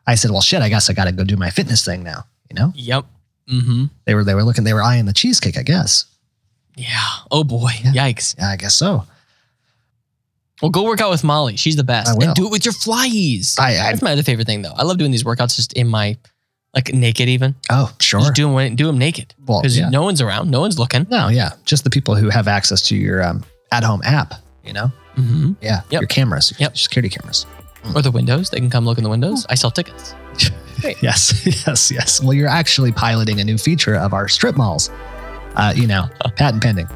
I 0.07 0.15
said, 0.15 0.31
Well, 0.31 0.41
shit, 0.41 0.61
I 0.61 0.69
guess 0.69 0.89
I 0.89 0.93
gotta 0.93 1.11
go 1.11 1.23
do 1.23 1.37
my 1.37 1.49
fitness 1.51 1.85
thing 1.85 2.03
now. 2.03 2.25
You 2.49 2.55
know? 2.59 2.73
yep. 2.75 3.05
Mm-hmm. 3.51 3.85
They 4.05 4.15
were 4.15 4.23
they 4.23 4.33
were 4.35 4.43
looking, 4.43 4.63
they 4.63 4.73
were 4.73 4.81
eyeing 4.83 5.05
the 5.05 5.13
cheesecake, 5.13 5.57
I 5.57 5.63
guess. 5.63 6.05
Yeah. 6.75 6.99
Oh 7.31 7.43
boy. 7.43 7.71
Yeah. 7.83 7.91
Yikes. 8.09 8.35
Yeah, 8.37 8.49
I 8.49 8.55
guess 8.57 8.73
so. 8.75 9.05
Well, 10.61 10.71
go 10.71 10.83
work 10.83 11.01
out 11.01 11.09
with 11.11 11.23
Molly. 11.23 11.57
She's 11.57 11.75
the 11.75 11.83
best. 11.83 12.21
And 12.21 12.33
do 12.33 12.45
it 12.45 12.51
with 12.51 12.63
your 12.65 12.73
FlyEase. 12.73 13.59
I, 13.59 13.71
I 13.71 13.73
That's 13.91 14.01
my 14.01 14.13
other 14.13 14.23
favorite 14.23 14.47
thing, 14.47 14.61
though. 14.61 14.73
I 14.75 14.83
love 14.83 14.97
doing 14.97 15.11
these 15.11 15.23
workouts 15.23 15.55
just 15.55 15.73
in 15.73 15.87
my, 15.87 16.17
like 16.73 16.93
naked 16.93 17.27
even. 17.29 17.55
oh 17.69 17.93
sure. 17.99 18.19
Just 18.21 18.33
do 18.35 18.53
them, 18.55 18.75
do 18.75 18.87
them 18.87 18.97
naked 18.97 19.33
well, 19.47 19.61
because 19.61 19.77
yeah. 19.77 19.89
no 19.89 20.03
one's 20.03 20.21
around, 20.21 20.49
no 20.51 20.59
one's 20.61 20.77
looking. 20.79 21.05
no, 21.09 21.27
yeah, 21.29 21.51
just 21.65 21.83
the 21.83 21.89
people 21.89 22.15
who 22.15 22.29
have 22.29 22.47
access 22.47 22.81
to 22.83 22.95
your 22.95 23.21
um, 23.23 23.43
at-home 23.71 24.01
app. 24.03 24.33
You 24.63 24.73
know, 24.73 24.91
Mm-hmm. 25.15 25.53
yeah, 25.61 25.81
Yep. 25.91 26.01
your 26.01 26.07
cameras, 26.07 26.51
your 26.51 26.65
Yep. 26.67 26.77
security 26.77 27.07
cameras. 27.09 27.45
Or 27.95 28.01
the 28.01 28.11
windows. 28.11 28.49
They 28.49 28.57
can 28.59 28.69
come 28.69 28.83
look 28.85 28.97
in 28.97 29.03
the 29.03 29.09
windows. 29.09 29.45
I 29.49 29.55
sell 29.55 29.71
tickets. 29.71 30.13
Yes, 31.01 31.41
yes, 31.65 31.89
yes. 31.89 32.21
Well, 32.21 32.33
you're 32.33 32.49
actually 32.49 32.91
piloting 32.91 33.39
a 33.39 33.43
new 33.43 33.57
feature 33.57 33.95
of 33.95 34.13
our 34.13 34.27
strip 34.27 34.55
malls. 34.57 34.89
Uh, 35.55 35.73
you 35.75 35.87
know, 35.87 36.09
patent 36.35 36.61
pending. 36.61 36.87